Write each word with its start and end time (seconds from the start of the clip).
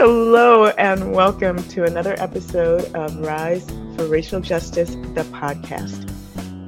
Hello, 0.00 0.66
and 0.78 1.12
welcome 1.12 1.60
to 1.70 1.82
another 1.82 2.14
episode 2.18 2.84
of 2.94 3.18
Rise 3.18 3.68
for 3.96 4.06
Racial 4.06 4.40
Justice, 4.40 4.90
the 4.90 5.26
podcast. 5.32 6.08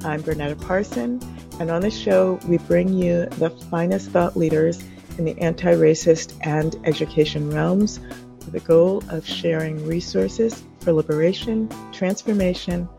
I'm 0.03 0.21
Bernetta 0.21 0.61
Parson, 0.61 1.21
and 1.57 1.71
on 1.71 1.79
this 1.81 1.97
show, 1.97 2.41
we 2.45 2.57
bring 2.57 2.89
you 2.89 3.27
the 3.37 3.49
finest 3.49 4.11
thought 4.11 4.35
leaders 4.35 4.83
in 5.17 5.23
the 5.23 5.39
anti 5.39 5.73
racist 5.73 6.37
and 6.45 6.75
education 6.83 7.49
realms 7.49 8.01
with 8.39 8.51
the 8.51 8.59
goal 8.59 9.01
of 9.07 9.25
sharing 9.25 9.87
resources 9.87 10.65
for 10.81 10.91
liberation, 10.91 11.69
transformation, 11.93 12.89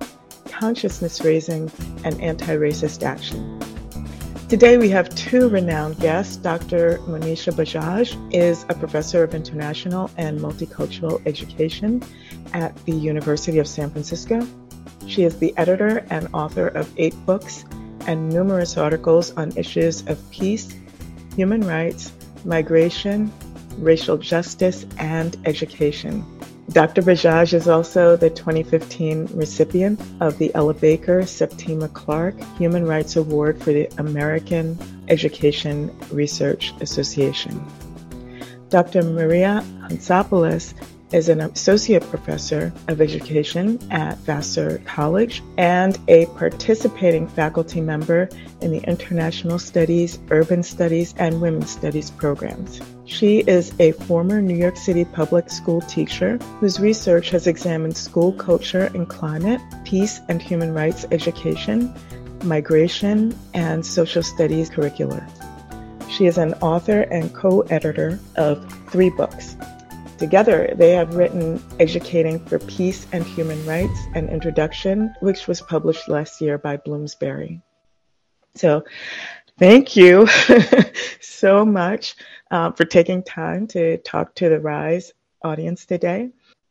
consciousness 0.47 1.23
raising, 1.23 1.71
and 2.05 2.19
anti 2.23 2.57
racist 2.57 3.03
action. 3.03 3.62
Today 4.53 4.77
we 4.77 4.91
have 4.91 5.09
two 5.15 5.49
renowned 5.49 5.99
guests. 5.99 6.37
Dr. 6.37 6.99
Monisha 7.09 7.55
Bajaj 7.55 8.35
is 8.35 8.67
a 8.69 8.75
professor 8.75 9.25
of 9.25 9.35
international 9.35 10.11
and 10.19 10.39
multicultural 10.39 11.27
education 11.27 12.03
at 12.53 12.77
the 12.85 12.93
University 12.93 13.61
of 13.61 13.67
San 13.67 13.91
Francisco. 13.91 14.47
She 15.07 15.23
is 15.23 15.39
the 15.39 15.57
editor 15.57 16.05
and 16.11 16.29
author 16.35 16.69
of 16.69 16.93
eight 16.99 17.15
books 17.25 17.65
and 18.07 18.29
numerous 18.29 18.77
articles 18.77 19.31
on 19.39 19.57
issues 19.57 20.07
of 20.07 20.19
peace, 20.31 20.69
human 21.35 21.63
rights, 21.67 22.13
migration, 22.45 23.33
racial 23.79 24.19
justice, 24.19 24.85
and 24.99 25.35
education. 25.47 26.27
Dr. 26.71 27.03
Bajaj 27.03 27.55
is 27.55 27.69
also 27.69 28.17
the 28.17 28.31
2015 28.31 29.27
recipient 29.35 30.01
of 30.21 30.39
the 30.39 30.55
Ella 30.55 30.75
Baker 30.75 31.27
Septima 31.27 31.89
Clark 31.89 32.39
Human 32.57 32.87
Rights 32.87 33.17
Award 33.17 33.61
for 33.61 33.73
the 33.73 33.89
American 33.99 34.79
Education 35.09 35.95
Research 36.11 36.73
Association. 36.81 37.63
Dr. 38.69 39.03
Maria 39.03 39.63
Hantzopoulos 39.83 40.73
is 41.13 41.29
an 41.29 41.41
associate 41.41 42.03
professor 42.09 42.73
of 42.89 43.01
education 43.01 43.79
at 43.91 44.17
Vassar 44.19 44.79
College 44.85 45.43
and 45.59 45.99
a 46.09 46.27
participating 46.27 47.29
faculty 47.29 47.81
member 47.81 48.29
in 48.61 48.71
the 48.71 48.83
International 48.89 49.59
Studies, 49.59 50.19
Urban 50.31 50.63
Studies, 50.63 51.15
and 51.19 51.41
Women's 51.41 51.71
Studies 51.71 52.11
programs. 52.11 52.81
She 53.05 53.41
is 53.41 53.73
a 53.79 53.93
former 53.93 54.41
New 54.41 54.57
York 54.57 54.77
City 54.77 55.05
public 55.05 55.51
school 55.51 55.81
teacher 55.83 56.39
whose 56.61 56.81
research 56.81 57.31
has 57.31 57.47
examined 57.47 57.97
school 57.97 58.33
culture 58.33 58.91
and 58.95 59.09
climate, 59.09 59.61
peace 59.85 60.21
and 60.29 60.41
human 60.41 60.73
rights 60.73 61.05
education, 61.11 61.93
migration, 62.45 63.37
and 63.55 63.85
social 63.85 64.23
studies 64.23 64.71
curricula. 64.71 65.27
She 66.09 66.27
is 66.27 66.39
an 66.39 66.55
author 66.55 67.03
and 67.03 67.35
co-editor 67.35 68.19
of 68.37 68.89
three 68.91 69.11
books. 69.11 69.57
Together, 70.23 70.73
they 70.77 70.93
have 70.93 71.17
written 71.17 71.61
Educating 71.81 72.39
for 72.47 72.61
Peace 72.61 73.09
and 73.11 73.25
Human 73.25 73.67
Rights, 73.67 73.99
an 74.15 74.29
introduction, 74.29 75.13
which 75.19 75.49
was 75.49 75.61
published 75.61 76.09
last 76.09 76.41
year 76.41 76.59
by 76.59 76.77
Bloomsbury. 76.77 77.61
So, 78.55 78.85
thank 79.59 79.97
you 79.97 80.29
so 81.21 81.65
much 81.65 82.15
uh, 82.53 82.71
for 82.71 82.85
taking 82.85 83.25
time 83.25 83.67
to 83.75 83.99
talk 83.99 84.37
to 84.37 84.49
the 84.49 84.61
RISE 84.61 85.13
audience 85.43 85.87
today. 85.87 86.31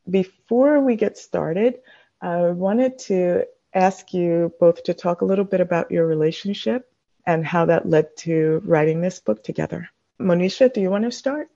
Before 0.09 0.79
we 0.79 0.95
get 0.95 1.17
started, 1.17 1.81
I 2.21 2.51
wanted 2.51 2.99
to 2.99 3.47
ask 3.73 4.13
you 4.13 4.53
both 4.61 4.81
to 4.83 4.93
talk 4.93 5.19
a 5.19 5.25
little 5.25 5.43
bit 5.43 5.59
about 5.59 5.91
your 5.91 6.07
relationship 6.07 6.89
and 7.27 7.45
how 7.45 7.65
that 7.65 7.89
led 7.89 8.15
to 8.19 8.61
writing 8.63 9.01
this 9.01 9.19
book 9.19 9.43
together. 9.43 9.89
Monisha, 10.21 10.73
do 10.73 10.79
you 10.79 10.89
want 10.89 11.03
to 11.03 11.11
start? 11.11 11.49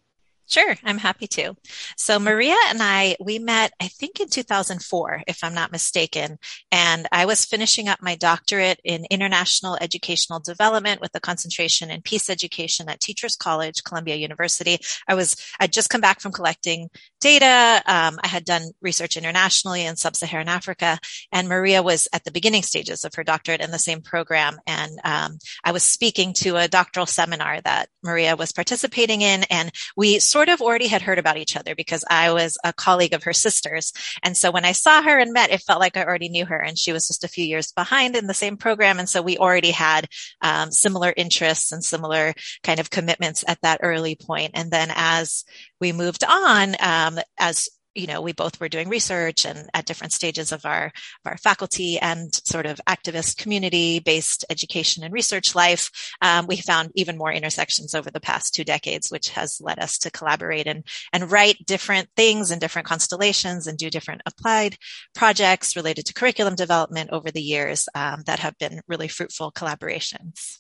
Sure, 0.48 0.76
I'm 0.84 1.00
happy 1.00 1.26
to. 1.28 1.56
So 1.98 2.20
Maria 2.20 2.56
and 2.68 2.80
I, 2.82 3.16
we 3.20 3.40
met, 3.40 3.74
I 3.82 3.88
think 3.88 4.20
in 4.20 4.30
2004, 4.30 5.24
if 5.28 5.44
I'm 5.44 5.56
not 5.56 5.72
mistaken. 5.72 6.38
And 6.72 7.08
I 7.12 7.26
was 7.26 7.46
finishing 7.46 7.88
up 7.88 8.00
my 8.02 8.16
doctorate 8.16 8.80
in 8.84 9.06
international 9.10 9.76
educational 9.82 10.40
development 10.40 11.02
with 11.02 11.16
a 11.16 11.20
concentration 11.20 11.90
in 11.90 12.04
peace 12.04 12.30
education 12.30 12.90
at 12.90 13.00
Teachers 13.00 13.36
College, 13.36 13.84
Columbia 13.84 14.16
University. 14.16 14.78
I 15.08 15.16
was, 15.16 15.36
I'd 15.60 15.74
just 15.74 15.90
come 15.90 16.02
back 16.02 16.22
from 16.22 16.32
collecting 16.32 16.90
data. 17.20 17.82
Um, 17.88 18.20
I 18.24 18.28
had 18.28 18.46
done 18.46 18.70
research 18.82 19.18
internationally 19.18 19.84
in 19.84 19.96
sub-Saharan 19.96 20.48
Africa 20.48 21.00
and 21.32 21.50
Maria 21.50 21.82
was 21.82 22.08
at 22.14 22.24
the 22.24 22.32
beginning 22.32 22.62
stages 22.62 23.04
of 23.04 23.16
her 23.16 23.24
doctorate 23.24 23.62
in 23.62 23.72
the 23.72 23.80
same 23.80 24.02
program. 24.02 24.60
And, 24.68 24.92
um, 25.04 25.40
I 25.64 25.72
was 25.72 25.84
speaking 25.84 26.34
to 26.34 26.58
a 26.58 26.68
doctoral 26.68 27.08
seminar 27.08 27.62
that 27.62 27.90
Maria 28.04 28.36
was 28.36 28.52
participating 28.52 29.22
in 29.22 29.44
and 29.50 29.72
we 29.98 30.20
sort 30.36 30.50
of 30.50 30.62
already 30.62 30.88
had 30.88 31.02
heard 31.02 31.18
about 31.18 31.38
each 31.38 31.56
other 31.56 31.76
because 31.76 32.04
I 32.10 32.34
was 32.34 32.58
a 32.66 32.74
colleague 32.74 33.14
of 33.14 33.24
her 33.24 33.32
sister's. 33.32 33.94
And 34.22 34.36
so 34.36 34.52
when 34.52 34.66
I 34.66 34.74
saw 34.74 35.02
her 35.02 35.18
and 35.18 35.32
met, 35.32 35.50
it 35.50 35.62
felt 35.62 35.80
like 35.80 35.96
I 35.96 36.04
already 36.04 36.28
knew 36.28 36.46
her 36.46 36.62
and 36.62 36.78
she 36.78 36.92
was 36.92 37.08
just 37.08 37.24
a 37.24 37.30
few 37.30 37.46
years 37.46 37.72
behind 37.72 38.18
in 38.18 38.28
the 38.28 38.34
same 38.34 38.58
program. 38.58 39.00
And 39.00 39.08
so 39.08 39.22
we 39.22 39.38
already 39.38 39.72
had 39.72 40.10
um, 40.42 40.74
similar 40.74 41.14
interests 41.16 41.72
and 41.72 41.82
similar 41.82 42.34
kind 42.64 42.82
of 42.82 42.90
commitments 42.90 43.46
at 43.48 43.62
that 43.62 43.80
early 43.82 44.18
point. 44.18 44.52
And 44.56 44.72
then 44.72 44.92
as 44.94 45.46
we 45.80 45.94
moved 45.94 46.26
on, 46.26 46.76
um, 46.82 47.18
as 47.40 47.70
you 47.96 48.08
know, 48.08 48.22
we 48.22 48.34
both 48.34 48.60
were 48.60 48.70
doing 48.70 48.90
research 48.90 49.46
and 49.46 49.70
at 49.74 49.86
different 49.86 50.14
stages 50.14 50.52
of 50.52 50.66
our, 50.66 50.88
of 50.88 50.92
our 51.26 51.38
faculty 51.38 51.98
and 51.98 52.36
sort 52.46 52.66
of 52.66 52.80
activist 52.88 53.38
community 53.38 54.00
based 54.00 54.44
education 54.50 55.04
and 55.04 55.14
research 55.14 55.56
life. 55.56 55.90
Um, 56.22 56.46
we 56.46 56.58
found 56.58 56.92
even 56.96 57.18
more 57.18 57.32
intersections 57.32 57.96
over 57.96 58.12
the 58.12 58.20
past 58.20 58.54
two 58.54 58.66
decades, 58.66 59.10
which 59.10 59.30
has 59.30 59.60
led 59.62 59.80
us 59.80 59.98
to 60.00 60.12
collaborate 60.12 60.68
and, 60.68 60.84
and 61.14 61.32
write 61.32 61.66
different 61.66 62.10
things 62.16 62.52
in 62.52 62.60
different 62.60 62.88
constellations 62.88 63.66
and 63.66 63.78
do 63.78 63.90
different 63.90 64.22
applied 64.26 64.78
projects 65.16 65.76
related 65.76 66.06
to 66.06 66.14
curriculum 66.14 66.56
development 66.56 67.10
over 67.12 67.32
the 67.32 67.42
years 67.42 67.88
um, 67.96 68.24
that 68.26 68.40
have 68.40 68.58
been 68.58 68.82
really 68.88 69.08
fruitful 69.08 69.52
collaborations. 69.52 70.60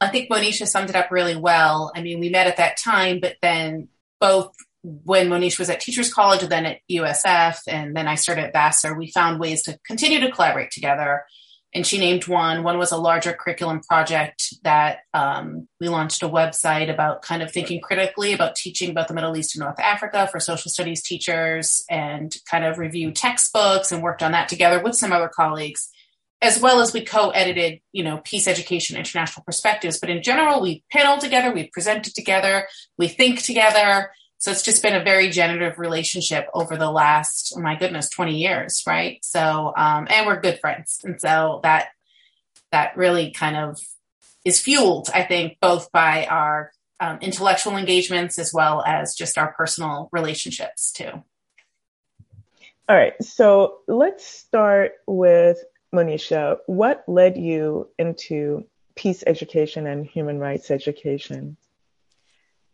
I 0.00 0.08
think 0.08 0.30
Monisha 0.30 0.66
summed 0.66 0.90
it 0.90 0.96
up 0.96 1.10
really 1.10 1.36
well. 1.36 1.90
I 1.94 2.02
mean, 2.02 2.20
we 2.20 2.28
met 2.28 2.46
at 2.46 2.58
that 2.58 2.76
time, 2.76 3.20
but 3.20 3.36
then 3.40 3.88
both 4.20 4.54
when 4.86 5.28
Monish 5.28 5.58
was 5.58 5.68
at 5.68 5.80
Teachers 5.80 6.12
College 6.12 6.42
then 6.42 6.64
at 6.64 6.78
USF, 6.90 7.58
and 7.66 7.96
then 7.96 8.06
I 8.06 8.14
started 8.14 8.44
at 8.44 8.52
Vassar, 8.52 8.96
we 8.96 9.10
found 9.10 9.40
ways 9.40 9.62
to 9.62 9.78
continue 9.84 10.20
to 10.20 10.30
collaborate 10.30 10.70
together. 10.70 11.24
And 11.74 11.84
she 11.84 11.98
named 11.98 12.28
one. 12.28 12.62
One 12.62 12.78
was 12.78 12.92
a 12.92 12.96
larger 12.96 13.32
curriculum 13.32 13.80
project 13.80 14.54
that 14.62 15.00
um, 15.12 15.68
we 15.80 15.88
launched 15.88 16.22
a 16.22 16.28
website 16.28 16.88
about 16.88 17.22
kind 17.22 17.42
of 17.42 17.50
thinking 17.50 17.80
critically 17.80 18.32
about 18.32 18.54
teaching 18.54 18.88
about 18.88 19.08
the 19.08 19.14
Middle 19.14 19.36
East 19.36 19.56
and 19.56 19.64
North 19.64 19.80
Africa 19.80 20.28
for 20.30 20.38
social 20.38 20.70
studies 20.70 21.02
teachers 21.02 21.84
and 21.90 22.34
kind 22.48 22.64
of 22.64 22.78
review 22.78 23.10
textbooks 23.10 23.90
and 23.90 24.02
worked 24.02 24.22
on 24.22 24.32
that 24.32 24.48
together 24.48 24.80
with 24.80 24.94
some 24.94 25.12
other 25.12 25.28
colleagues 25.28 25.90
as 26.42 26.60
well 26.60 26.80
as 26.80 26.92
we 26.92 27.02
co-edited, 27.02 27.80
you 27.92 28.04
know, 28.04 28.20
peace 28.22 28.46
education, 28.46 28.96
international 28.96 29.42
perspectives. 29.44 29.98
But 29.98 30.10
in 30.10 30.22
general, 30.22 30.60
we 30.60 30.84
panel 30.92 31.18
together, 31.18 31.52
we 31.52 31.70
presented 31.72 32.14
together, 32.14 32.68
we 32.98 33.08
think 33.08 33.42
together, 33.42 34.10
so 34.46 34.52
it's 34.52 34.62
just 34.62 34.80
been 34.80 34.94
a 34.94 35.02
very 35.02 35.28
generative 35.30 35.76
relationship 35.76 36.48
over 36.54 36.76
the 36.76 36.88
last, 36.88 37.54
oh 37.56 37.60
my 37.60 37.74
goodness, 37.74 38.08
20 38.10 38.36
years, 38.36 38.80
right? 38.86 39.18
So, 39.24 39.72
um, 39.76 40.06
and 40.08 40.24
we're 40.24 40.40
good 40.40 40.60
friends. 40.60 41.00
And 41.02 41.20
so 41.20 41.58
that, 41.64 41.88
that 42.70 42.96
really 42.96 43.32
kind 43.32 43.56
of 43.56 43.80
is 44.44 44.60
fueled, 44.60 45.10
I 45.12 45.24
think, 45.24 45.58
both 45.60 45.90
by 45.90 46.26
our 46.26 46.70
um, 47.00 47.18
intellectual 47.22 47.76
engagements 47.76 48.38
as 48.38 48.52
well 48.54 48.84
as 48.86 49.16
just 49.16 49.36
our 49.36 49.52
personal 49.52 50.08
relationships 50.12 50.92
too. 50.92 51.10
All 52.88 52.96
right. 52.96 53.14
So 53.20 53.78
let's 53.88 54.24
start 54.24 54.92
with 55.08 55.58
Monisha. 55.92 56.58
What 56.66 57.02
led 57.08 57.36
you 57.36 57.88
into 57.98 58.64
peace 58.94 59.24
education 59.26 59.88
and 59.88 60.06
human 60.06 60.38
rights 60.38 60.70
education? 60.70 61.56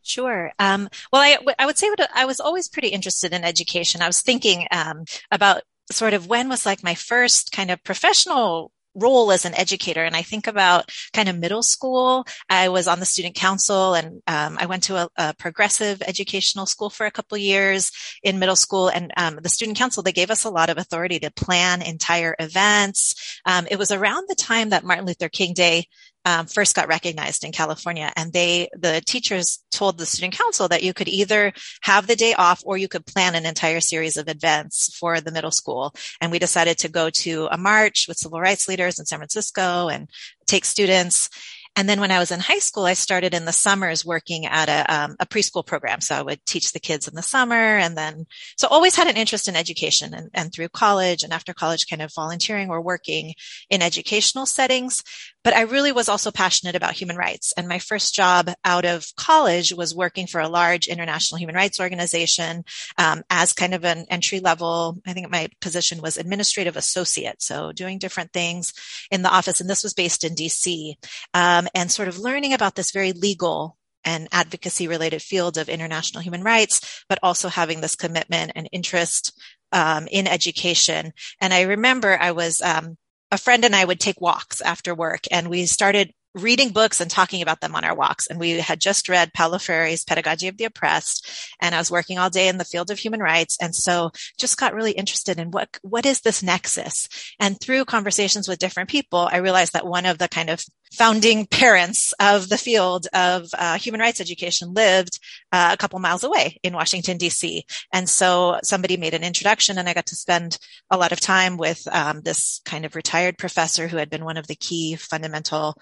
Sure. 0.03 0.53
Um, 0.59 0.89
well, 1.13 1.23
I, 1.23 1.39
I 1.59 1.67
would 1.67 1.79
say 1.79 1.89
I 2.15 2.25
was 2.25 2.41
always 2.41 2.69
pretty 2.69 2.89
interested 2.89 3.33
in 3.33 3.45
education. 3.45 4.03
I 4.03 4.09
was 4.09 4.21
thinking 4.21 4.67
um, 4.71 5.05
about 5.31 5.63
sort 5.91 6.15
of 6.15 6.27
when 6.27 6.49
was 6.49 6.67
like 6.67 6.83
my 6.83 6.95
first 6.95 7.53
kind 7.53 7.71
of 7.71 7.83
professional 7.85 8.73
role 8.95 9.33
as 9.33 9.45
an 9.45 9.55
educator. 9.55 10.05
And 10.05 10.15
I 10.15 10.23
think 10.23 10.47
about 10.47 10.91
kind 11.13 11.29
of 11.29 11.39
middle 11.39 11.63
school. 11.63 12.27
I 12.49 12.69
was 12.69 12.89
on 12.89 13.01
the 13.01 13.07
student 13.07 13.35
council 13.35 13.95
and 13.95 14.23
um, 14.27 14.59
I 14.61 14.67
went 14.67 14.83
to 14.85 14.97
a, 14.97 15.09
a, 15.17 15.35
progressive 15.35 16.03
educational 16.03 16.67
school 16.67 16.91
for 16.91 17.07
a 17.07 17.11
couple 17.11 17.39
years 17.39 17.91
in 18.23 18.39
middle 18.39 18.57
school. 18.57 18.89
And 18.89 19.13
um, 19.17 19.39
the 19.43 19.49
student 19.49 19.79
council, 19.79 20.03
they 20.03 20.13
gave 20.13 20.31
us 20.31 20.45
a 20.45 20.51
lot 20.51 20.69
of 20.69 20.79
authority 20.79 21.19
to 21.21 21.31
plan 21.31 21.81
entire 21.83 22.37
events. 22.39 23.41
Um, 23.47 23.67
it 23.71 23.79
was 23.79 23.93
around 23.93 24.29
the 24.29 24.35
time 24.35 24.71
that 24.71 24.85
Martin 24.85 25.07
Luther 25.07 25.29
King 25.29 25.55
Day 25.55 25.87
um, 26.25 26.47
first 26.47 26.75
got 26.75 26.89
recognized 26.89 27.45
in 27.45 27.53
California. 27.53 28.13
And 28.17 28.33
they, 28.33 28.69
the 28.73 29.03
teachers 29.05 29.63
told 29.71 29.99
the 29.99 30.07
student 30.07 30.35
council 30.35 30.69
that 30.69 30.83
you 30.83 30.95
could 30.95 31.09
either 31.09 31.53
have 31.83 32.07
the 32.07 32.17
day 32.17 32.35
off 32.35 32.63
or 32.65 32.77
you 32.77 32.89
could 32.89 33.07
plan 33.07 33.35
an 33.35 33.47
entire 33.47 33.81
series 33.81 34.17
of 34.17 34.29
events 34.29 34.97
for 34.99 35.21
the 35.21 35.33
middle 35.33 35.51
school. 35.51 35.95
And 36.21 36.31
we 36.31 36.39
decided 36.39 36.79
to 36.79 36.89
go 36.89 37.11
to 37.11 37.49
a 37.51 37.59
march 37.59 38.07
with 38.09 38.19
civil 38.19 38.41
rights 38.41 38.69
leaders 38.69 38.99
in 38.99 39.07
San 39.07 39.19
Francisco 39.19 39.89
and 39.89 40.09
take 40.47 40.65
students. 40.65 41.29
And 41.75 41.89
then 41.89 42.01
when 42.01 42.11
I 42.11 42.19
was 42.19 42.31
in 42.31 42.41
high 42.41 42.59
school, 42.59 42.85
I 42.85 42.93
started 42.93 43.33
in 43.33 43.47
the 43.47 43.53
summers 43.53 44.05
working 44.05 44.45
at 44.45 44.69
a, 44.69 44.95
um, 44.95 45.17
a 45.19 45.27
preschool 45.27 45.65
program. 45.65 46.03
So 46.03 46.15
I 46.15 46.23
would 46.23 46.45
teach 46.45 46.73
the 46.73 46.81
kids 46.81 47.09
in 47.09 47.15
the 47.15 47.23
summer 47.23 47.55
and 47.55 47.97
then, 47.97 48.27
so 48.59 48.69
always 48.69 48.95
had 48.95 49.07
an 49.07 49.17
interest 49.17 49.49
in 49.49 49.57
education 49.57 50.13
and, 50.13 50.29
and 50.35 50.53
through 50.53 50.69
college 50.69 51.23
and 51.23 51.33
after 51.33 51.55
college 51.55 51.87
kind 51.89 52.03
of 52.03 52.13
volunteering 52.15 52.69
or 52.69 52.83
working 52.83 53.35
in 53.71 53.81
educational 53.81 54.45
settings. 54.45 55.03
But 55.44 55.55
I 55.55 55.62
really 55.62 55.93
was 55.93 56.09
also 56.09 56.31
passionate 56.31 56.77
about 56.77 56.94
human 56.94 57.17
rights. 57.17 57.53
And 57.56 57.69
my 57.69 57.79
first 57.79 58.15
job 58.15 58.50
out 58.65 58.85
of 58.85 59.06
college 59.17 59.73
was 59.73 59.94
working 59.94 60.27
for 60.27 60.41
a 60.41 60.49
large 60.49 60.87
international 60.87 61.39
human 61.39 61.55
rights 61.55 61.81
organization 61.81 62.65
um, 62.99 63.23
as 63.31 63.53
kind 63.53 63.75
of 63.75 63.85
an 63.85 64.06
entry 64.09 64.41
level. 64.41 64.99
I 65.06 65.12
think 65.12 65.31
my 65.31 65.49
position 65.61 66.00
was 66.00 66.17
administrative 66.17 66.77
associate. 66.77 67.43
So 67.43 67.73
doing 67.73 67.99
different 67.99 68.33
things 68.33 68.73
in 69.11 69.23
the 69.23 69.31
office. 69.31 69.61
And 69.61 69.69
this 69.69 69.83
was 69.83 69.94
based 69.94 70.25
in 70.25 70.35
DC 70.35 70.94
um, 71.35 71.69
and 71.75 71.91
sort 71.91 72.09
of 72.09 72.19
learning 72.19 72.53
about 72.53 72.75
this 72.75 72.93
very 72.93 73.12
legal 73.12 73.77
and 74.05 74.29
advocacy 74.33 74.89
related 74.89 75.23
field 75.23 75.59
of 75.59 75.69
international 75.69 76.23
human 76.23 76.43
rights, 76.43 77.05
but 77.09 77.19
also 77.23 77.49
having 77.49 77.81
this 77.81 77.94
commitment 77.94 78.53
and 78.55 78.69
interest 78.73 79.39
um, 79.73 80.06
in 80.11 80.27
education. 80.27 81.12
And 81.41 81.55
I 81.55 81.62
remember 81.62 82.19
I 82.19 82.33
was 82.33 82.61
um, 82.62 82.97
a 83.32 83.38
friend 83.38 83.64
and 83.64 83.75
I 83.75 83.84
would 83.84 83.99
take 83.99 84.20
walks 84.20 84.61
after 84.61 84.94
work 84.94 85.23
and 85.32 85.49
we 85.49 85.64
started 85.64 86.12
reading 86.34 86.70
books 86.70 87.00
and 87.00 87.11
talking 87.11 87.43
about 87.43 87.61
them 87.61 87.75
on 87.75 87.84
our 87.84 87.94
walks. 87.94 88.26
And 88.26 88.38
we 88.38 88.52
had 88.52 88.81
just 88.81 89.08
read 89.08 89.34
Paulo 89.34 89.58
Freire's 89.58 90.05
Pedagogy 90.05 90.49
of 90.49 90.56
the 90.56 90.64
Oppressed. 90.64 91.29
And 91.61 91.75
I 91.75 91.79
was 91.79 91.90
working 91.90 92.19
all 92.19 92.31
day 92.31 92.49
in 92.49 92.58
the 92.58 92.64
field 92.64 92.90
of 92.90 92.99
human 92.99 93.20
rights. 93.20 93.56
And 93.61 93.75
so 93.75 94.11
just 94.38 94.58
got 94.58 94.75
really 94.75 94.93
interested 94.93 95.38
in 95.38 95.50
what, 95.50 95.79
what 95.82 96.06
is 96.06 96.20
this 96.20 96.43
nexus? 96.43 97.08
And 97.38 97.61
through 97.61 97.84
conversations 97.84 98.49
with 98.49 98.58
different 98.58 98.88
people, 98.88 99.29
I 99.31 99.38
realized 99.38 99.75
that 99.75 99.87
one 99.87 100.06
of 100.06 100.19
the 100.19 100.29
kind 100.29 100.49
of 100.49 100.64
founding 100.93 101.46
parents 101.46 102.12
of 102.20 102.49
the 102.49 102.58
field 102.58 103.06
of 103.14 103.49
uh, 103.56 103.79
human 103.79 104.00
rights 104.00 104.20
education 104.20 104.75
lived 104.75 105.19
uh, 105.50 105.70
a 105.73 105.76
couple 105.76 105.99
miles 105.99 106.23
away 106.23 106.58
in 106.62 106.75
Washington, 106.75 107.17
D.C. 107.17 107.64
And 107.93 108.08
so 108.08 108.58
somebody 108.62 108.96
made 108.96 109.14
an 109.14 109.25
introduction 109.25 109.79
and 109.79 109.88
I 109.88 109.94
got 109.94 110.06
to 110.06 110.17
spend 110.17 110.58
a 110.90 110.99
lot 110.99 111.12
of 111.12 111.20
time 111.20 111.56
with 111.56 111.87
um, 111.90 112.20
this 112.23 112.61
kind 112.64 112.84
of 112.84 112.94
retired 112.94 113.38
professor 113.38 113.88
who 113.88 113.96
had 113.96 114.11
been 114.11 114.25
one 114.25 114.37
of 114.37 114.46
the 114.46 114.55
key 114.55 114.96
fundamental 114.96 115.76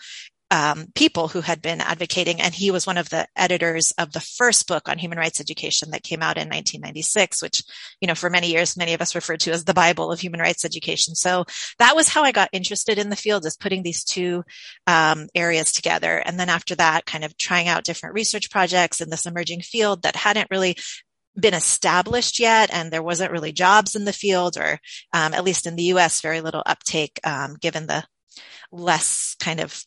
um, 0.51 0.87
people 0.95 1.29
who 1.29 1.41
had 1.41 1.63
been 1.63 1.81
advocating, 1.81 2.41
and 2.41 2.53
he 2.53 2.71
was 2.71 2.87
one 2.87 2.99
of 2.99 3.09
the 3.09 3.27
editors 3.37 3.93
of 3.99 4.13
the 4.13 4.21
first 4.21 4.67
book 4.67 4.89
on 4.89 4.99
human 4.99 5.19
rights 5.19 5.41
education 5.41 5.91
that 5.91 6.03
came 6.03 6.23
out 6.23 6.37
in 6.37 6.49
1996, 6.49 7.41
which, 7.41 7.63
you 8.01 8.09
know, 8.09 8.15
for 8.15 8.31
many 8.31 8.51
years, 8.51 8.77
many 8.77 8.93
of 8.95 9.01
us 9.01 9.15
referred 9.15 9.41
to 9.41 9.53
as 9.53 9.65
the 9.65 9.75
Bible 9.75 10.11
of 10.11 10.21
human 10.21 10.41
rights 10.41 10.65
education. 10.65 11.15
So 11.15 11.45
that 11.79 11.95
was 11.95 12.09
how 12.09 12.23
I 12.23 12.33
got 12.33 12.49
interested 12.53 12.99
in 12.99 13.11
the 13.11 13.17
field, 13.17 13.47
is 13.47 13.57
putting 13.57 13.83
these 13.83 14.03
two 14.03 14.43
um, 14.87 15.29
areas 15.35 15.73
together. 15.73 16.19
And 16.19 16.39
then 16.39 16.49
after 16.49 16.75
that, 16.77 17.07
kind 17.07 17.25
of 17.25 17.37
trying 17.37 17.69
out 17.69 17.85
different 17.85 18.15
research 18.15 18.51
projects 18.51 19.01
in 19.01 19.11
this 19.11 19.27
emerging 19.27 19.61
field 19.61 20.03
that 20.03 20.17
hadn't 20.17 20.51
really 20.51 20.77
been 21.39 21.55
established 21.55 22.41
yet 22.41 22.71
and 22.73 22.91
there 22.91 23.05
wasn't 23.05 23.31
really 23.31 23.53
jobs 23.53 23.95
in 23.95 24.05
the 24.05 24.13
field 24.13 24.57
or 24.57 24.81
um, 25.13 25.33
at 25.33 25.45
least 25.45 25.65
in 25.65 25.77
the 25.77 25.85
us 25.85 26.21
very 26.21 26.41
little 26.41 26.63
uptake 26.67 27.21
um, 27.23 27.57
given 27.61 27.87
the 27.87 28.05
less 28.73 29.37
kind 29.39 29.61
of 29.61 29.85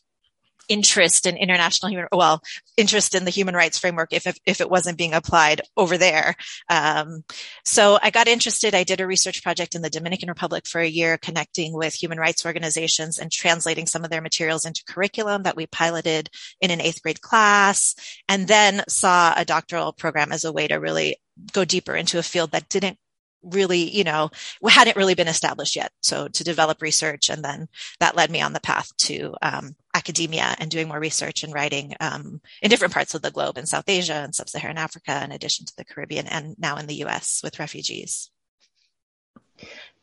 interest 0.68 1.26
in 1.26 1.36
international 1.36 1.90
human, 1.90 2.08
well, 2.12 2.40
interest 2.76 3.14
in 3.14 3.24
the 3.24 3.30
human 3.30 3.54
rights 3.54 3.78
framework 3.78 4.12
if, 4.12 4.26
if, 4.26 4.38
if 4.46 4.60
it 4.60 4.70
wasn't 4.70 4.98
being 4.98 5.14
applied 5.14 5.60
over 5.76 5.98
there. 5.98 6.34
Um, 6.68 7.24
so 7.64 7.98
I 8.02 8.10
got 8.10 8.28
interested. 8.28 8.74
I 8.74 8.84
did 8.84 9.00
a 9.00 9.06
research 9.06 9.42
project 9.42 9.74
in 9.74 9.82
the 9.82 9.90
Dominican 9.90 10.28
Republic 10.28 10.66
for 10.66 10.80
a 10.80 10.86
year, 10.86 11.18
connecting 11.18 11.72
with 11.74 11.94
human 11.94 12.18
rights 12.18 12.44
organizations 12.44 13.18
and 13.18 13.30
translating 13.30 13.86
some 13.86 14.04
of 14.04 14.10
their 14.10 14.22
materials 14.22 14.64
into 14.64 14.84
curriculum 14.88 15.42
that 15.44 15.56
we 15.56 15.66
piloted 15.66 16.30
in 16.60 16.70
an 16.70 16.80
eighth 16.80 17.02
grade 17.02 17.20
class, 17.20 17.94
and 18.28 18.48
then 18.48 18.82
saw 18.88 19.34
a 19.36 19.44
doctoral 19.44 19.92
program 19.92 20.32
as 20.32 20.44
a 20.44 20.52
way 20.52 20.68
to 20.68 20.76
really 20.76 21.16
go 21.52 21.64
deeper 21.64 21.94
into 21.96 22.18
a 22.18 22.22
field 22.22 22.52
that 22.52 22.68
didn't 22.68 22.98
really, 23.44 23.90
you 23.90 24.04
know, 24.04 24.30
hadn't 24.68 24.96
really 24.96 25.14
been 25.14 25.28
established 25.28 25.76
yet. 25.76 25.92
So 26.02 26.28
to 26.28 26.44
develop 26.44 26.82
research, 26.82 27.28
and 27.30 27.44
then 27.44 27.68
that 28.00 28.16
led 28.16 28.30
me 28.30 28.40
on 28.40 28.52
the 28.52 28.60
path 28.60 28.90
to 28.98 29.34
um, 29.42 29.76
academia 29.94 30.54
and 30.58 30.70
doing 30.70 30.88
more 30.88 31.00
research 31.00 31.44
and 31.44 31.52
writing 31.52 31.94
um, 32.00 32.40
in 32.62 32.70
different 32.70 32.94
parts 32.94 33.14
of 33.14 33.22
the 33.22 33.30
globe, 33.30 33.58
in 33.58 33.66
South 33.66 33.88
Asia 33.88 34.14
and 34.14 34.34
Sub-Saharan 34.34 34.78
Africa, 34.78 35.22
in 35.24 35.32
addition 35.32 35.66
to 35.66 35.76
the 35.76 35.84
Caribbean, 35.84 36.26
and 36.26 36.56
now 36.58 36.76
in 36.76 36.86
the 36.86 36.96
U.S. 36.96 37.40
with 37.42 37.58
refugees. 37.58 38.30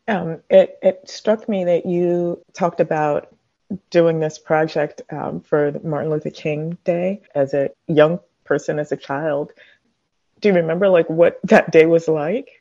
Um, 0.07 0.41
it, 0.49 0.77
it 0.81 1.09
struck 1.09 1.47
me 1.47 1.65
that 1.65 1.85
you 1.85 2.43
talked 2.53 2.79
about 2.79 3.35
doing 3.89 4.19
this 4.19 4.37
project 4.37 5.01
um, 5.11 5.41
for 5.41 5.71
Martin 5.83 6.09
Luther 6.09 6.29
King 6.29 6.77
Day 6.83 7.21
as 7.35 7.53
a 7.53 7.69
young 7.87 8.19
person, 8.43 8.79
as 8.79 8.91
a 8.91 8.97
child. 8.97 9.51
Do 10.39 10.49
you 10.49 10.55
remember 10.55 10.89
like 10.89 11.09
what 11.09 11.39
that 11.43 11.71
day 11.71 11.85
was 11.85 12.07
like? 12.07 12.60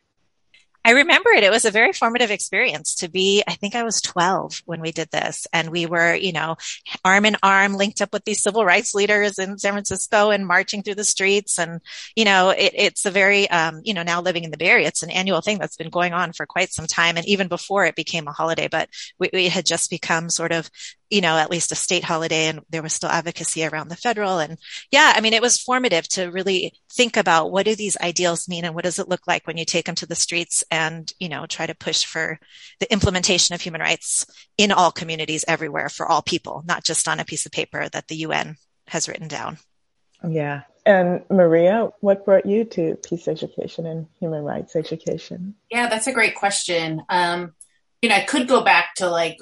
I 0.82 0.93
remember 0.93 1.29
it. 1.31 1.44
It 1.44 1.50
was 1.50 1.67
a 1.67 1.71
very 1.71 1.93
formative 1.93 2.31
experience 2.31 2.94
to 2.97 3.09
be, 3.11 3.43
I 3.47 3.53
think 3.55 3.75
I 3.75 3.82
was 3.82 4.00
12 4.00 4.62
when 4.65 4.81
we 4.81 4.93
did 4.93 5.11
this 5.11 5.47
and 5.53 5.69
we 5.69 5.85
were, 5.85 6.15
you 6.15 6.32
know, 6.32 6.56
arm 7.05 7.27
in 7.27 7.37
arm 7.43 7.75
linked 7.75 8.00
up 8.00 8.15
with 8.15 8.25
these 8.25 8.43
civil 8.43 8.65
rights 8.65 8.94
leaders 8.94 9.38
in 9.38 9.59
San 9.59 9.73
Francisco 9.73 10.31
and 10.31 10.47
marching 10.47 10.82
through 10.82 10.94
the 10.94 11.05
streets. 11.05 11.59
And, 11.59 11.82
you 12.17 12.25
know, 12.25 12.50
it, 12.50 12.73
it's 12.75 13.05
a 13.05 13.11
very, 13.11 13.49
um, 13.50 13.82
you 13.85 13.93
know, 13.93 14.03
now 14.03 14.23
living 14.23 14.44
in 14.44 14.50
the 14.50 14.56
Bay 14.56 14.71
Area, 14.71 14.88
it's 14.88 15.03
an 15.03 15.11
annual 15.11 15.43
thing 15.43 15.59
that's 15.59 15.77
been 15.77 15.91
going 15.91 16.15
on 16.15 16.32
for 16.32 16.47
quite 16.47 16.73
some 16.73 16.87
time. 16.87 17.19
And 17.19 17.26
even 17.26 17.49
before 17.49 17.85
it 17.85 17.94
became 17.94 18.26
a 18.26 18.33
holiday, 18.33 18.69
but 18.69 18.88
we, 19.19 19.29
we 19.35 19.49
had 19.49 19.67
just 19.67 19.91
become 19.91 20.31
sort 20.31 20.53
of 20.53 20.71
you 21.11 21.21
know, 21.21 21.37
at 21.37 21.51
least 21.51 21.73
a 21.73 21.75
state 21.75 22.05
holiday 22.05 22.47
and 22.47 22.61
there 22.71 22.83
was 22.83 22.93
still 22.93 23.09
advocacy 23.11 23.65
around 23.65 23.89
the 23.89 23.97
federal. 23.97 24.39
And 24.39 24.59
yeah, 24.91 25.12
I 25.15 25.21
mean, 25.21 25.35
it 25.35 25.43
was 25.43 25.61
formative 25.61 26.09
to 26.11 26.31
really 26.31 26.73
think 26.93 27.17
about 27.17 27.51
what 27.51 27.67
do 27.67 27.75
these 27.75 27.97
ideals 28.01 28.49
mean 28.49 28.65
and 28.65 28.75
what 28.75 28.85
does 28.85 28.99
it 28.99 29.09
look 29.09 29.27
like 29.27 29.47
when 29.47 29.57
you 29.57 29.65
take 29.65 29.87
them 29.87 29.97
to 29.97 30.07
the 30.07 30.15
streets 30.15 30.62
and, 30.71 31.12
you 31.19 31.29
know, 31.29 31.47
try 31.47 31.67
to 31.67 31.75
push 31.75 32.05
for 32.05 32.39
the 32.79 32.91
implementation 32.93 33.55
of 33.55 33.61
human 33.61 33.81
rights 33.81 34.25
in 34.57 34.71
all 34.71 34.93
communities 34.93 35.45
everywhere 35.49 35.89
for 35.89 36.07
all 36.07 36.23
people, 36.23 36.62
not 36.67 36.85
just 36.85 37.09
on 37.09 37.19
a 37.19 37.25
piece 37.25 37.45
of 37.45 37.53
paper 37.53 37.89
that 37.89 38.07
the 38.07 38.17
UN 38.17 38.57
has 38.87 39.09
written 39.09 39.29
down. 39.29 39.59
Yeah. 40.27 40.62
And 40.87 41.23
Maria, 41.29 41.91
what 42.01 42.25
brought 42.25 42.47
you 42.47 42.65
to 42.65 42.97
peace 42.97 43.29
education 43.29 43.87
and 43.87 44.07
human 44.19 44.43
rights 44.43 44.77
education? 44.77 45.55
Yeah, 45.71 45.89
that's 45.89 46.07
a 46.07 46.12
great 46.12 46.37
question. 46.37 47.03
Um, 47.09 47.55
you 48.01 48.09
know, 48.09 48.15
I 48.15 48.25
could 48.25 48.49
go 48.49 48.62
back 48.62 48.95
to 48.97 49.09
like 49.09 49.39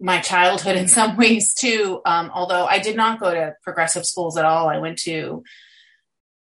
my 0.00 0.20
childhood 0.20 0.76
in 0.76 0.88
some 0.98 1.16
ways 1.16 1.54
too. 1.54 2.00
Um, 2.04 2.30
although 2.34 2.66
I 2.66 2.78
did 2.78 2.96
not 2.96 3.20
go 3.20 3.32
to 3.32 3.54
progressive 3.62 4.06
schools 4.06 4.36
at 4.36 4.44
all. 4.44 4.68
I 4.68 4.78
went 4.78 4.98
to, 5.00 5.42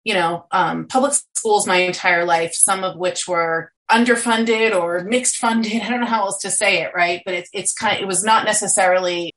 you 0.05 0.15
know, 0.15 0.47
um, 0.51 0.87
public 0.87 1.13
schools 1.35 1.67
my 1.67 1.79
entire 1.79 2.25
life, 2.25 2.55
some 2.55 2.85
of 2.85 2.97
which 2.97 3.29
were 3.29 3.73
underfunded 3.91 4.75
or 4.75 5.05
mixed 5.05 5.37
funded. 5.37 5.83
I 5.83 5.89
don't 5.91 6.01
know 6.01 6.07
how 6.07 6.25
else 6.25 6.41
to 6.43 6.51
say 6.51 6.83
it, 6.83 6.93
right? 6.95 7.23
But 7.25 7.35
it's 7.35 7.51
it's 7.53 7.73
kind 7.73 7.97
of, 7.97 8.03
it 8.03 8.07
was 8.07 8.25
not 8.25 8.45
necessarily 8.45 9.33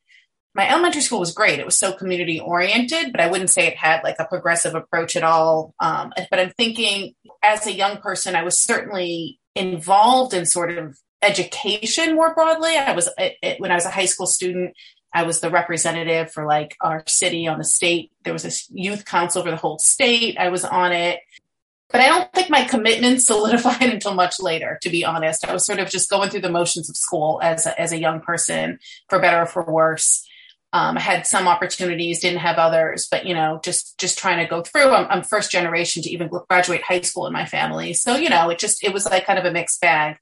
my 0.56 0.70
elementary 0.70 1.02
school 1.02 1.20
was 1.20 1.34
great. 1.34 1.60
It 1.60 1.66
was 1.66 1.78
so 1.78 1.92
community 1.92 2.40
oriented, 2.40 3.12
but 3.12 3.20
I 3.20 3.28
wouldn't 3.28 3.50
say 3.50 3.68
it 3.68 3.76
had 3.76 4.04
like 4.06 4.16
a 4.20 4.26
progressive 4.26 4.74
approach 4.74 5.18
at 5.18 5.24
all. 5.24 5.76
Um, 5.82 6.14
but 6.32 6.40
I'm 6.40 6.52
thinking 6.52 7.14
as 7.44 7.68
a 7.68 7.74
young 7.74 7.98
person, 7.98 8.38
I 8.38 8.44
was 8.44 8.58
certainly 8.58 9.38
involved 9.54 10.34
in 10.34 10.46
sort 10.46 10.78
of 10.78 10.98
education 11.26 12.16
more 12.16 12.34
broadly. 12.34 12.78
I 12.78 12.94
was 12.94 13.10
it, 13.18 13.38
it, 13.42 13.60
when 13.60 13.72
I 13.72 13.76
was 13.76 13.86
a 13.86 13.92
high 13.92 14.06
school 14.06 14.28
student. 14.28 14.76
I 15.14 15.24
was 15.24 15.40
the 15.40 15.50
representative 15.50 16.32
for 16.32 16.46
like 16.46 16.76
our 16.82 17.02
city 17.08 17.48
on 17.48 17.58
the 17.58 17.64
state. 17.64 18.12
There 18.24 18.34
was 18.34 18.46
a 18.46 18.52
youth 18.78 19.06
council 19.06 19.44
for 19.44 19.50
the 19.50 19.56
whole 19.56 19.80
state. 19.80 20.38
I 20.38 20.50
was 20.50 20.66
on 20.66 20.92
it. 20.92 21.22
But 21.90 22.02
I 22.02 22.08
don't 22.08 22.34
think 22.34 22.50
my 22.50 22.66
commitment 22.66 23.22
solidified 23.22 23.82
until 23.94 24.14
much 24.14 24.42
later, 24.42 24.78
to 24.82 24.90
be 24.90 25.06
honest. 25.06 25.48
I 25.48 25.54
was 25.54 25.66
sort 25.66 25.80
of 25.80 25.90
just 25.90 26.10
going 26.10 26.30
through 26.30 26.42
the 26.42 26.50
motions 26.50 26.90
of 26.90 26.98
school 26.98 27.40
as 27.42 27.66
a, 27.66 27.80
as 27.80 27.94
a 27.94 28.00
young 28.00 28.20
person, 28.20 28.80
for 29.10 29.20
better 29.20 29.44
or 29.44 29.46
for 29.46 29.64
worse. 29.64 30.28
Um, 30.74 30.98
I 30.98 31.00
had 31.00 31.26
some 31.26 31.48
opportunities, 31.48 32.20
didn't 32.20 32.40
have 32.40 32.58
others, 32.58 33.08
but 33.10 33.26
you 33.26 33.34
know, 33.34 33.62
just 33.64 33.98
just 33.98 34.18
trying 34.18 34.40
to 34.40 34.50
go 34.50 34.62
through. 34.62 34.90
I'm, 34.90 35.08
I'm, 35.10 35.24
first 35.24 35.50
generation 35.50 36.04
to 36.04 36.10
even 36.10 36.30
graduate 36.50 36.82
high 36.84 37.00
school 37.00 37.28
in 37.28 37.32
my 37.32 37.46
family, 37.46 37.94
so 37.94 38.18
you 38.18 38.28
know, 38.28 38.50
it 38.50 38.60
just 38.60 38.84
it 38.84 38.92
was 38.92 39.06
like 39.06 39.26
kind 39.26 39.40
of 39.40 39.46
a 39.46 39.52
mixed 39.52 39.80
bag 39.80 40.18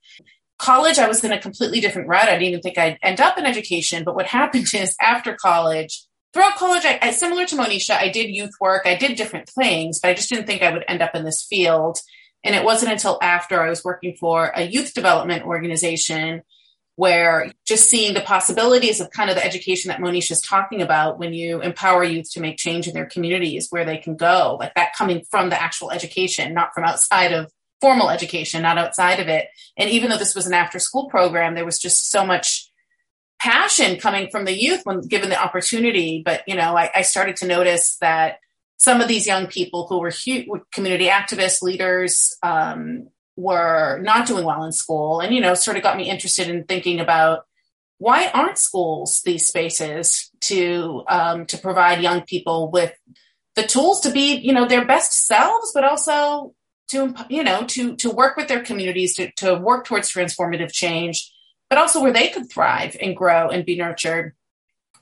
college, 0.58 0.98
I 0.98 1.08
was 1.08 1.22
in 1.24 1.32
a 1.32 1.40
completely 1.40 1.80
different 1.80 2.08
route. 2.08 2.28
I 2.28 2.32
didn't 2.32 2.48
even 2.48 2.60
think 2.60 2.78
I'd 2.78 2.98
end 3.02 3.20
up 3.20 3.38
in 3.38 3.46
education. 3.46 4.04
But 4.04 4.14
what 4.14 4.26
happened 4.40 4.72
is 4.74 4.96
after 5.00 5.34
college, 5.34 6.04
throughout 6.32 6.56
college, 6.56 6.84
I, 6.84 6.98
I, 7.00 7.10
similar 7.12 7.46
to 7.46 7.56
Monisha, 7.56 7.96
I 7.96 8.08
did 8.08 8.30
youth 8.30 8.54
work, 8.60 8.82
I 8.84 8.96
did 8.96 9.16
different 9.16 9.48
things, 9.48 10.00
but 10.00 10.08
I 10.08 10.14
just 10.14 10.28
didn't 10.28 10.46
think 10.46 10.62
I 10.62 10.72
would 10.72 10.84
end 10.88 11.02
up 11.02 11.14
in 11.14 11.24
this 11.24 11.46
field. 11.48 11.98
And 12.42 12.54
it 12.54 12.64
wasn't 12.64 12.92
until 12.92 13.18
after 13.22 13.62
I 13.62 13.70
was 13.70 13.84
working 13.84 14.16
for 14.18 14.52
a 14.54 14.62
youth 14.62 14.92
development 14.92 15.44
organization 15.44 16.42
where 16.96 17.50
just 17.66 17.88
seeing 17.88 18.14
the 18.14 18.20
possibilities 18.20 19.00
of 19.00 19.10
kind 19.10 19.28
of 19.28 19.36
the 19.36 19.44
education 19.44 19.88
that 19.88 19.98
Monisha 19.98 20.32
is 20.32 20.40
talking 20.40 20.80
about 20.80 21.18
when 21.18 21.34
you 21.34 21.60
empower 21.60 22.04
youth 22.04 22.30
to 22.32 22.40
make 22.40 22.56
change 22.56 22.86
in 22.86 22.94
their 22.94 23.06
communities, 23.06 23.66
where 23.70 23.84
they 23.84 23.96
can 23.96 24.16
go, 24.16 24.56
like 24.60 24.74
that 24.74 24.94
coming 24.96 25.24
from 25.30 25.50
the 25.50 25.60
actual 25.60 25.90
education, 25.90 26.54
not 26.54 26.72
from 26.72 26.84
outside 26.84 27.32
of 27.32 27.50
formal 27.84 28.08
education, 28.08 28.62
not 28.62 28.78
outside 28.78 29.20
of 29.20 29.28
it. 29.28 29.48
And 29.76 29.90
even 29.90 30.08
though 30.08 30.16
this 30.16 30.34
was 30.34 30.46
an 30.46 30.54
after 30.54 30.78
school 30.78 31.10
program, 31.10 31.54
there 31.54 31.66
was 31.66 31.78
just 31.78 32.10
so 32.10 32.24
much 32.24 32.70
passion 33.38 34.00
coming 34.00 34.30
from 34.30 34.46
the 34.46 34.58
youth 34.58 34.80
when 34.84 35.02
given 35.02 35.28
the 35.28 35.38
opportunity. 35.38 36.22
But, 36.24 36.44
you 36.46 36.56
know, 36.56 36.74
I, 36.74 36.90
I 36.94 37.02
started 37.02 37.36
to 37.36 37.46
notice 37.46 37.98
that 38.00 38.38
some 38.78 39.02
of 39.02 39.08
these 39.08 39.26
young 39.26 39.48
people 39.48 39.86
who 39.86 39.98
were 39.98 40.08
huge, 40.08 40.48
community 40.72 41.08
activists, 41.08 41.60
leaders, 41.60 42.34
um, 42.42 43.08
were 43.36 44.00
not 44.00 44.26
doing 44.26 44.46
well 44.46 44.64
in 44.64 44.72
school 44.72 45.20
and, 45.20 45.34
you 45.34 45.42
know, 45.42 45.52
sort 45.52 45.76
of 45.76 45.82
got 45.82 45.98
me 45.98 46.08
interested 46.08 46.48
in 46.48 46.64
thinking 46.64 47.00
about 47.00 47.44
why 47.98 48.30
aren't 48.32 48.56
schools 48.56 49.20
these 49.26 49.46
spaces 49.46 50.30
to, 50.40 51.04
um, 51.08 51.44
to 51.44 51.58
provide 51.58 52.00
young 52.00 52.22
people 52.22 52.70
with 52.70 52.94
the 53.56 53.62
tools 53.62 54.00
to 54.00 54.10
be, 54.10 54.36
you 54.36 54.54
know, 54.54 54.66
their 54.66 54.86
best 54.86 55.26
selves, 55.26 55.72
but 55.74 55.84
also 55.84 56.54
to, 56.88 57.14
you 57.28 57.42
know, 57.42 57.64
to, 57.64 57.96
to 57.96 58.10
work 58.10 58.36
with 58.36 58.48
their 58.48 58.62
communities, 58.62 59.16
to, 59.16 59.30
to 59.32 59.54
work 59.54 59.86
towards 59.86 60.10
transformative 60.10 60.72
change, 60.72 61.32
but 61.68 61.78
also 61.78 62.02
where 62.02 62.12
they 62.12 62.28
could 62.28 62.50
thrive 62.50 62.96
and 63.00 63.16
grow 63.16 63.48
and 63.48 63.64
be 63.64 63.76
nurtured. 63.76 64.34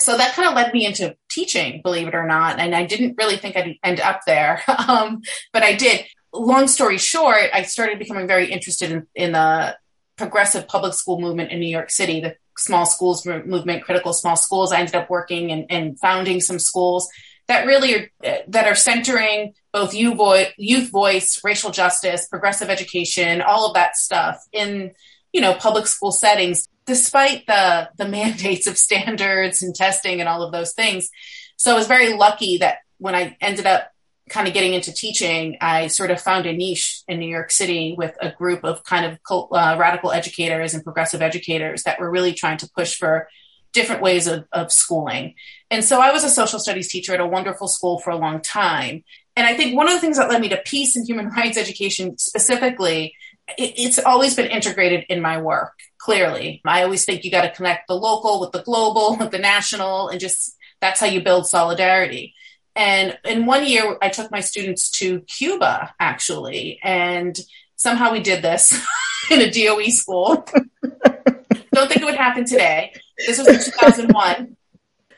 So 0.01 0.17
that 0.17 0.35
kind 0.35 0.49
of 0.49 0.55
led 0.55 0.73
me 0.73 0.85
into 0.85 1.17
teaching, 1.31 1.81
believe 1.83 2.09
it 2.09 2.15
or 2.15 2.27
not. 2.27 2.59
And 2.59 2.75
I 2.75 2.85
didn't 2.87 3.15
really 3.17 3.37
think 3.37 3.57
I'd 3.57 3.77
end 3.85 4.01
up 4.01 4.23
there, 4.27 4.63
um, 4.89 5.23
but 5.53 5.63
I 5.63 5.75
did. 5.75 6.05
Long 6.35 6.67
story 6.67 6.97
short, 6.97 7.51
I 7.53 7.63
started 7.63 7.99
becoming 7.99 8.27
very 8.27 8.51
interested 8.51 8.91
in, 8.91 9.07
in 9.15 9.33
the 9.33 9.77
progressive 10.17 10.67
public 10.67 10.95
school 10.95 11.21
movement 11.21 11.51
in 11.51 11.61
New 11.61 11.69
York 11.69 11.91
City, 11.91 12.21
the 12.21 12.37
small 12.57 12.87
schools 12.87 13.27
movement, 13.27 13.85
critical 13.85 14.13
small 14.15 14.37
schools. 14.37 14.73
I 14.73 14.79
ended 14.79 14.95
up 14.95 15.11
working 15.11 15.53
and, 15.53 15.67
and 15.69 16.01
founding 16.01 16.41
some 16.41 16.59
schools 16.59 17.09
that 17.49 17.67
really 17.67 17.95
are 17.95 18.09
that 18.49 18.67
are 18.67 18.75
centering 18.75 19.55
both 19.73 19.95
youth 19.95 20.17
voice, 20.17 20.49
youth 20.57 20.91
voice, 20.91 21.41
racial 21.43 21.71
justice, 21.71 22.27
progressive 22.29 22.71
education, 22.71 23.43
all 23.43 23.67
of 23.67 23.75
that 23.75 23.97
stuff 23.97 24.43
in 24.53 24.93
you 25.33 25.41
know 25.41 25.55
public 25.55 25.87
school 25.87 26.13
settings, 26.13 26.69
despite 26.87 27.47
the 27.47 27.91
the 27.99 28.09
mandates 28.09 28.67
of 28.67 28.79
standards 28.79 29.63
and 29.63 29.75
testing 29.75 30.21
and 30.21 30.29
all 30.29 30.43
of 30.43 30.53
those 30.53 30.73
things. 30.73 31.09
So 31.57 31.73
I 31.73 31.77
was 31.77 31.87
very 31.87 32.15
lucky 32.15 32.59
that 32.59 32.79
when 32.99 33.15
I 33.15 33.37
ended 33.41 33.67
up 33.67 33.89
kind 34.29 34.49
of 34.49 34.55
getting 34.55 34.73
into 34.73 34.93
teaching, 34.93 35.59
I 35.61 35.89
sort 35.89 36.11
of 36.11 36.21
found 36.21 36.47
a 36.47 36.53
niche 36.53 37.03
in 37.09 37.19
New 37.19 37.29
York 37.29 37.51
City 37.51 37.95
with 37.97 38.17
a 38.21 38.31
group 38.31 38.65
of 38.65 38.85
kind 38.85 39.05
of 39.05 39.19
uh, 39.53 39.77
radical 39.79 40.13
educators 40.13 40.75
and 40.75 40.85
progressive 40.85 41.21
educators 41.21 41.83
that 41.83 42.01
were 42.01 42.11
really 42.11 42.33
trying 42.33 42.57
to 42.59 42.71
push 42.77 42.95
for 42.97 43.29
different 43.73 44.03
ways 44.03 44.27
of, 44.27 44.47
of 44.53 44.73
schooling. 44.73 45.35
And 45.71 45.85
so 45.85 46.01
I 46.01 46.13
was 46.13 46.25
a 46.25 46.29
social 46.29 46.59
studies 46.59 46.91
teacher 46.91 47.15
at 47.15 47.21
a 47.21 47.27
wonderful 47.27 47.69
school 47.69 47.99
for 47.99 48.11
a 48.11 48.17
long 48.17 48.41
time. 48.41 49.05
And 49.37 49.47
I 49.47 49.57
think 49.57 49.77
one 49.77 49.89
of 49.89 49.95
the 49.95 50.01
things 50.01 50.19
that 50.19 50.29
led 50.29 50.41
me 50.41 50.51
to 50.51 50.59
peace 50.65 50.97
and 50.97 51.07
human 51.07 51.29
rights 51.37 51.57
education 51.57 52.19
specifically, 52.19 53.15
it, 53.59 53.75
it's 53.77 53.99
always 53.99 54.35
been 54.35 54.51
integrated 54.51 55.07
in 55.09 55.21
my 55.21 55.41
work, 55.41 55.73
clearly. 55.99 56.61
I 56.65 56.83
always 56.83 57.05
think 57.05 57.25
you 57.25 57.31
got 57.31 57.43
to 57.43 57.51
connect 57.51 57.89
the 57.89 57.97
local 57.97 58.41
with 58.41 58.53
the 58.53 58.63
global, 58.63 59.17
with 59.21 59.31
the 59.31 59.39
national, 59.39 60.09
and 60.09 60.21
just 60.21 60.57
that's 60.81 61.01
how 61.01 61.07
you 61.07 61.23
build 61.23 61.47
solidarity. 61.47 62.35
And 62.75 63.19
in 63.25 63.45
one 63.45 63.67
year, 63.67 63.99
I 64.01 64.09
took 64.09 64.31
my 64.31 64.41
students 64.41 64.91
to 64.93 65.21
Cuba, 65.23 65.95
actually, 66.01 66.81
and 66.83 67.39
somehow 67.77 68.13
we 68.13 68.21
did 68.21 68.43
this 68.43 68.73
in 69.31 69.41
a 69.41 69.51
DOE 69.51 69.89
school. 69.91 70.47
Don't 71.75 71.89
think 71.89 72.03
it 72.03 72.05
would 72.05 72.15
happen 72.15 72.45
today. 72.45 72.93
This 73.27 73.39
was 73.39 73.49
in 73.49 73.55
2001, 73.55 74.57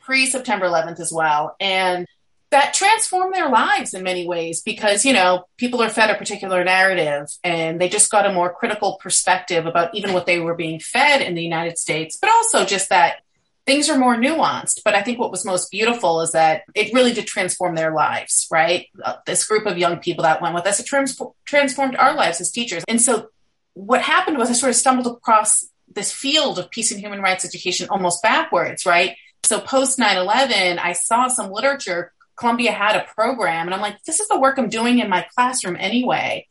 pre 0.02 0.26
September 0.26 0.66
11th 0.66 1.00
as 1.00 1.12
well. 1.12 1.56
And 1.60 2.06
that 2.50 2.72
transformed 2.72 3.34
their 3.34 3.48
lives 3.48 3.94
in 3.94 4.04
many 4.04 4.28
ways 4.28 4.62
because, 4.62 5.04
you 5.04 5.12
know, 5.12 5.44
people 5.56 5.82
are 5.82 5.88
fed 5.88 6.10
a 6.10 6.14
particular 6.14 6.62
narrative 6.62 7.26
and 7.42 7.80
they 7.80 7.88
just 7.88 8.12
got 8.12 8.26
a 8.26 8.32
more 8.32 8.54
critical 8.54 8.96
perspective 9.02 9.66
about 9.66 9.92
even 9.94 10.12
what 10.12 10.24
they 10.26 10.38
were 10.38 10.54
being 10.54 10.78
fed 10.78 11.20
in 11.20 11.34
the 11.34 11.42
United 11.42 11.78
States, 11.78 12.16
but 12.16 12.30
also 12.30 12.64
just 12.64 12.90
that 12.90 13.22
things 13.66 13.88
are 13.88 13.98
more 13.98 14.14
nuanced. 14.14 14.82
But 14.84 14.94
I 14.94 15.02
think 15.02 15.18
what 15.18 15.32
was 15.32 15.44
most 15.44 15.70
beautiful 15.70 16.20
is 16.20 16.32
that 16.32 16.62
it 16.74 16.94
really 16.94 17.12
did 17.12 17.26
transform 17.26 17.74
their 17.74 17.92
lives, 17.92 18.46
right? 18.52 18.86
Uh, 19.02 19.16
this 19.26 19.44
group 19.46 19.66
of 19.66 19.76
young 19.76 19.98
people 19.98 20.22
that 20.22 20.40
went 20.40 20.54
with 20.54 20.66
us, 20.66 20.78
it 20.78 20.86
trans- 20.86 21.20
transformed 21.44 21.96
our 21.96 22.14
lives 22.14 22.40
as 22.40 22.52
teachers. 22.52 22.84
And 22.86 23.02
so 23.02 23.30
what 23.72 24.02
happened 24.02 24.38
was 24.38 24.48
I 24.48 24.52
sort 24.52 24.70
of 24.70 24.76
stumbled 24.76 25.08
across 25.08 25.64
this 25.88 26.12
field 26.12 26.58
of 26.58 26.70
peace 26.70 26.90
and 26.90 27.00
human 27.00 27.20
rights 27.20 27.44
education 27.44 27.88
almost 27.90 28.22
backwards, 28.22 28.86
right? 28.86 29.16
So 29.44 29.60
post 29.60 29.98
9-11, 29.98 30.78
I 30.78 30.92
saw 30.92 31.28
some 31.28 31.50
literature. 31.50 32.12
Columbia 32.36 32.72
had 32.72 32.96
a 32.96 33.06
program 33.14 33.66
and 33.66 33.74
I'm 33.74 33.80
like, 33.80 34.02
this 34.04 34.20
is 34.20 34.28
the 34.28 34.40
work 34.40 34.58
I'm 34.58 34.68
doing 34.68 34.98
in 34.98 35.08
my 35.08 35.26
classroom 35.34 35.76
anyway. 35.78 36.48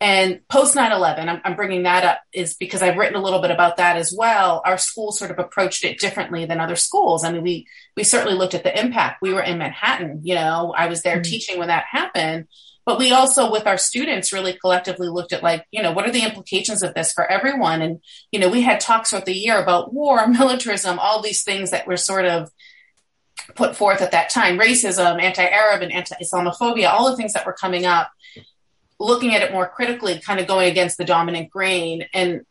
And 0.00 0.40
post 0.48 0.74
9 0.74 0.90
11, 0.90 1.28
I'm, 1.28 1.40
I'm, 1.44 1.54
bringing 1.54 1.84
that 1.84 2.02
up 2.02 2.20
is 2.32 2.54
because 2.54 2.82
I've 2.82 2.96
written 2.96 3.14
a 3.14 3.22
little 3.22 3.40
bit 3.40 3.52
about 3.52 3.76
that 3.76 3.96
as 3.96 4.12
well. 4.12 4.60
Our 4.66 4.76
school 4.76 5.12
sort 5.12 5.30
of 5.30 5.38
approached 5.38 5.84
it 5.84 6.00
differently 6.00 6.44
than 6.44 6.58
other 6.58 6.74
schools. 6.74 7.22
I 7.22 7.30
mean, 7.30 7.42
we, 7.42 7.68
we 7.96 8.02
certainly 8.02 8.36
looked 8.36 8.54
at 8.54 8.64
the 8.64 8.76
impact. 8.76 9.22
We 9.22 9.32
were 9.32 9.42
in 9.42 9.58
Manhattan, 9.58 10.22
you 10.24 10.34
know, 10.34 10.74
I 10.76 10.88
was 10.88 11.02
there 11.02 11.18
mm-hmm. 11.18 11.30
teaching 11.30 11.58
when 11.60 11.68
that 11.68 11.84
happened. 11.88 12.48
But 12.84 12.98
we 12.98 13.12
also, 13.12 13.50
with 13.50 13.66
our 13.66 13.78
students, 13.78 14.32
really 14.32 14.54
collectively 14.54 15.08
looked 15.08 15.32
at 15.32 15.42
like, 15.42 15.64
you 15.70 15.82
know, 15.82 15.92
what 15.92 16.06
are 16.06 16.12
the 16.12 16.24
implications 16.24 16.82
of 16.82 16.94
this 16.94 17.12
for 17.12 17.30
everyone? 17.30 17.80
And, 17.80 18.00
you 18.32 18.40
know, 18.40 18.48
we 18.48 18.62
had 18.62 18.80
talks 18.80 19.10
throughout 19.10 19.24
the 19.24 19.36
year 19.36 19.62
about 19.62 19.92
war, 19.92 20.26
militarism, 20.28 20.98
all 20.98 21.22
these 21.22 21.44
things 21.44 21.70
that 21.70 21.86
were 21.86 21.96
sort 21.96 22.24
of 22.24 22.50
put 23.54 23.76
forth 23.76 24.02
at 24.02 24.12
that 24.12 24.30
time 24.30 24.58
racism, 24.58 25.20
anti 25.20 25.44
Arab, 25.44 25.82
and 25.82 25.92
anti 25.92 26.16
Islamophobia, 26.22 26.88
all 26.88 27.10
the 27.10 27.16
things 27.16 27.32
that 27.34 27.46
were 27.46 27.52
coming 27.52 27.86
up 27.86 28.10
looking 29.02 29.34
at 29.34 29.42
it 29.42 29.52
more 29.52 29.68
critically, 29.68 30.18
kind 30.20 30.40
of 30.40 30.46
going 30.46 30.70
against 30.70 30.96
the 30.96 31.04
dominant 31.04 31.50
grain 31.50 32.06
and 32.14 32.42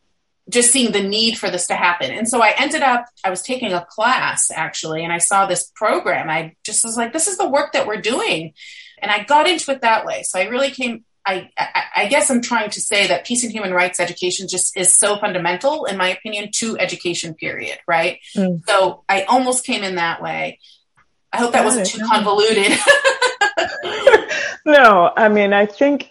just 0.48 0.70
seeing 0.70 0.92
the 0.92 1.02
need 1.02 1.38
for 1.38 1.50
this 1.50 1.68
to 1.68 1.74
happen. 1.74 2.10
And 2.10 2.28
so 2.28 2.42
I 2.42 2.54
ended 2.58 2.82
up, 2.82 3.06
I 3.24 3.30
was 3.30 3.42
taking 3.42 3.72
a 3.72 3.86
class 3.88 4.50
actually, 4.50 5.02
and 5.04 5.12
I 5.12 5.18
saw 5.18 5.46
this 5.46 5.70
program. 5.74 6.28
I 6.28 6.54
just 6.64 6.84
was 6.84 6.96
like, 6.96 7.12
this 7.12 7.26
is 7.26 7.38
the 7.38 7.48
work 7.48 7.72
that 7.72 7.86
we're 7.86 8.00
doing. 8.00 8.52
And 9.02 9.10
I 9.10 9.24
got 9.24 9.48
into 9.48 9.70
it 9.72 9.82
that 9.82 10.06
way. 10.06 10.22
So 10.22 10.38
I 10.38 10.44
really 10.44 10.70
came, 10.70 11.04
I, 11.26 11.50
I, 11.58 11.82
I 11.96 12.06
guess 12.06 12.30
I'm 12.30 12.40
trying 12.40 12.70
to 12.70 12.80
say 12.80 13.08
that 13.08 13.26
peace 13.26 13.42
and 13.42 13.52
human 13.52 13.72
rights 13.72 14.00
education 14.00 14.46
just 14.48 14.76
is 14.76 14.92
so 14.92 15.18
fundamental, 15.18 15.84
in 15.84 15.96
my 15.96 16.08
opinion, 16.08 16.50
to 16.58 16.78
education, 16.78 17.34
period. 17.34 17.78
Right. 17.86 18.20
Mm. 18.36 18.62
So 18.66 19.04
I 19.08 19.24
almost 19.24 19.66
came 19.66 19.82
in 19.82 19.96
that 19.96 20.22
way. 20.22 20.60
I 21.32 21.38
hope 21.38 21.52
that 21.52 21.64
wasn't 21.64 21.86
too 21.86 22.04
convoluted. 22.06 22.78
no, 24.66 25.12
I 25.16 25.28
mean, 25.28 25.52
I 25.52 25.66
think 25.66 26.10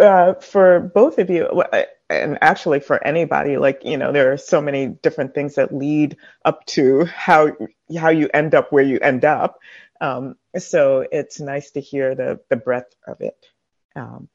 uh, 0.00 0.34
for 0.34 0.80
both 0.94 1.18
of 1.18 1.30
you, 1.30 1.62
and 2.08 2.38
actually 2.40 2.80
for 2.80 3.04
anybody, 3.06 3.56
like 3.56 3.82
you 3.84 3.96
know, 3.96 4.12
there 4.12 4.32
are 4.32 4.36
so 4.36 4.60
many 4.60 4.86
different 4.86 5.34
things 5.34 5.54
that 5.56 5.74
lead 5.74 6.16
up 6.44 6.64
to 6.66 7.04
how 7.04 7.52
how 7.98 8.10
you 8.10 8.28
end 8.32 8.54
up 8.54 8.72
where 8.72 8.84
you 8.84 8.98
end 9.00 9.24
up. 9.24 9.58
Um, 10.02 10.34
so 10.58 11.06
it's 11.10 11.40
nice 11.40 11.70
to 11.72 11.80
hear 11.80 12.14
the 12.14 12.40
the 12.50 12.56
breadth 12.56 12.94
of 13.06 13.20
it. 13.20 13.46
Um, 13.94 14.28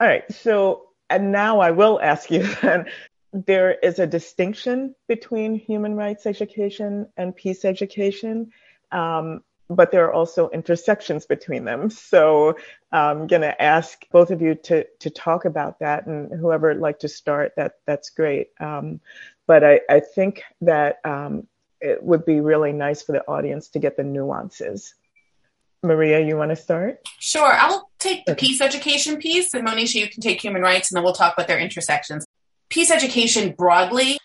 all 0.00 0.08
right, 0.08 0.30
so 0.32 0.88
and 1.08 1.32
now 1.32 1.60
I 1.60 1.70
will 1.70 2.00
ask 2.02 2.30
you 2.30 2.42
then. 2.62 2.86
There 3.32 3.70
is 3.70 4.00
a 4.00 4.08
distinction 4.08 4.96
between 5.06 5.54
human 5.54 5.94
rights 5.94 6.26
education 6.26 7.06
and 7.16 7.34
peace 7.34 7.64
education. 7.64 8.50
Um, 8.90 9.44
but 9.68 9.92
there 9.92 10.04
are 10.04 10.12
also 10.12 10.50
intersections 10.50 11.26
between 11.26 11.64
them. 11.64 11.90
So 11.90 12.56
I'm 12.90 13.28
going 13.28 13.42
to 13.42 13.62
ask 13.62 14.04
both 14.10 14.32
of 14.32 14.42
you 14.42 14.56
to 14.64 14.84
to 14.98 15.10
talk 15.10 15.44
about 15.44 15.78
that, 15.78 16.06
and 16.06 16.32
whoever 16.32 16.68
would 16.68 16.80
like 16.80 16.98
to 17.00 17.08
start, 17.08 17.52
that 17.56 17.74
that's 17.86 18.10
great. 18.10 18.48
Um, 18.58 19.00
but 19.46 19.64
I, 19.64 19.80
I 19.88 20.00
think 20.00 20.42
that 20.60 20.96
um, 21.04 21.46
it 21.80 22.02
would 22.02 22.24
be 22.24 22.40
really 22.40 22.72
nice 22.72 23.02
for 23.02 23.12
the 23.12 23.26
audience 23.26 23.68
to 23.70 23.78
get 23.78 23.96
the 23.96 24.04
nuances. 24.04 24.94
Maria, 25.82 26.20
you 26.20 26.36
want 26.36 26.50
to 26.50 26.56
start? 26.56 27.00
Sure. 27.18 27.52
I'll 27.52 27.90
take 27.98 28.26
the 28.26 28.34
peace 28.34 28.60
education 28.60 29.16
piece, 29.16 29.54
and 29.54 29.66
Monisha, 29.66 29.94
you 29.94 30.08
can 30.08 30.20
take 30.20 30.40
human 30.40 30.60
rights, 30.60 30.90
and 30.90 30.96
then 30.96 31.04
we'll 31.04 31.14
talk 31.14 31.34
about 31.34 31.48
their 31.48 31.58
intersections. 31.58 32.26
Peace 32.68 32.90
education 32.90 33.54
broadly 33.56 34.18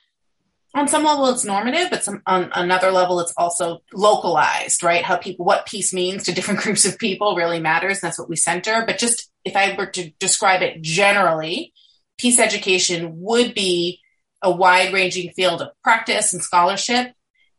on 0.76 0.90
some 0.90 1.06
level 1.06 1.30
it's 1.30 1.46
normative 1.46 1.90
but 1.90 2.04
some, 2.04 2.22
on 2.28 2.52
another 2.54 2.92
level 2.92 3.20
it's 3.20 3.34
also 3.38 3.82
localized 3.94 4.84
right 4.84 5.04
how 5.04 5.16
people 5.16 5.46
what 5.46 5.66
peace 5.66 5.94
means 5.94 6.24
to 6.24 6.34
different 6.34 6.60
groups 6.62 6.86
of 6.86 7.00
people 7.00 7.36
really 7.36 7.60
matters 7.60 8.02
that's 8.02 8.20
what 8.20 8.30
we 8.30 8.36
center 8.36 8.84
but 8.86 9.00
just 9.00 9.32
if 9.44 9.56
i 9.56 9.74
were 9.76 9.88
to 9.88 10.12
describe 10.20 10.62
it 10.62 10.82
generally 10.82 11.74
peace 12.18 12.38
education 12.38 13.14
would 13.22 13.56
be 13.56 14.00
a 14.42 14.52
wide 14.52 14.94
ranging 14.94 15.32
field 15.32 15.62
of 15.62 15.70
practice 15.82 16.34
and 16.34 16.44
scholarship 16.44 17.14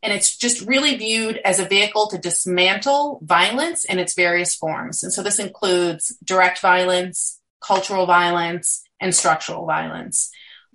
and 0.07 0.15
it's 0.15 0.37
just 0.37 0.61
really 0.61 0.95
viewed 0.95 1.35
as 1.43 1.59
a 1.59 1.65
vehicle 1.65 2.07
to 2.07 2.17
dismantle 2.17 3.19
violence 3.23 3.83
in 3.83 3.99
its 3.99 4.13
various 4.13 4.55
forms. 4.55 5.03
And 5.03 5.11
so 5.11 5.21
this 5.21 5.37
includes 5.37 6.15
direct 6.23 6.61
violence 6.61 7.41
cultural 7.59 8.05
violence 8.05 8.83
and 9.01 9.13
structural 9.13 9.65
violence. 9.65 10.31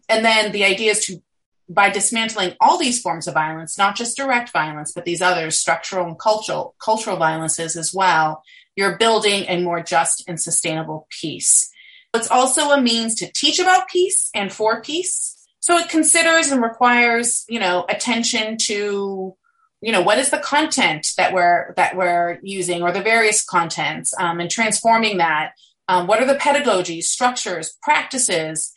And 0.06 0.22
then 0.22 0.52
the 0.52 0.64
idea 0.64 0.90
is 0.90 1.06
to 1.06 1.22
by 1.66 1.88
dismantling 1.88 2.54
all 2.60 2.76
these 2.76 3.00
forms 3.00 3.26
of 3.26 3.32
violence, 3.32 3.78
not 3.78 3.96
just 3.96 4.18
direct 4.18 4.50
violence, 4.50 4.92
but 4.92 5.06
these 5.06 5.22
others, 5.22 5.56
structural 5.56 6.06
and 6.06 6.18
cultural, 6.18 6.74
cultural 6.78 7.16
violences 7.16 7.76
as 7.76 7.94
well, 7.94 8.42
you're 8.76 8.98
building 8.98 9.46
a 9.48 9.62
more 9.62 9.82
just 9.82 10.24
and 10.28 10.38
sustainable 10.38 11.06
peace. 11.08 11.70
It's 12.12 12.30
also 12.30 12.72
a 12.72 12.80
means 12.82 13.14
to 13.14 13.32
teach 13.32 13.58
about 13.58 13.88
peace 13.88 14.28
and 14.34 14.52
for 14.52 14.82
peace 14.82 15.41
So 15.62 15.78
it 15.78 15.88
considers 15.88 16.50
and 16.50 16.60
requires, 16.60 17.44
you 17.48 17.60
know, 17.60 17.86
attention 17.88 18.56
to, 18.62 19.36
you 19.80 19.92
know, 19.92 20.02
what 20.02 20.18
is 20.18 20.30
the 20.30 20.38
content 20.38 21.12
that 21.16 21.32
we're 21.32 21.72
that 21.76 21.96
we're 21.96 22.40
using, 22.42 22.82
or 22.82 22.90
the 22.90 23.00
various 23.00 23.44
contents, 23.44 24.12
um, 24.18 24.40
and 24.40 24.50
transforming 24.50 25.18
that. 25.18 25.52
Um, 25.86 26.08
what 26.08 26.20
are 26.20 26.26
the 26.26 26.34
pedagogies, 26.34 27.04
structures, 27.04 27.78
practices, 27.80 28.72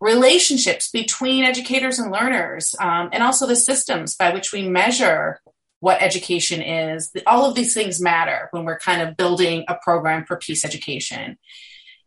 relationships 0.00 0.90
between 0.90 1.44
educators 1.44 2.00
and 2.00 2.10
learners, 2.10 2.74
um, 2.80 3.10
and 3.12 3.22
also 3.22 3.46
the 3.46 3.54
systems 3.54 4.16
by 4.16 4.34
which 4.34 4.52
we 4.52 4.68
measure 4.68 5.40
what 5.78 6.02
education 6.02 6.60
is. 6.60 7.12
All 7.28 7.44
of 7.46 7.54
these 7.54 7.74
things 7.74 8.00
matter 8.00 8.48
when 8.50 8.64
we're 8.64 8.78
kind 8.78 9.02
of 9.02 9.16
building 9.16 9.66
a 9.68 9.76
program 9.76 10.24
for 10.24 10.36
peace 10.36 10.64
education. 10.64 11.38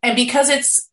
And 0.04 0.18
because 0.18 0.50
it's 0.50 0.87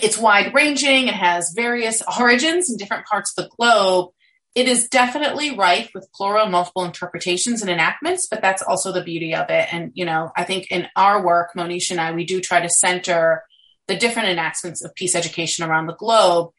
it's 0.00 0.18
wide 0.18 0.54
ranging 0.54 1.08
and 1.08 1.16
has 1.16 1.52
various 1.54 2.02
origins 2.20 2.70
in 2.70 2.76
different 2.76 3.06
parts 3.06 3.32
of 3.36 3.44
the 3.44 3.50
globe, 3.56 4.10
it 4.54 4.68
is 4.68 4.88
definitely 4.88 5.54
rife 5.54 5.90
with 5.94 6.10
plural 6.14 6.46
multiple 6.46 6.84
interpretations 6.84 7.60
and 7.60 7.70
enactments, 7.70 8.26
but 8.26 8.40
that's 8.40 8.62
also 8.62 8.90
the 8.90 9.02
beauty 9.02 9.34
of 9.34 9.50
it. 9.50 9.68
And, 9.72 9.92
you 9.94 10.06
know, 10.06 10.32
I 10.34 10.44
think 10.44 10.70
in 10.70 10.88
our 10.96 11.24
work, 11.24 11.54
Monish 11.54 11.90
and 11.90 12.00
I, 12.00 12.12
we 12.12 12.24
do 12.24 12.40
try 12.40 12.60
to 12.60 12.68
center 12.70 13.44
the 13.86 13.96
different 13.96 14.30
enactments 14.30 14.82
of 14.82 14.94
peace 14.94 15.14
education 15.14 15.68
around 15.68 15.86
the 15.86 15.94
globe, 15.94 16.52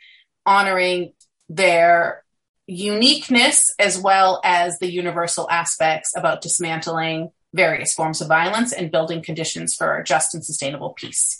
honoring 0.46 1.13
their 1.50 2.24
uniqueness 2.67 3.74
as 3.79 3.98
well 3.98 4.41
as 4.44 4.77
the 4.77 4.91
universal 4.91 5.50
aspects 5.50 6.13
about 6.15 6.41
dismantling 6.41 7.32
various 7.53 7.94
forms 7.94 8.22
of 8.22 8.27
violence 8.27 8.74
and 8.74 8.91
building 8.91 9.24
conditions 9.24 9.74
for 9.74 10.03
just 10.03 10.36
and 10.36 10.46
sustainable 10.46 10.91
peace. 10.91 11.39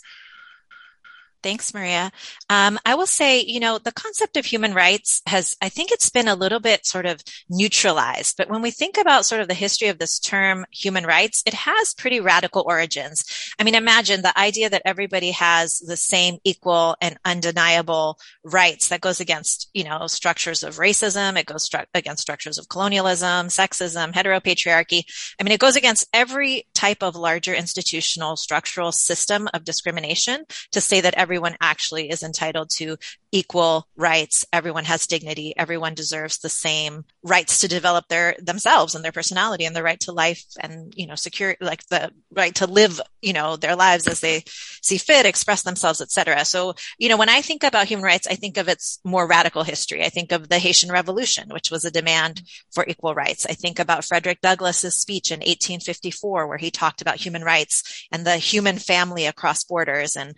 Thanks, 1.42 1.72
Maria. 1.72 2.10
Um, 2.50 2.78
I 2.84 2.96
will 2.96 3.06
say, 3.06 3.40
you 3.40 3.60
know, 3.60 3.78
the 3.78 3.92
concept 3.92 4.36
of 4.36 4.44
human 4.44 4.74
rights 4.74 5.22
has, 5.26 5.56
I 5.62 5.68
think 5.68 5.92
it's 5.92 6.10
been 6.10 6.26
a 6.26 6.34
little 6.34 6.58
bit 6.58 6.84
sort 6.84 7.06
of 7.06 7.22
neutralized. 7.48 8.36
But 8.36 8.50
when 8.50 8.60
we 8.60 8.72
think 8.72 8.98
about 8.98 9.24
sort 9.24 9.40
of 9.40 9.46
the 9.46 9.54
history 9.54 9.86
of 9.88 9.98
this 9.98 10.18
term, 10.18 10.66
human 10.72 11.04
rights, 11.06 11.44
it 11.46 11.54
has 11.54 11.94
pretty 11.94 12.18
radical 12.18 12.64
origins. 12.66 13.24
I 13.58 13.62
mean, 13.62 13.76
imagine 13.76 14.22
the 14.22 14.36
idea 14.36 14.68
that 14.70 14.82
everybody 14.84 15.30
has 15.30 15.78
the 15.78 15.96
same 15.96 16.38
equal 16.42 16.96
and 17.00 17.18
undeniable 17.24 18.18
rights 18.42 18.88
that 18.88 19.00
goes 19.00 19.20
against, 19.20 19.70
you 19.72 19.84
know, 19.84 20.08
structures 20.08 20.64
of 20.64 20.78
racism. 20.78 21.38
It 21.38 21.46
goes 21.46 21.68
stru- 21.68 21.86
against 21.94 22.22
structures 22.22 22.58
of 22.58 22.68
colonialism, 22.68 23.46
sexism, 23.46 24.12
heteropatriarchy. 24.12 25.04
I 25.40 25.44
mean, 25.44 25.52
it 25.52 25.60
goes 25.60 25.76
against 25.76 26.08
every 26.12 26.66
type 26.74 27.02
of 27.02 27.14
larger 27.14 27.54
institutional 27.54 28.36
structural 28.36 28.90
system 28.90 29.48
of 29.54 29.64
discrimination 29.64 30.44
to 30.72 30.80
say 30.80 31.00
that 31.00 31.14
everyone 31.28 31.58
actually 31.60 32.08
is 32.08 32.22
entitled 32.22 32.70
to 32.70 32.96
equal 33.30 33.86
rights. 33.96 34.46
Everyone 34.50 34.84
has 34.84 35.06
dignity. 35.06 35.52
Everyone 35.58 35.92
deserves 35.92 36.38
the 36.38 36.48
same 36.48 37.04
rights 37.22 37.60
to 37.60 37.68
develop 37.68 38.08
their 38.08 38.34
themselves 38.38 38.94
and 38.94 39.04
their 39.04 39.12
personality 39.12 39.66
and 39.66 39.76
the 39.76 39.82
right 39.82 40.00
to 40.00 40.12
life 40.12 40.42
and, 40.58 40.94
you 40.96 41.06
know, 41.06 41.14
secure, 41.14 41.54
like 41.60 41.86
the 41.88 42.10
right 42.32 42.54
to 42.54 42.66
live, 42.66 42.98
you 43.20 43.34
know, 43.34 43.56
their 43.56 43.76
lives 43.76 44.08
as 44.08 44.20
they 44.20 44.42
see 44.82 44.96
fit, 44.96 45.26
express 45.26 45.62
themselves, 45.62 46.00
etc. 46.00 46.46
So, 46.46 46.72
you 46.96 47.10
know, 47.10 47.18
when 47.18 47.28
I 47.28 47.42
think 47.42 47.62
about 47.62 47.86
human 47.86 48.04
rights, 48.04 48.26
I 48.26 48.34
think 48.34 48.56
of 48.56 48.68
its 48.68 48.98
more 49.04 49.26
radical 49.26 49.62
history. 49.62 50.02
I 50.02 50.08
think 50.08 50.32
of 50.32 50.48
the 50.48 50.58
Haitian 50.58 50.90
Revolution, 50.90 51.50
which 51.50 51.70
was 51.70 51.84
a 51.84 51.90
demand 51.90 52.40
for 52.72 52.86
equal 52.88 53.14
rights. 53.14 53.44
I 53.44 53.52
think 53.52 53.78
about 53.78 54.06
Frederick 54.06 54.40
Douglass's 54.40 54.96
speech 54.96 55.30
in 55.30 55.40
1854, 55.40 56.46
where 56.46 56.56
he 56.56 56.70
talked 56.70 57.02
about 57.02 57.16
human 57.16 57.44
rights 57.44 58.06
and 58.10 58.26
the 58.26 58.38
human 58.38 58.78
family 58.78 59.26
across 59.26 59.64
borders. 59.64 60.16
And 60.16 60.34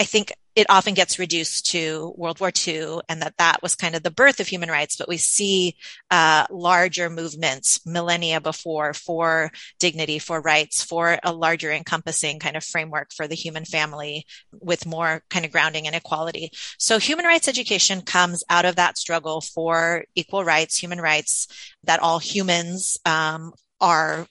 I 0.00 0.04
think 0.04 0.32
it 0.56 0.66
often 0.68 0.94
gets 0.94 1.18
reduced 1.18 1.66
to 1.70 2.14
World 2.16 2.40
War 2.40 2.50
II 2.66 2.98
and 3.08 3.22
that 3.22 3.34
that 3.38 3.62
was 3.62 3.74
kind 3.74 3.94
of 3.94 4.02
the 4.02 4.10
birth 4.10 4.40
of 4.40 4.48
human 4.48 4.68
rights, 4.68 4.96
but 4.96 5.08
we 5.08 5.16
see 5.16 5.76
uh, 6.10 6.46
larger 6.50 7.10
movements 7.10 7.80
millennia 7.86 8.40
before 8.40 8.92
for 8.92 9.50
dignity, 9.78 10.18
for 10.18 10.40
rights, 10.40 10.82
for 10.82 11.18
a 11.22 11.32
larger 11.32 11.72
encompassing 11.72 12.38
kind 12.38 12.56
of 12.56 12.64
framework 12.64 13.12
for 13.12 13.28
the 13.28 13.34
human 13.36 13.64
family 13.64 14.26
with 14.52 14.86
more 14.86 15.22
kind 15.30 15.44
of 15.44 15.52
grounding 15.52 15.86
in 15.86 15.94
equality. 15.94 16.50
So 16.78 16.98
human 16.98 17.24
rights 17.24 17.48
education 17.48 18.02
comes 18.02 18.44
out 18.50 18.64
of 18.64 18.76
that 18.76 18.98
struggle 18.98 19.40
for 19.40 20.04
equal 20.14 20.44
rights, 20.44 20.76
human 20.76 21.00
rights, 21.00 21.46
that 21.84 22.00
all 22.00 22.18
humans 22.18 22.96
um, 23.04 23.52
are 23.80 24.26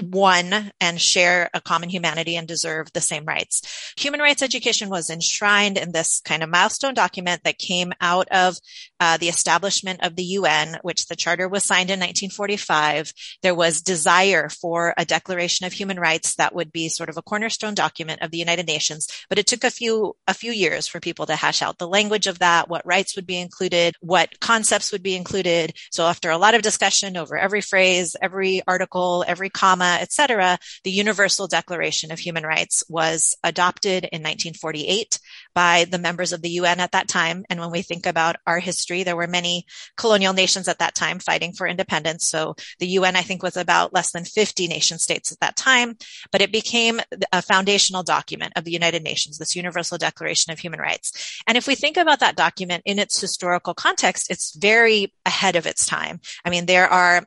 one 0.00 0.72
and 0.80 1.00
share 1.00 1.50
a 1.54 1.60
common 1.60 1.88
humanity 1.88 2.36
and 2.36 2.48
deserve 2.48 2.92
the 2.92 3.00
same 3.00 3.24
rights. 3.24 3.92
Human 3.96 4.20
rights 4.20 4.42
education 4.42 4.88
was 4.88 5.10
enshrined 5.10 5.78
in 5.78 5.92
this 5.92 6.20
kind 6.24 6.42
of 6.42 6.50
milestone 6.50 6.94
document 6.94 7.42
that 7.44 7.58
came 7.58 7.92
out 8.00 8.28
of 8.30 8.56
uh, 9.00 9.16
the 9.16 9.28
establishment 9.28 10.02
of 10.02 10.16
the 10.16 10.22
UN, 10.22 10.78
which 10.82 11.06
the 11.06 11.16
charter 11.16 11.48
was 11.48 11.64
signed 11.64 11.90
in 11.90 11.98
1945. 11.98 13.12
There 13.42 13.54
was 13.54 13.82
desire 13.82 14.48
for 14.48 14.94
a 14.96 15.04
declaration 15.04 15.66
of 15.66 15.72
human 15.72 15.98
rights 15.98 16.36
that 16.36 16.54
would 16.54 16.72
be 16.72 16.88
sort 16.88 17.08
of 17.08 17.16
a 17.16 17.22
cornerstone 17.22 17.74
document 17.74 18.22
of 18.22 18.30
the 18.30 18.38
United 18.38 18.66
Nations, 18.66 19.08
but 19.28 19.38
it 19.38 19.46
took 19.46 19.64
a 19.64 19.70
few 19.70 20.14
a 20.26 20.34
few 20.34 20.52
years 20.52 20.86
for 20.86 21.00
people 21.00 21.26
to 21.26 21.36
hash 21.36 21.62
out 21.62 21.78
the 21.78 21.88
language 21.88 22.26
of 22.26 22.38
that, 22.38 22.68
what 22.68 22.86
rights 22.86 23.16
would 23.16 23.26
be 23.26 23.38
included, 23.38 23.94
what 24.00 24.40
concepts 24.40 24.92
would 24.92 25.02
be 25.02 25.16
included. 25.16 25.74
So 25.90 26.06
after 26.06 26.30
a 26.30 26.38
lot 26.38 26.54
of 26.54 26.62
discussion 26.62 27.16
over 27.16 27.36
every 27.36 27.60
phrase, 27.60 28.16
every 28.20 28.62
article, 28.66 29.24
every 29.26 29.50
comma, 29.72 29.98
etc., 30.00 30.58
the 30.84 30.90
Universal 30.90 31.48
Declaration 31.48 32.12
of 32.12 32.18
Human 32.18 32.44
Rights 32.44 32.84
was 32.88 33.34
adopted 33.42 34.04
in 34.04 34.22
1948 34.22 35.18
by 35.54 35.86
the 35.90 35.98
members 35.98 36.32
of 36.32 36.42
the 36.42 36.50
UN 36.50 36.80
at 36.80 36.92
that 36.92 37.08
time. 37.08 37.44
And 37.48 37.60
when 37.60 37.70
we 37.70 37.82
think 37.82 38.06
about 38.06 38.36
our 38.46 38.58
history, 38.58 39.02
there 39.02 39.16
were 39.16 39.26
many 39.26 39.66
colonial 39.96 40.32
nations 40.32 40.68
at 40.68 40.78
that 40.78 40.94
time 40.94 41.18
fighting 41.18 41.52
for 41.52 41.66
independence. 41.66 42.28
So 42.28 42.54
the 42.78 42.86
UN, 42.88 43.16
I 43.16 43.22
think, 43.22 43.42
was 43.42 43.56
about 43.56 43.94
less 43.94 44.12
than 44.12 44.24
50 44.24 44.68
nation 44.68 44.98
states 44.98 45.32
at 45.32 45.40
that 45.40 45.56
time, 45.56 45.96
but 46.30 46.40
it 46.40 46.52
became 46.52 47.00
a 47.32 47.42
foundational 47.42 48.02
document 48.02 48.52
of 48.56 48.64
the 48.64 48.72
United 48.72 49.02
Nations, 49.02 49.38
this 49.38 49.56
Universal 49.56 49.98
Declaration 49.98 50.52
of 50.52 50.58
Human 50.58 50.80
Rights. 50.80 51.42
And 51.46 51.56
if 51.56 51.66
we 51.66 51.74
think 51.74 51.96
about 51.96 52.20
that 52.20 52.36
document 52.36 52.82
in 52.84 52.98
its 52.98 53.20
historical 53.20 53.74
context, 53.74 54.30
it's 54.30 54.54
very 54.56 55.12
ahead 55.24 55.56
of 55.56 55.66
its 55.66 55.86
time. 55.86 56.20
I 56.44 56.50
mean, 56.50 56.66
there 56.66 56.88
are 56.88 57.26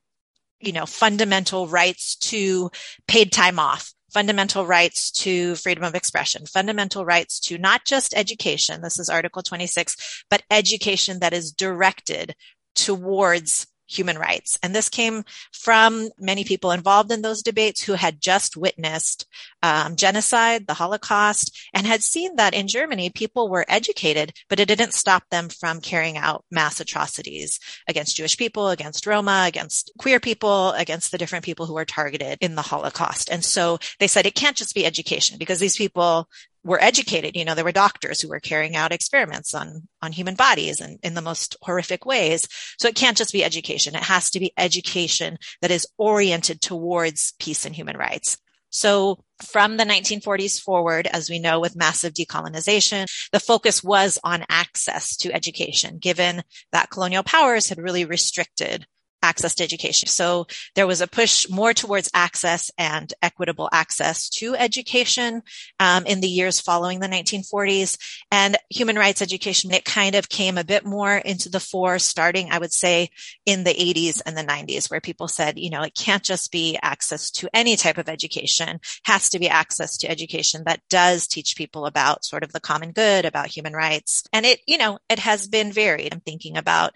you 0.66 0.74
know, 0.74 0.86
fundamental 0.86 1.68
rights 1.68 2.16
to 2.16 2.72
paid 3.08 3.32
time 3.32 3.60
off, 3.60 3.94
fundamental 4.12 4.66
rights 4.66 5.12
to 5.12 5.56
freedom 5.56 5.84
of 5.84 5.96
expression, 5.96 6.46
fundamental 6.46 7.06
rights 7.06 7.40
to 7.40 7.58
not 7.58 7.86
just 7.86 8.14
education. 8.16 8.82
This 8.82 9.00
is 9.00 9.10
Article 9.10 9.44
26, 9.44 10.24
but 10.30 10.44
education 10.50 11.20
that 11.20 11.34
is 11.34 11.52
directed 11.52 12.36
towards 12.74 13.68
human 13.88 14.18
rights. 14.18 14.58
And 14.64 14.74
this 14.74 14.90
came 14.90 15.24
from 15.52 16.10
many 16.18 16.44
people 16.44 16.72
involved 16.72 17.12
in 17.12 17.22
those 17.22 17.42
debates 17.42 17.84
who 17.84 17.94
had 17.94 18.22
just 18.22 18.58
witnessed 18.58 19.26
um, 19.62 19.96
genocide, 19.96 20.68
the 20.68 20.74
Holocaust, 20.74 21.58
and 21.74 21.88
had 21.88 22.04
seen 22.04 22.36
that 22.36 22.54
in 22.54 22.68
Germany, 22.68 23.10
people 23.10 23.50
were 23.50 23.66
educated, 23.68 24.34
but 24.50 24.60
it 24.60 24.68
didn't 24.68 24.94
stop 24.94 25.24
them 25.30 25.50
from 25.50 25.82
carrying 25.82 26.18
out 26.18 26.46
mass 26.52 26.80
atrocities 26.80 27.60
against 27.88 28.16
Jewish 28.16 28.38
people, 28.38 28.70
against 28.70 29.08
Roma, 29.08 29.46
against 29.48 29.92
queer 29.98 30.20
people, 30.20 30.72
against 30.72 31.12
the 31.12 31.18
different 31.18 31.46
people 31.46 31.66
who 31.66 31.74
were 31.74 31.86
targeted 31.86 32.38
in 32.42 32.56
the 32.56 32.62
Holocaust. 32.62 33.30
And 33.30 33.44
so 33.44 33.80
they 34.00 34.08
said 34.08 34.26
it 34.26 34.36
can't 34.36 34.58
just 34.58 34.76
be 34.76 34.86
education 34.86 35.38
because 35.38 35.60
these 35.60 35.78
people 35.78 36.28
were 36.66 36.84
educated. 36.84 37.38
You 37.38 37.46
know, 37.46 37.56
there 37.56 37.64
were 37.64 37.72
doctors 37.72 38.20
who 38.20 38.28
were 38.28 38.40
carrying 38.40 38.76
out 38.76 38.92
experiments 38.92 39.54
on, 39.54 39.88
on 40.02 40.12
human 40.12 40.36
bodies 40.36 40.82
and 40.82 41.00
in 41.04 41.14
the 41.14 41.22
most 41.22 41.56
horrific 41.62 42.06
ways. 42.06 42.48
So 42.80 42.88
it 42.88 42.96
can't 42.96 43.16
just 43.16 43.32
be 43.32 43.44
education. 43.44 43.96
It 43.96 44.04
has 44.04 44.32
to 44.32 44.40
be 44.40 44.52
education 44.58 45.38
that 45.62 45.72
is 45.72 45.88
oriented 45.98 46.60
towards 46.62 47.34
peace 47.40 47.66
and 47.66 47.76
human 47.76 47.96
rights. 47.96 48.38
So 48.72 49.24
from 49.42 49.78
the 49.78 49.86
1940s 49.86 50.60
forward, 50.60 51.08
as 51.08 51.30
we 51.30 51.40
know 51.40 51.60
with 51.60 51.78
massive 51.78 52.14
decolonization, 52.14 53.06
the 53.32 53.40
focus 53.40 53.84
was 53.84 54.20
on 54.24 54.44
access 54.50 55.16
to 55.18 55.34
education, 55.34 55.98
given 55.98 56.44
that 56.74 56.90
colonial 56.90 57.24
powers 57.24 57.70
had 57.70 57.78
really 57.78 58.04
restricted 58.04 58.86
access 59.26 59.56
to 59.56 59.64
education. 59.64 60.08
So 60.08 60.46
there 60.76 60.88
was 60.88 61.02
a 61.02 61.08
push 61.08 61.50
more 61.50 61.74
towards 61.74 62.10
access 62.14 62.72
and 62.78 63.12
equitable 63.22 63.70
access 63.72 64.30
to 64.30 64.56
education 64.56 65.42
um, 65.80 66.06
in 66.06 66.22
the 66.22 66.28
years 66.28 66.60
following 66.60 67.00
the 67.00 67.08
1940s. 67.08 67.98
And 68.32 68.58
human 68.70 68.96
rights 68.96 69.22
education, 69.22 69.74
it 69.74 69.84
kind 69.84 70.16
of 70.16 70.30
came 70.30 70.58
a 70.58 70.64
bit 70.64 70.86
more 70.86 71.16
into 71.18 71.50
the 71.50 71.60
fore, 71.60 72.00
starting, 72.00 72.50
I 72.52 72.60
would 72.60 72.72
say, 72.72 73.10
in 73.46 73.64
the 73.64 73.74
80s 73.74 74.22
and 74.26 74.38
the 74.38 74.44
90s, 74.44 74.90
where 74.90 75.02
people 75.02 75.28
said, 75.28 75.58
you 75.58 75.70
know, 75.70 75.82
it 75.82 75.96
can't 75.96 76.24
just 76.24 76.52
be 76.52 76.78
access 76.82 77.32
to 77.32 77.50
any 77.54 77.76
type 77.76 77.98
of 77.98 78.08
education, 78.08 78.80
has 79.06 79.30
to 79.30 79.40
be 79.40 79.50
access 79.50 79.98
to 79.98 80.10
education 80.10 80.64
that 80.66 80.82
does 80.90 81.28
teach 81.28 81.58
people 81.58 81.86
about 81.86 82.24
sort 82.24 82.44
of 82.44 82.54
the 82.54 82.60
common 82.60 82.92
good, 82.92 83.26
about 83.26 83.48
human 83.48 83.74
rights. 83.74 84.24
And 84.32 84.46
it, 84.46 84.60
you 84.68 84.78
know, 84.78 85.00
it 85.10 85.20
has 85.20 85.48
been 85.48 85.72
varied. 85.72 86.14
I'm 86.14 86.20
thinking 86.20 86.58
about, 86.58 86.94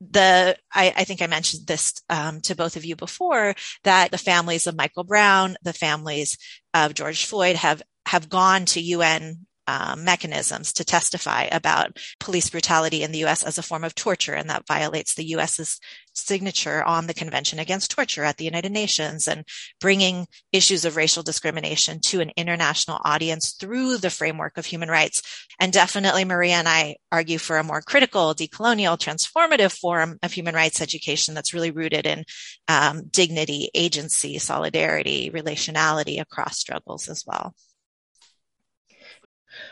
the 0.00 0.56
I, 0.72 0.92
I, 0.96 1.04
think 1.04 1.22
I 1.22 1.26
mentioned 1.26 1.66
this 1.66 1.94
um, 2.08 2.40
to 2.42 2.54
both 2.54 2.76
of 2.76 2.84
you 2.84 2.94
before 2.94 3.54
that 3.84 4.10
the 4.10 4.18
families 4.18 4.66
of 4.66 4.76
Michael 4.76 5.04
Brown, 5.04 5.56
the 5.62 5.72
families 5.72 6.38
of 6.72 6.94
George 6.94 7.24
Floyd 7.24 7.56
have 7.56 7.82
have 8.06 8.28
gone 8.28 8.64
to 8.66 8.80
UN 8.80 9.46
um, 9.68 10.02
mechanisms 10.02 10.72
to 10.72 10.84
testify 10.84 11.42
about 11.52 11.98
police 12.18 12.48
brutality 12.48 13.02
in 13.02 13.12
the 13.12 13.18
U.S. 13.18 13.42
as 13.42 13.58
a 13.58 13.62
form 13.62 13.84
of 13.84 13.94
torture, 13.94 14.32
and 14.32 14.48
that 14.48 14.66
violates 14.66 15.14
the 15.14 15.26
U.S.'s 15.26 15.78
signature 16.14 16.82
on 16.82 17.06
the 17.06 17.14
Convention 17.14 17.58
Against 17.58 17.90
Torture 17.90 18.24
at 18.24 18.38
the 18.38 18.46
United 18.46 18.72
Nations, 18.72 19.28
and 19.28 19.44
bringing 19.78 20.26
issues 20.52 20.86
of 20.86 20.96
racial 20.96 21.22
discrimination 21.22 22.00
to 22.06 22.20
an 22.20 22.32
international 22.34 22.98
audience 23.04 23.52
through 23.52 23.98
the 23.98 24.10
framework 24.10 24.56
of 24.56 24.64
human 24.64 24.88
rights. 24.88 25.22
And 25.60 25.70
definitely, 25.70 26.24
Maria 26.24 26.54
and 26.54 26.68
I 26.68 26.96
argue 27.12 27.38
for 27.38 27.58
a 27.58 27.64
more 27.64 27.82
critical, 27.82 28.34
decolonial, 28.34 28.98
transformative 28.98 29.78
form 29.78 30.18
of 30.22 30.32
human 30.32 30.54
rights 30.54 30.80
education 30.80 31.34
that's 31.34 31.52
really 31.52 31.70
rooted 31.70 32.06
in 32.06 32.24
um, 32.68 33.02
dignity, 33.10 33.68
agency, 33.74 34.38
solidarity, 34.38 35.30
relationality 35.30 36.20
across 36.20 36.58
struggles 36.58 37.08
as 37.08 37.24
well. 37.26 37.54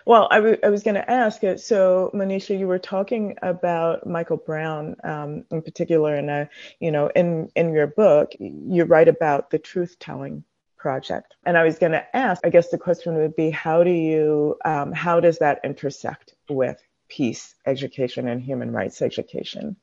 Well, 0.05 0.29
I, 0.31 0.37
w- 0.37 0.59
I 0.62 0.68
was 0.68 0.83
going 0.83 0.94
to 0.94 1.11
ask. 1.11 1.42
Uh, 1.42 1.57
so, 1.57 2.11
Monisha, 2.14 2.59
you 2.59 2.66
were 2.66 2.79
talking 2.79 3.37
about 3.42 4.07
Michael 4.07 4.37
Brown 4.37 4.96
um, 5.05 5.44
in 5.51 5.62
particular, 5.62 6.14
and 6.14 6.31
uh, 6.31 6.44
you 6.81 6.90
know, 6.90 7.09
in 7.14 7.51
in 7.57 7.72
your 7.72 7.87
book, 7.87 8.33
you 8.38 8.85
write 8.85 9.09
about 9.09 9.51
the 9.51 9.59
truth 9.59 9.96
telling 9.99 10.44
project. 10.77 11.35
And 11.44 11.59
I 11.59 11.64
was 11.64 11.79
going 11.79 11.92
to 11.92 12.16
ask. 12.16 12.46
I 12.46 12.51
guess 12.51 12.68
the 12.68 12.79
question 12.79 13.16
would 13.16 13.35
be, 13.35 13.51
how 13.51 13.83
do 13.83 13.90
you, 13.90 14.57
um, 14.64 14.92
how 14.92 15.18
does 15.18 15.38
that 15.38 15.61
intersect 15.64 16.35
with 16.49 16.81
peace 17.09 17.57
education 17.66 18.29
and 18.29 18.40
human 18.40 18.70
rights 18.70 19.03
education? 19.03 19.77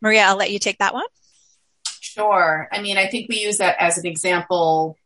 Maria, 0.00 0.22
I'll 0.22 0.36
let 0.36 0.50
you 0.50 0.58
take 0.58 0.78
that 0.78 0.94
one. 0.94 1.04
Sure. 2.00 2.68
I 2.72 2.80
mean, 2.80 2.96
I 2.96 3.08
think 3.08 3.28
we 3.28 3.40
use 3.40 3.58
that 3.58 3.76
as 3.78 3.98
an 3.98 4.06
example 4.06 4.96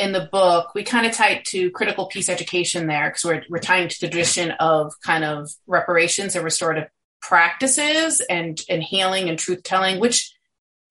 in 0.00 0.12
the 0.12 0.28
book, 0.32 0.74
we 0.74 0.82
kind 0.82 1.06
of 1.06 1.12
tie 1.12 1.30
it 1.30 1.44
to 1.46 1.70
critical 1.70 2.06
peace 2.06 2.28
education 2.28 2.86
there 2.86 3.10
because 3.10 3.24
we're, 3.24 3.42
we're 3.50 3.58
tying 3.58 3.88
to 3.88 4.00
the 4.00 4.08
tradition 4.08 4.52
of 4.52 4.92
kind 5.04 5.24
of 5.24 5.50
reparations 5.66 6.34
and 6.34 6.44
restorative 6.44 6.88
practices 7.20 8.22
and, 8.30 8.60
and 8.68 8.82
healing 8.82 9.28
and 9.28 9.38
truth 9.38 9.62
telling, 9.62 10.00
which 10.00 10.32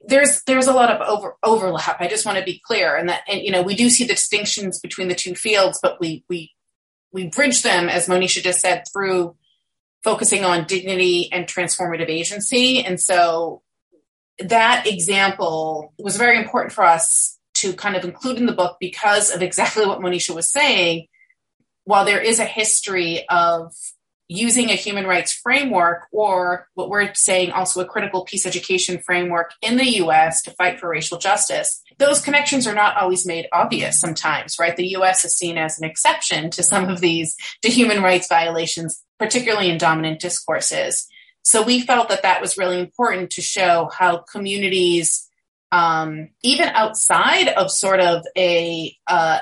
there's 0.07 0.43
there's 0.43 0.67
a 0.67 0.73
lot 0.73 0.91
of 0.91 1.01
over, 1.05 1.35
overlap. 1.43 1.99
I 1.99 2.07
just 2.07 2.25
want 2.25 2.37
to 2.37 2.43
be 2.43 2.61
clear, 2.63 2.95
and 2.95 3.09
that 3.09 3.23
and 3.27 3.41
you 3.41 3.51
know 3.51 3.61
we 3.61 3.75
do 3.75 3.89
see 3.89 4.05
the 4.05 4.13
distinctions 4.13 4.79
between 4.79 5.09
the 5.09 5.15
two 5.15 5.35
fields, 5.35 5.79
but 5.81 5.99
we 5.99 6.23
we 6.29 6.53
we 7.11 7.27
bridge 7.27 7.63
them, 7.63 7.89
as 7.89 8.07
Monisha 8.07 8.41
just 8.41 8.61
said, 8.61 8.85
through 8.93 9.35
focusing 10.03 10.45
on 10.45 10.65
dignity 10.67 11.29
and 11.33 11.47
transformative 11.47 12.07
agency. 12.07 12.81
And 12.81 12.99
so 12.99 13.61
that 14.39 14.87
example 14.87 15.93
was 15.99 16.15
very 16.15 16.37
important 16.37 16.71
for 16.71 16.85
us 16.85 17.38
to 17.59 17.73
kind 17.73 17.95
of 17.95 18.03
include 18.03 18.37
in 18.37 18.45
the 18.45 18.53
book 18.53 18.77
because 18.79 19.31
of 19.31 19.41
exactly 19.41 19.85
what 19.85 19.99
Monisha 19.99 20.35
was 20.35 20.51
saying. 20.51 21.07
While 21.85 22.05
there 22.05 22.21
is 22.21 22.39
a 22.39 22.45
history 22.45 23.27
of 23.29 23.73
using 24.31 24.69
a 24.69 24.75
human 24.75 25.07
rights 25.07 25.33
framework 25.33 26.03
or 26.11 26.67
what 26.75 26.87
we're 26.87 27.11
saying 27.15 27.51
also 27.51 27.81
a 27.81 27.85
critical 27.85 28.23
peace 28.23 28.45
education 28.45 28.99
framework 28.99 29.51
in 29.63 29.75
the 29.75 29.97
US 30.03 30.43
to 30.43 30.51
fight 30.51 30.79
for 30.79 30.87
racial 30.87 31.17
justice, 31.17 31.81
those 31.97 32.21
connections 32.21 32.67
are 32.67 32.75
not 32.75 32.95
always 32.95 33.25
made 33.25 33.47
obvious 33.51 33.99
sometimes, 33.99 34.57
right? 34.59 34.75
The 34.75 34.95
US 34.97 35.25
is 35.25 35.35
seen 35.35 35.57
as 35.57 35.79
an 35.79 35.89
exception 35.89 36.51
to 36.51 36.61
some 36.61 36.89
of 36.89 37.01
these 37.01 37.35
to 37.63 37.69
human 37.69 38.03
rights 38.03 38.27
violations, 38.27 39.03
particularly 39.17 39.69
in 39.69 39.79
dominant 39.79 40.21
discourses. 40.21 41.07
So 41.41 41.63
we 41.63 41.81
felt 41.81 42.09
that 42.09 42.21
that 42.21 42.39
was 42.39 42.57
really 42.57 42.79
important 42.79 43.31
to 43.31 43.41
show 43.41 43.89
how 43.91 44.17
communities 44.31 45.28
um, 45.71 46.29
even 46.43 46.69
outside 46.69 47.47
of 47.49 47.71
sort 47.71 47.99
of 47.99 48.23
a 48.37 48.95
uh, 49.07 49.39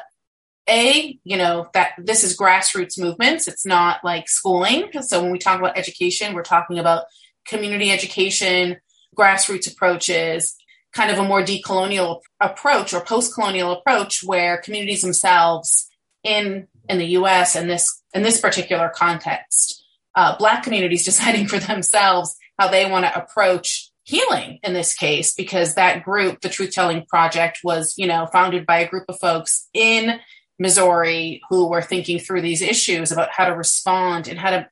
a 0.69 1.17
you 1.23 1.37
know 1.37 1.67
that 1.73 1.91
this 1.97 2.23
is 2.23 2.37
grassroots 2.37 2.99
movements. 2.99 3.47
It's 3.47 3.65
not 3.65 4.03
like 4.03 4.27
schooling. 4.27 4.89
So 5.01 5.21
when 5.21 5.31
we 5.31 5.39
talk 5.39 5.59
about 5.59 5.77
education 5.77 6.33
we're 6.33 6.43
talking 6.43 6.79
about 6.79 7.05
community 7.47 7.91
education 7.91 8.77
grassroots 9.17 9.71
approaches 9.71 10.55
kind 10.93 11.11
of 11.11 11.19
a 11.19 11.23
more 11.23 11.41
decolonial 11.41 12.21
approach 12.39 12.93
or 12.93 13.01
post-colonial 13.01 13.71
approach 13.71 14.23
where 14.23 14.57
communities 14.57 15.01
themselves 15.01 15.87
in 16.23 16.67
in 16.89 16.97
the 16.97 17.05
us 17.07 17.55
in 17.55 17.67
this 17.67 18.01
in 18.13 18.21
this 18.21 18.39
particular 18.39 18.89
context 18.89 19.83
uh, 20.15 20.37
black 20.37 20.63
communities 20.63 21.05
deciding 21.11 21.47
for 21.47 21.59
themselves 21.59 22.35
how 22.59 22.67
they 22.67 22.89
want 22.89 23.05
to 23.05 23.17
approach 23.17 23.86
healing 24.07 24.57
in 24.63 24.73
this 24.73 24.93
case 24.93 25.33
because 25.33 25.75
that 25.75 26.03
group 26.03 26.39
the 26.39 26.49
truth 26.49 26.71
telling 26.71 27.05
project 27.05 27.59
was 27.63 27.93
you 27.97 28.07
know 28.07 28.25
founded 28.27 28.65
by 28.65 28.79
a 28.79 28.87
group 28.87 29.03
of 29.09 29.19
folks 29.19 29.67
in 29.73 30.17
missouri 30.59 31.41
who 31.49 31.67
were 31.67 31.81
thinking 31.81 32.17
through 32.17 32.41
these 32.41 32.61
issues 32.61 33.11
about 33.11 33.29
how 33.31 33.45
to 33.45 33.53
respond 33.53 34.27
and 34.27 34.39
how 34.39 34.49
to 34.49 34.67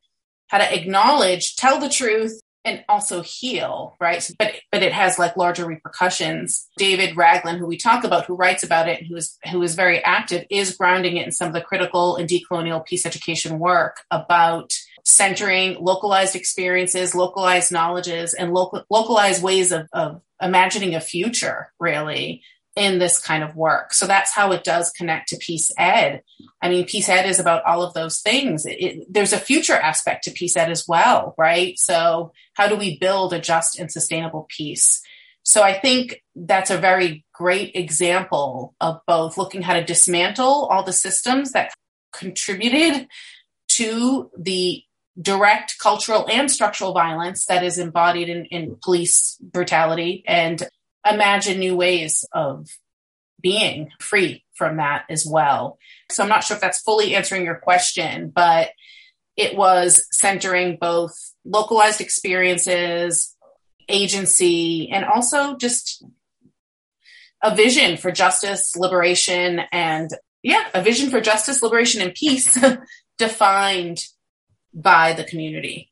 how 0.47 0.57
to 0.57 0.73
acknowledge 0.73 1.57
tell 1.57 1.79
the 1.79 1.89
truth 1.89 2.39
and 2.63 2.83
also 2.89 3.21
heal 3.21 3.95
right? 4.01 4.27
But 4.39 4.53
but 4.71 4.83
it 4.83 4.91
has 4.91 5.19
like 5.19 5.37
larger 5.37 5.65
repercussions. 5.65 6.67
David 6.77 7.15
ragland 7.15 7.59
who 7.59 7.67
we 7.67 7.77
talk 7.77 8.03
about 8.03 8.25
who 8.25 8.35
writes 8.35 8.63
about 8.63 8.89
it 8.89 9.05
who 9.05 9.15
is 9.15 9.37
who 9.51 9.61
is 9.61 9.75
very 9.75 10.03
active 10.03 10.45
is 10.49 10.75
grounding 10.75 11.17
it 11.17 11.25
in 11.25 11.31
some 11.31 11.47
of 11.47 11.53
the 11.53 11.61
critical 11.61 12.15
and 12.15 12.27
decolonial 12.27 12.83
peace 12.85 13.05
education 13.05 13.59
work 13.59 13.97
about 14.11 14.71
centering 15.05 15.77
localized 15.79 16.35
experiences, 16.35 17.15
localized 17.15 17.71
knowledges, 17.71 18.33
and 18.33 18.53
local, 18.53 18.83
localized 18.89 19.41
ways 19.41 19.71
of, 19.71 19.87
of 19.93 20.21
imagining 20.41 20.95
a 20.95 20.99
future, 20.99 21.71
really, 21.79 22.41
in 22.75 22.99
this 22.99 23.19
kind 23.19 23.43
of 23.43 23.55
work. 23.55 23.93
So 23.93 24.05
that's 24.05 24.33
how 24.33 24.51
it 24.51 24.63
does 24.63 24.91
connect 24.91 25.29
to 25.29 25.37
peace 25.37 25.71
ed. 25.77 26.23
I 26.61 26.69
mean, 26.69 26.85
peace 26.85 27.07
ed 27.07 27.25
is 27.25 27.39
about 27.39 27.63
all 27.63 27.83
of 27.83 27.93
those 27.93 28.19
things. 28.19 28.65
It, 28.65 28.81
it, 28.81 29.07
there's 29.09 29.31
a 29.31 29.37
future 29.37 29.75
aspect 29.75 30.25
to 30.25 30.31
peace 30.31 30.57
ed 30.57 30.69
as 30.69 30.85
well, 30.87 31.35
right? 31.37 31.77
So 31.79 32.33
how 32.55 32.67
do 32.67 32.75
we 32.75 32.97
build 32.97 33.31
a 33.31 33.39
just 33.39 33.79
and 33.79 33.91
sustainable 33.91 34.47
peace? 34.49 35.01
So 35.43 35.61
I 35.61 35.79
think 35.79 36.23
that's 36.35 36.71
a 36.71 36.77
very 36.77 37.23
great 37.33 37.75
example 37.75 38.73
of 38.81 38.99
both 39.05 39.37
looking 39.37 39.61
how 39.61 39.73
to 39.73 39.83
dismantle 39.83 40.65
all 40.65 40.83
the 40.83 40.91
systems 40.91 41.51
that 41.51 41.71
contributed 42.11 43.07
to 43.67 44.31
the 44.37 44.81
direct 45.19 45.79
cultural 45.79 46.27
and 46.29 46.51
structural 46.51 46.93
violence 46.93 47.45
that 47.45 47.63
is 47.63 47.77
embodied 47.77 48.29
in, 48.29 48.45
in 48.45 48.77
police 48.83 49.37
brutality 49.41 50.23
and 50.27 50.67
imagine 51.09 51.59
new 51.59 51.75
ways 51.75 52.25
of 52.33 52.67
being 53.41 53.89
free 53.99 54.43
from 54.55 54.77
that 54.77 55.05
as 55.09 55.25
well. 55.25 55.77
So 56.11 56.23
I'm 56.23 56.29
not 56.29 56.43
sure 56.43 56.55
if 56.55 56.61
that's 56.61 56.81
fully 56.81 57.15
answering 57.15 57.45
your 57.45 57.55
question, 57.55 58.31
but 58.33 58.71
it 59.37 59.55
was 59.55 60.07
centering 60.11 60.77
both 60.79 61.13
localized 61.45 62.01
experiences, 62.01 63.35
agency, 63.87 64.89
and 64.89 65.05
also 65.05 65.57
just 65.57 66.03
a 67.43 67.55
vision 67.55 67.97
for 67.97 68.11
justice, 68.11 68.75
liberation, 68.75 69.61
and 69.71 70.09
yeah, 70.41 70.65
a 70.73 70.81
vision 70.81 71.09
for 71.09 71.21
justice, 71.21 71.61
liberation, 71.61 72.01
and 72.01 72.13
peace 72.13 72.57
defined 73.17 73.99
by 74.75 75.13
the 75.13 75.23
community. 75.23 75.89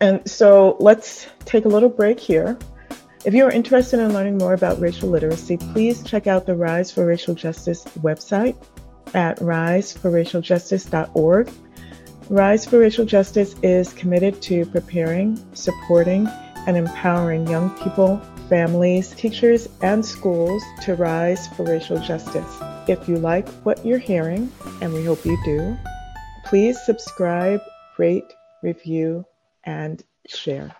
And 0.00 0.28
so 0.28 0.76
let's 0.78 1.26
take 1.44 1.64
a 1.64 1.68
little 1.68 1.88
break 1.88 2.20
here. 2.20 2.58
If 3.24 3.32
you're 3.32 3.50
interested 3.50 4.00
in 4.00 4.12
learning 4.12 4.36
more 4.36 4.52
about 4.52 4.80
racial 4.80 5.08
literacy, 5.08 5.56
please 5.56 6.04
check 6.04 6.26
out 6.26 6.44
the 6.44 6.54
Rise 6.54 6.90
for 6.90 7.06
Racial 7.06 7.34
Justice 7.34 7.84
website 8.00 8.54
at 9.14 9.38
riseforracialjustice.org. 9.38 11.50
Rise 12.28 12.66
for 12.66 12.78
Racial 12.78 13.06
Justice 13.06 13.54
is 13.62 13.94
committed 13.94 14.42
to 14.42 14.66
preparing, 14.66 15.42
supporting, 15.54 16.28
and 16.66 16.76
empowering 16.76 17.46
young 17.46 17.70
people, 17.82 18.20
families, 18.48 19.12
teachers, 19.12 19.68
and 19.82 20.04
schools 20.04 20.62
to 20.82 20.94
rise 20.94 21.48
for 21.48 21.64
racial 21.64 21.98
justice. 21.98 22.58
If 22.88 23.08
you 23.08 23.16
like 23.16 23.48
what 23.64 23.84
you're 23.86 23.98
hearing, 23.98 24.52
and 24.80 24.92
we 24.92 25.04
hope 25.04 25.24
you 25.24 25.38
do, 25.44 25.76
Please 26.54 26.80
subscribe, 26.80 27.62
rate, 27.98 28.32
review, 28.62 29.26
and 29.64 30.00
share. 30.28 30.76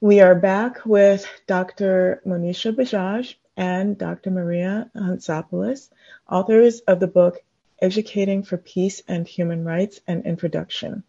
We 0.00 0.20
are 0.20 0.34
back 0.34 0.84
with 0.84 1.24
Dr. 1.46 2.20
Monisha 2.26 2.74
Bajaj 2.74 3.36
and 3.56 3.96
Dr. 3.96 4.32
Maria 4.32 4.90
Hantzopoulos, 4.96 5.88
authors 6.28 6.80
of 6.80 6.98
the 6.98 7.06
book 7.06 7.44
Educating 7.80 8.42
for 8.42 8.56
Peace 8.56 9.02
and 9.06 9.24
Human 9.28 9.64
Rights 9.64 10.00
and 10.08 10.26
Introduction. 10.26 11.04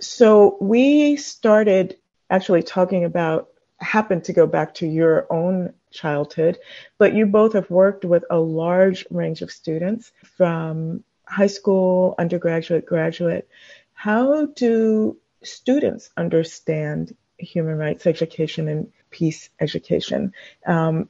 So 0.00 0.58
we 0.60 1.14
started 1.14 1.96
actually 2.28 2.64
talking 2.64 3.04
about, 3.04 3.50
happened 3.78 4.24
to 4.24 4.32
go 4.32 4.48
back 4.48 4.74
to 4.74 4.86
your 4.88 5.32
own 5.32 5.74
childhood, 5.92 6.58
but 6.98 7.14
you 7.14 7.26
both 7.26 7.52
have 7.52 7.70
worked 7.70 8.04
with 8.04 8.24
a 8.30 8.38
large 8.40 9.06
range 9.10 9.42
of 9.42 9.52
students 9.52 10.10
from 10.36 11.04
high 11.26 11.46
school, 11.48 12.14
undergraduate, 12.18 12.86
graduate, 12.86 13.48
how 13.92 14.46
do 14.46 15.16
students 15.42 16.10
understand 16.16 17.16
human 17.38 17.76
rights 17.76 18.06
education 18.06 18.68
and 18.68 18.92
peace 19.10 19.50
education? 19.60 20.32
Um, 20.66 21.08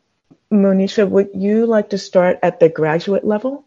Monisha, 0.53 1.09
would 1.09 1.31
you 1.35 1.66
like 1.66 1.90
to 1.90 1.98
start 1.98 2.38
at 2.42 2.61
the 2.61 2.68
graduate 2.68 3.24
level? 3.24 3.64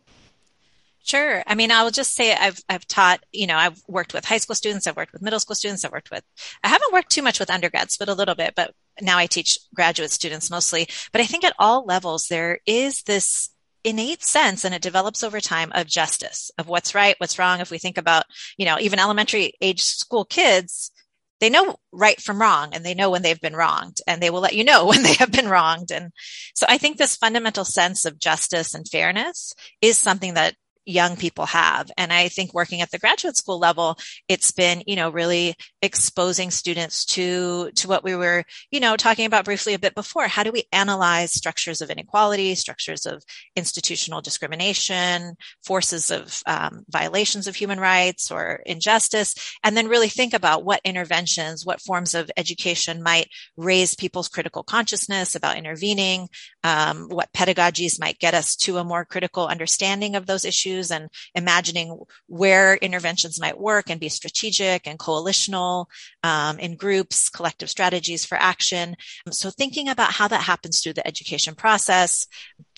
Sure. 1.07 1.41
I 1.47 1.55
mean, 1.55 1.71
I'll 1.71 1.89
just 1.89 2.15
say 2.15 2.33
I've 2.33 2.61
I've 2.67 2.85
taught, 2.85 3.23
you 3.31 3.47
know, 3.47 3.55
I've 3.55 3.81
worked 3.87 4.13
with 4.13 4.25
high 4.25 4.39
school 4.39 4.55
students, 4.55 4.87
I've 4.87 4.97
worked 4.97 5.13
with 5.13 5.21
middle 5.21 5.39
school 5.39 5.55
students, 5.55 5.85
I've 5.85 5.93
worked 5.93 6.11
with 6.11 6.23
I 6.63 6.67
haven't 6.67 6.91
worked 6.91 7.11
too 7.11 7.21
much 7.21 7.39
with 7.39 7.49
undergrads, 7.49 7.95
but 7.97 8.09
a 8.09 8.13
little 8.13 8.35
bit, 8.35 8.55
but 8.55 8.73
now 8.99 9.17
I 9.17 9.25
teach 9.25 9.57
graduate 9.73 10.11
students 10.11 10.51
mostly. 10.51 10.87
But 11.13 11.21
I 11.21 11.25
think 11.25 11.45
at 11.45 11.55
all 11.59 11.85
levels 11.85 12.27
there 12.27 12.59
is 12.65 13.03
this 13.03 13.49
innate 13.87 14.21
sense 14.21 14.65
and 14.65 14.75
it 14.75 14.81
develops 14.81 15.23
over 15.23 15.39
time 15.39 15.71
of 15.73 15.87
justice, 15.87 16.51
of 16.57 16.67
what's 16.67 16.93
right, 16.93 17.15
what's 17.19 17.39
wrong. 17.39 17.61
If 17.61 17.71
we 17.71 17.77
think 17.77 17.97
about, 17.97 18.25
you 18.57 18.65
know, 18.65 18.77
even 18.79 18.99
elementary 18.99 19.53
age 19.61 19.81
school 19.81 20.25
kids, 20.25 20.91
they 21.39 21.49
know 21.49 21.77
right 21.93 22.19
from 22.21 22.41
wrong 22.41 22.73
and 22.73 22.85
they 22.85 22.93
know 22.93 23.09
when 23.09 23.21
they've 23.21 23.39
been 23.39 23.55
wronged 23.55 24.01
and 24.05 24.21
they 24.21 24.29
will 24.29 24.41
let 24.41 24.55
you 24.55 24.65
know 24.65 24.85
when 24.87 25.03
they 25.03 25.13
have 25.13 25.31
been 25.31 25.47
wronged. 25.47 25.91
And 25.91 26.11
so 26.53 26.65
I 26.67 26.77
think 26.77 26.97
this 26.97 27.15
fundamental 27.15 27.63
sense 27.63 28.03
of 28.03 28.19
justice 28.19 28.73
and 28.73 28.85
fairness 28.87 29.53
is 29.81 29.97
something 29.97 30.33
that 30.33 30.55
young 30.87 31.17
people 31.17 31.45
have. 31.45 31.91
And 31.97 32.13
I 32.13 32.29
think 32.29 32.53
working 32.53 32.81
at 32.81 32.91
the 32.91 32.97
graduate 32.97 33.35
school 33.35 33.59
level, 33.59 33.97
it's 34.29 34.51
been, 34.51 34.83
you 34.87 34.95
know, 34.95 35.09
really 35.09 35.53
exposing 35.81 36.49
students 36.49 37.05
to, 37.05 37.71
to 37.71 37.87
what 37.89 38.03
we 38.05 38.15
were, 38.15 38.45
you 38.71 38.79
know, 38.79 38.95
talking 38.95 39.25
about 39.25 39.45
briefly 39.45 39.73
a 39.73 39.79
bit 39.79 39.93
before. 39.93 40.27
How 40.27 40.43
do 40.43 40.51
we 40.51 40.63
analyze 40.71 41.33
structures 41.33 41.81
of 41.81 41.89
inequality, 41.89 42.55
structures 42.55 43.05
of 43.05 43.21
institutional 43.55 44.21
discrimination, 44.21 45.35
forces 45.63 46.09
of 46.09 46.41
um, 46.47 46.85
violations 46.89 47.47
of 47.47 47.55
human 47.55 47.79
rights 47.79 48.31
or 48.31 48.61
injustice, 48.65 49.35
and 49.63 49.75
then 49.75 49.89
really 49.89 50.09
think 50.09 50.33
about 50.33 50.63
what 50.63 50.79
interventions, 50.85 51.65
what 51.65 51.81
forms 51.81 52.15
of 52.15 52.31
education 52.37 53.03
might 53.03 53.27
raise 53.57 53.93
people's 53.93 54.29
critical 54.29 54.63
consciousness 54.63 55.35
about 55.35 55.57
intervening, 55.57 56.29
um, 56.63 57.07
what 57.09 57.31
pedagogies 57.33 57.99
might 57.99 58.19
get 58.19 58.33
us 58.33 58.55
to 58.55 58.77
a 58.77 58.85
more 58.85 59.03
critical 59.03 59.47
understanding 59.47 60.15
of 60.15 60.25
those 60.25 60.45
issues 60.45 60.76
issues 60.77 60.91
and 60.91 61.09
imagining 61.35 61.99
where 62.27 62.75
interventions 62.75 63.39
might 63.39 63.59
work 63.59 63.89
and 63.89 63.99
be 63.99 64.09
strategic 64.09 64.87
and 64.87 64.99
coalitional 64.99 65.85
um, 66.23 66.59
in 66.59 66.75
groups, 66.75 67.29
collective 67.29 67.69
strategies 67.69 68.25
for 68.25 68.37
action. 68.37 68.95
So 69.31 69.49
thinking 69.49 69.89
about 69.89 70.11
how 70.11 70.27
that 70.27 70.41
happens 70.41 70.81
through 70.81 70.93
the 70.93 71.07
education 71.07 71.55
process, 71.55 72.27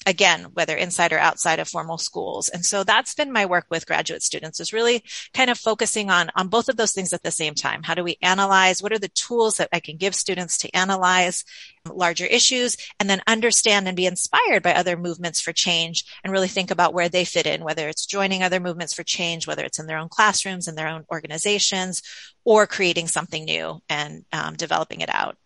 again, 0.05 0.47
whether 0.53 0.75
inside 0.75 1.13
or 1.13 1.19
outside 1.19 1.59
of 1.59 1.67
formal 1.67 1.97
schools. 1.97 2.49
And 2.49 2.65
so 2.65 2.83
that's 2.83 3.13
been 3.13 3.31
my 3.31 3.45
work 3.45 3.65
with 3.69 3.85
graduate 3.85 4.23
students 4.23 4.59
is 4.59 4.73
really 4.73 5.03
kind 5.33 5.49
of 5.49 5.57
focusing 5.57 6.09
on, 6.09 6.29
on 6.35 6.47
both 6.47 6.69
of 6.69 6.77
those 6.77 6.93
things 6.93 7.13
at 7.13 7.23
the 7.23 7.31
same 7.31 7.53
time. 7.53 7.83
How 7.83 7.95
do 7.95 8.03
we 8.03 8.17
analyze? 8.21 8.81
What 8.81 8.93
are 8.93 8.99
the 8.99 9.09
tools 9.09 9.57
that 9.57 9.69
I 9.73 9.79
can 9.79 9.97
give 9.97 10.15
students 10.15 10.57
to 10.59 10.75
analyze 10.75 11.43
larger 11.85 12.25
issues 12.25 12.77
and 12.99 13.09
then 13.09 13.21
understand 13.27 13.87
and 13.87 13.95
be 13.95 14.05
inspired 14.05 14.63
by 14.63 14.73
other 14.73 14.97
movements 14.97 15.41
for 15.41 15.53
change 15.53 16.05
and 16.23 16.31
really 16.31 16.47
think 16.47 16.71
about 16.71 16.93
where 16.93 17.09
they 17.09 17.25
fit 17.25 17.45
in, 17.45 17.63
whether 17.63 17.89
it's 17.89 18.05
joining 18.05 18.43
other 18.43 18.59
movements 18.59 18.93
for 18.93 19.03
change, 19.03 19.47
whether 19.47 19.63
it's 19.63 19.79
in 19.79 19.87
their 19.87 19.97
own 19.97 20.09
classrooms, 20.09 20.67
in 20.67 20.75
their 20.75 20.87
own 20.87 21.05
organizations, 21.11 22.01
or 22.45 22.67
creating 22.67 23.07
something 23.07 23.45
new 23.45 23.81
and 23.89 24.25
um, 24.31 24.55
developing 24.55 25.01
it 25.01 25.09
out. 25.09 25.37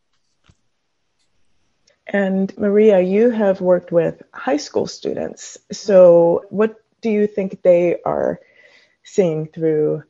And 2.07 2.55
Maria, 2.57 2.99
you 2.99 3.29
have 3.29 3.61
worked 3.61 3.91
with 3.91 4.21
high 4.33 4.57
school 4.57 4.87
students. 4.87 5.57
So, 5.71 6.45
what 6.49 6.81
do 7.01 7.09
you 7.09 7.27
think 7.27 7.61
they 7.61 8.01
are 8.03 8.39
seeing 9.03 9.47
through 9.47 10.03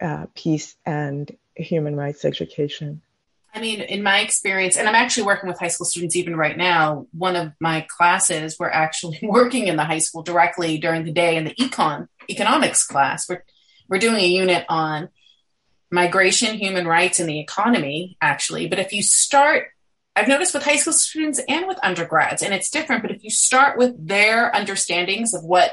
uh, 0.00 0.26
peace 0.34 0.76
and 0.86 1.34
human 1.56 1.96
rights 1.96 2.24
education? 2.24 3.02
I 3.54 3.60
mean, 3.60 3.80
in 3.80 4.02
my 4.02 4.18
experience, 4.18 4.76
and 4.76 4.88
I'm 4.88 4.96
actually 4.96 5.24
working 5.24 5.48
with 5.48 5.60
high 5.60 5.68
school 5.68 5.86
students 5.86 6.16
even 6.16 6.36
right 6.36 6.56
now. 6.56 7.06
One 7.12 7.36
of 7.36 7.52
my 7.60 7.86
classes, 7.88 8.56
we're 8.58 8.68
actually 8.68 9.20
working 9.22 9.68
in 9.68 9.76
the 9.76 9.84
high 9.84 9.98
school 9.98 10.22
directly 10.22 10.78
during 10.78 11.04
the 11.04 11.12
day 11.12 11.36
in 11.36 11.44
the 11.44 11.54
econ 11.54 12.08
economics 12.28 12.84
class. 12.84 13.28
We're 13.28 13.44
we're 13.88 13.98
doing 13.98 14.16
a 14.16 14.26
unit 14.26 14.64
on 14.68 15.08
migration, 15.90 16.58
human 16.58 16.86
rights, 16.86 17.20
and 17.20 17.28
the 17.28 17.38
economy, 17.38 18.16
actually. 18.20 18.66
But 18.66 18.80
if 18.80 18.92
you 18.92 19.02
start 19.02 19.68
I've 20.16 20.28
noticed 20.28 20.54
with 20.54 20.62
high 20.62 20.76
school 20.76 20.92
students 20.92 21.40
and 21.48 21.66
with 21.66 21.78
undergrads, 21.82 22.42
and 22.42 22.54
it's 22.54 22.70
different, 22.70 23.02
but 23.02 23.10
if 23.10 23.24
you 23.24 23.30
start 23.30 23.76
with 23.76 23.94
their 24.06 24.54
understandings 24.54 25.34
of 25.34 25.42
what, 25.44 25.72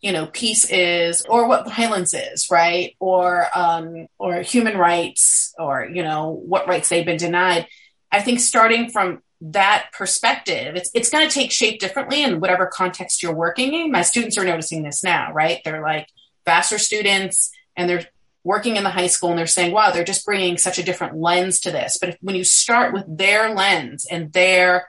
you 0.00 0.12
know, 0.12 0.26
peace 0.26 0.68
is 0.68 1.24
or 1.28 1.46
what 1.46 1.68
violence 1.68 2.12
is, 2.14 2.50
right? 2.50 2.96
Or, 2.98 3.46
um, 3.54 4.08
or 4.18 4.40
human 4.40 4.76
rights 4.76 5.54
or, 5.58 5.86
you 5.86 6.02
know, 6.02 6.30
what 6.30 6.66
rights 6.66 6.88
they've 6.88 7.04
been 7.06 7.18
denied. 7.18 7.68
I 8.10 8.20
think 8.20 8.40
starting 8.40 8.90
from 8.90 9.22
that 9.42 9.90
perspective, 9.92 10.74
it's, 10.74 10.90
it's 10.94 11.10
going 11.10 11.28
to 11.28 11.32
take 11.32 11.52
shape 11.52 11.80
differently 11.80 12.22
in 12.22 12.40
whatever 12.40 12.66
context 12.66 13.22
you're 13.22 13.34
working 13.34 13.74
in. 13.74 13.92
My 13.92 14.02
students 14.02 14.36
are 14.38 14.44
noticing 14.44 14.82
this 14.82 15.04
now, 15.04 15.32
right? 15.32 15.60
They're 15.64 15.82
like 15.82 16.08
Vassar 16.46 16.78
students 16.78 17.52
and 17.76 17.88
they're 17.88 18.06
working 18.44 18.76
in 18.76 18.84
the 18.84 18.90
high 18.90 19.06
school 19.06 19.30
and 19.30 19.38
they're 19.38 19.46
saying, 19.46 19.72
wow, 19.72 19.90
they're 19.90 20.04
just 20.04 20.24
bringing 20.24 20.56
such 20.56 20.78
a 20.78 20.82
different 20.82 21.16
lens 21.16 21.60
to 21.60 21.70
this. 21.70 21.98
But 21.98 22.10
if, 22.10 22.16
when 22.20 22.36
you 22.36 22.44
start 22.44 22.92
with 22.92 23.04
their 23.06 23.54
lens 23.54 24.06
and 24.10 24.32
their 24.32 24.88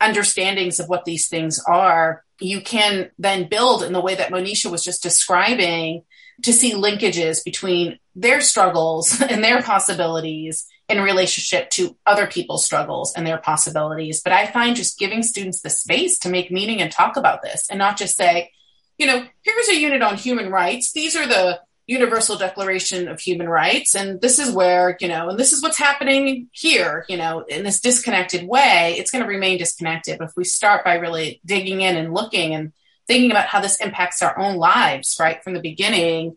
understandings 0.00 0.80
of 0.80 0.88
what 0.88 1.04
these 1.04 1.28
things 1.28 1.62
are, 1.66 2.24
you 2.40 2.60
can 2.60 3.10
then 3.18 3.48
build 3.48 3.82
in 3.82 3.92
the 3.92 4.00
way 4.00 4.14
that 4.14 4.30
Monisha 4.30 4.70
was 4.70 4.84
just 4.84 5.02
describing 5.02 6.02
to 6.42 6.52
see 6.52 6.72
linkages 6.72 7.44
between 7.44 7.98
their 8.14 8.40
struggles 8.40 9.20
and 9.28 9.42
their 9.42 9.62
possibilities 9.62 10.66
in 10.88 11.00
relationship 11.00 11.70
to 11.70 11.96
other 12.04 12.26
people's 12.26 12.64
struggles 12.64 13.14
and 13.14 13.26
their 13.26 13.38
possibilities. 13.38 14.20
But 14.20 14.32
I 14.32 14.46
find 14.46 14.76
just 14.76 14.98
giving 14.98 15.22
students 15.22 15.62
the 15.62 15.70
space 15.70 16.18
to 16.20 16.28
make 16.28 16.50
meaning 16.50 16.82
and 16.82 16.92
talk 16.92 17.16
about 17.16 17.42
this 17.42 17.66
and 17.70 17.78
not 17.78 17.96
just 17.96 18.16
say, 18.16 18.50
you 18.98 19.06
know, 19.06 19.24
here's 19.42 19.68
a 19.68 19.80
unit 19.80 20.02
on 20.02 20.16
human 20.16 20.50
rights. 20.50 20.92
These 20.92 21.16
are 21.16 21.26
the 21.26 21.60
Universal 21.86 22.38
Declaration 22.38 23.08
of 23.08 23.20
Human 23.20 23.48
Rights. 23.48 23.94
And 23.94 24.20
this 24.20 24.38
is 24.38 24.52
where, 24.52 24.96
you 25.00 25.08
know, 25.08 25.28
and 25.28 25.38
this 25.38 25.52
is 25.52 25.62
what's 25.62 25.78
happening 25.78 26.48
here, 26.52 27.04
you 27.08 27.16
know, 27.16 27.40
in 27.40 27.64
this 27.64 27.80
disconnected 27.80 28.46
way, 28.46 28.94
it's 28.98 29.10
going 29.10 29.22
to 29.22 29.28
remain 29.28 29.58
disconnected. 29.58 30.18
But 30.18 30.28
if 30.28 30.36
we 30.36 30.44
start 30.44 30.84
by 30.84 30.94
really 30.94 31.40
digging 31.44 31.80
in 31.80 31.96
and 31.96 32.14
looking 32.14 32.54
and 32.54 32.72
thinking 33.06 33.30
about 33.30 33.46
how 33.46 33.60
this 33.60 33.80
impacts 33.80 34.22
our 34.22 34.38
own 34.38 34.56
lives, 34.56 35.16
right, 35.18 35.42
from 35.42 35.54
the 35.54 35.60
beginning, 35.60 36.36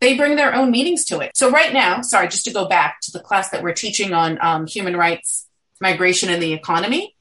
they 0.00 0.16
bring 0.16 0.36
their 0.36 0.54
own 0.54 0.70
meanings 0.70 1.04
to 1.06 1.20
it. 1.20 1.36
So, 1.36 1.50
right 1.50 1.72
now, 1.72 2.00
sorry, 2.02 2.28
just 2.28 2.44
to 2.44 2.52
go 2.52 2.66
back 2.66 3.00
to 3.02 3.10
the 3.10 3.20
class 3.20 3.50
that 3.50 3.62
we're 3.62 3.74
teaching 3.74 4.14
on 4.14 4.38
um, 4.40 4.66
human 4.66 4.96
rights, 4.96 5.46
migration, 5.80 6.30
and 6.30 6.42
the 6.42 6.52
economy 6.52 7.14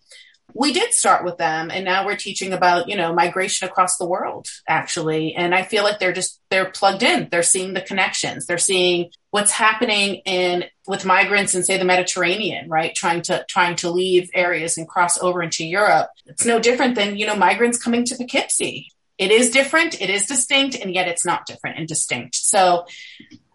we 0.53 0.73
did 0.73 0.93
start 0.93 1.23
with 1.23 1.37
them 1.37 1.69
and 1.71 1.85
now 1.85 2.05
we're 2.05 2.15
teaching 2.15 2.53
about 2.53 2.87
you 2.89 2.95
know 2.95 3.13
migration 3.13 3.67
across 3.67 3.97
the 3.97 4.07
world 4.07 4.47
actually. 4.67 5.35
And 5.35 5.53
i 5.53 5.63
feel 5.63 5.83
like 5.83 5.99
they're 5.99 6.13
just 6.13 6.39
they're 6.49 6.69
plugged 6.69 7.03
in. 7.03 7.27
They're 7.29 7.43
seeing 7.43 7.73
the 7.73 7.81
connections. 7.81 8.45
They're 8.45 8.57
seeing 8.57 9.11
what's 9.31 9.51
happening 9.51 10.15
in 10.25 10.65
with 10.87 11.05
migrants 11.05 11.53
in 11.55 11.63
say 11.63 11.77
the 11.77 11.85
mediterranean 11.85 12.69
right? 12.69 12.93
Trying 12.95 13.21
to 13.23 13.45
trying 13.49 13.75
to 13.77 13.91
leave 13.91 14.29
areas 14.33 14.77
and 14.77 14.87
cross 14.87 15.21
over 15.21 15.41
into 15.41 15.65
europe. 15.65 16.09
It's 16.25 16.45
no 16.45 16.59
different 16.59 16.95
than 16.95 17.17
you 17.17 17.25
know 17.25 17.35
migrants 17.35 17.81
coming 17.81 18.05
to 18.05 18.15
poughkeepsie. 18.15 18.91
It 19.17 19.31
is 19.31 19.49
different. 19.49 20.01
It 20.01 20.09
is 20.09 20.25
distinct 20.25 20.75
and 20.75 20.93
yet 20.93 21.09
it's 21.09 21.25
not 21.25 21.45
different 21.45 21.77
and 21.77 21.87
distinct. 21.87 22.35
So 22.35 22.85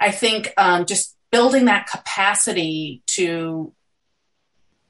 i 0.00 0.10
think 0.10 0.52
um, 0.56 0.86
just 0.86 1.16
building 1.34 1.64
that 1.64 1.88
capacity 1.88 3.02
to 3.06 3.72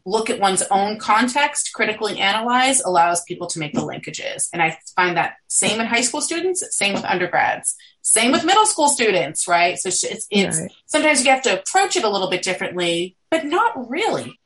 look 0.06 0.28
at 0.28 0.40
one's 0.40 0.62
own 0.70 0.98
context, 0.98 1.72
critically 1.72 2.18
analyze, 2.18 2.80
allows 2.82 3.24
people 3.24 3.46
to 3.48 3.58
make 3.58 3.72
the 3.72 3.80
linkages. 3.80 4.48
And 4.52 4.62
I 4.62 4.78
find 4.94 5.16
that 5.16 5.36
same 5.48 5.80
in 5.80 5.86
high 5.86 6.02
school 6.02 6.20
students, 6.20 6.64
same 6.76 6.94
with 6.94 7.04
undergrads, 7.04 7.74
same 8.02 8.30
with 8.30 8.44
middle 8.44 8.66
school 8.66 8.88
students, 8.88 9.48
right? 9.48 9.78
So 9.78 9.88
it's, 9.88 10.26
it's 10.30 10.60
right. 10.60 10.70
sometimes 10.86 11.24
you 11.24 11.30
have 11.30 11.42
to 11.42 11.58
approach 11.58 11.96
it 11.96 12.04
a 12.04 12.08
little 12.10 12.28
bit 12.28 12.42
differently, 12.42 13.16
but 13.30 13.44
not 13.44 13.88
really 13.88 14.38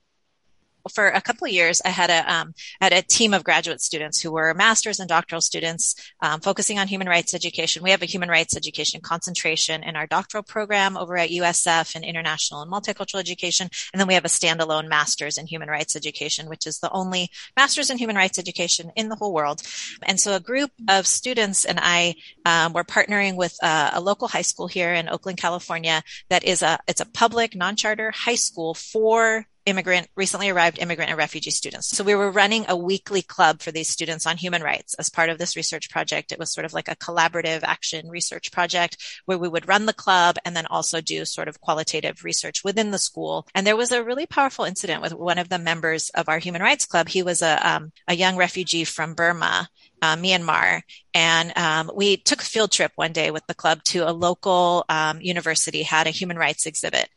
for 0.93 1.09
a 1.09 1.21
couple 1.21 1.47
of 1.47 1.53
years, 1.53 1.81
I 1.85 1.91
had 1.91 2.11
a 2.11 2.33
um, 2.33 2.55
had 2.81 2.93
a 2.93 3.03
team 3.03 3.35
of 3.35 3.45
graduate 3.45 3.81
students 3.81 4.21
who 4.21 4.33
were 4.33 4.55
masters 4.55 5.01
and 5.01 5.09
doctoral 5.09 5.41
students 5.41 5.95
um, 6.21 6.41
focusing 6.41 6.79
on 6.79 6.89
human 6.89 7.09
rights 7.09 7.35
education. 7.35 7.83
We 7.83 7.91
have 7.91 8.03
a 8.03 8.07
human 8.07 8.29
rights 8.29 8.57
education 8.57 9.01
concentration 9.01 9.83
in 9.83 9.97
our 9.97 10.07
doctoral 10.07 10.43
program 10.43 10.97
over 10.97 11.17
at 11.17 11.31
USF 11.31 11.97
in 11.97 12.05
international 12.05 12.63
and 12.63 12.71
multicultural 12.71 13.21
education, 13.21 13.69
and 13.93 14.01
then 14.01 14.09
we 14.09 14.15
have 14.15 14.25
a 14.25 14.29
standalone 14.29 14.89
master's 14.89 15.39
in 15.39 15.47
human 15.47 15.69
rights 15.69 15.97
education, 15.97 16.49
which 16.49 16.67
is 16.67 16.79
the 16.79 16.91
only 16.91 17.31
master's 17.57 17.91
in 17.91 17.99
human 17.99 18.17
rights 18.17 18.39
education 18.39 18.91
in 18.97 19.09
the 19.09 19.17
whole 19.17 19.33
world. 19.33 19.63
And 20.05 20.21
so, 20.21 20.35
a 20.35 20.41
group 20.41 20.71
of 20.89 21.07
students 21.07 21.65
and 21.65 21.79
I 21.83 22.15
um, 22.45 22.73
were 22.73 22.85
partnering 22.85 23.37
with 23.37 23.57
a, 23.63 23.91
a 23.95 24.01
local 24.01 24.29
high 24.29 24.43
school 24.43 24.69
here 24.69 24.95
in 24.95 25.09
Oakland, 25.09 25.39
California, 25.39 26.03
that 26.29 26.45
is 26.45 26.63
a 26.63 26.79
it's 26.87 27.01
a 27.01 27.07
public 27.07 27.55
non-charter 27.55 28.13
high 28.13 28.35
school 28.35 28.75
for 28.75 29.47
immigrant, 29.69 30.09
recently 30.17 30.49
arrived 30.49 30.79
immigrant 30.79 31.11
and 31.11 31.19
refugee 31.19 31.51
students. 31.51 31.89
So 31.89 32.05
we 32.05 32.15
were 32.15 32.31
running 32.31 32.65
a 32.69 32.77
weekly 32.77 33.23
club 33.23 33.61
for 33.61 33.71
these 33.71 33.89
students 33.89 34.27
on 34.27 34.37
human 34.37 34.63
rights 34.63 34.95
as 34.95 35.09
part 35.09 35.31
of 35.31 35.39
this 35.39 35.57
research 35.57 35.91
project. 35.91 36.33
It 36.33 36.39
was 36.39 36.53
sort 36.53 36.65
of 36.65 36.73
like 36.73 36.89
a 36.89 36.97
collaborative 36.97 37.63
action 37.63 38.09
research 38.09 38.51
project 38.53 38.97
where 39.27 39.39
we 39.39 39.49
would 39.49 39.69
run 39.69 39.87
the 39.87 39.93
club 39.93 40.37
and 40.45 40.57
then 40.57 40.67
also 40.67 41.01
do 41.01 41.25
sort 41.25 41.49
of 41.49 41.61
qualitative 41.61 42.25
research 42.25 42.65
within 42.65 42.91
the 42.91 42.99
school. 42.99 43.47
And 43.55 43.67
there 43.67 43.77
was 43.77 43.93
a 43.93 44.03
really 44.03 44.27
powerful 44.27 44.65
incident 44.65 45.03
with 45.03 45.15
one 45.15 45.39
of 45.39 45.49
the 45.49 45.59
members 45.59 46.11
of 46.11 46.29
our 46.29 46.39
human 46.39 46.63
rights 46.63 46.87
club. 46.87 47.09
He 47.09 47.23
was 47.23 47.43
a, 47.43 47.69
um, 47.69 47.93
a 48.07 48.15
young 48.15 48.37
refugee 48.37 48.85
from 48.85 49.15
Burma 49.15 49.69
uh, 50.03 50.17
Myanmar. 50.17 50.83
And 51.15 51.57
um, 51.57 51.91
we 51.95 52.17
took 52.17 52.43
a 52.43 52.45
field 52.45 52.71
trip 52.71 52.93
one 52.97 53.13
day 53.13 53.31
with 53.31 53.47
the 53.47 53.55
club 53.55 53.83
to 53.85 54.09
a 54.09 54.13
local 54.13 54.85
um, 54.89 55.21
university, 55.21 55.83
had 55.83 56.07
a 56.07 56.11
human 56.11 56.37
rights 56.37 56.67
exhibit. 56.67 57.09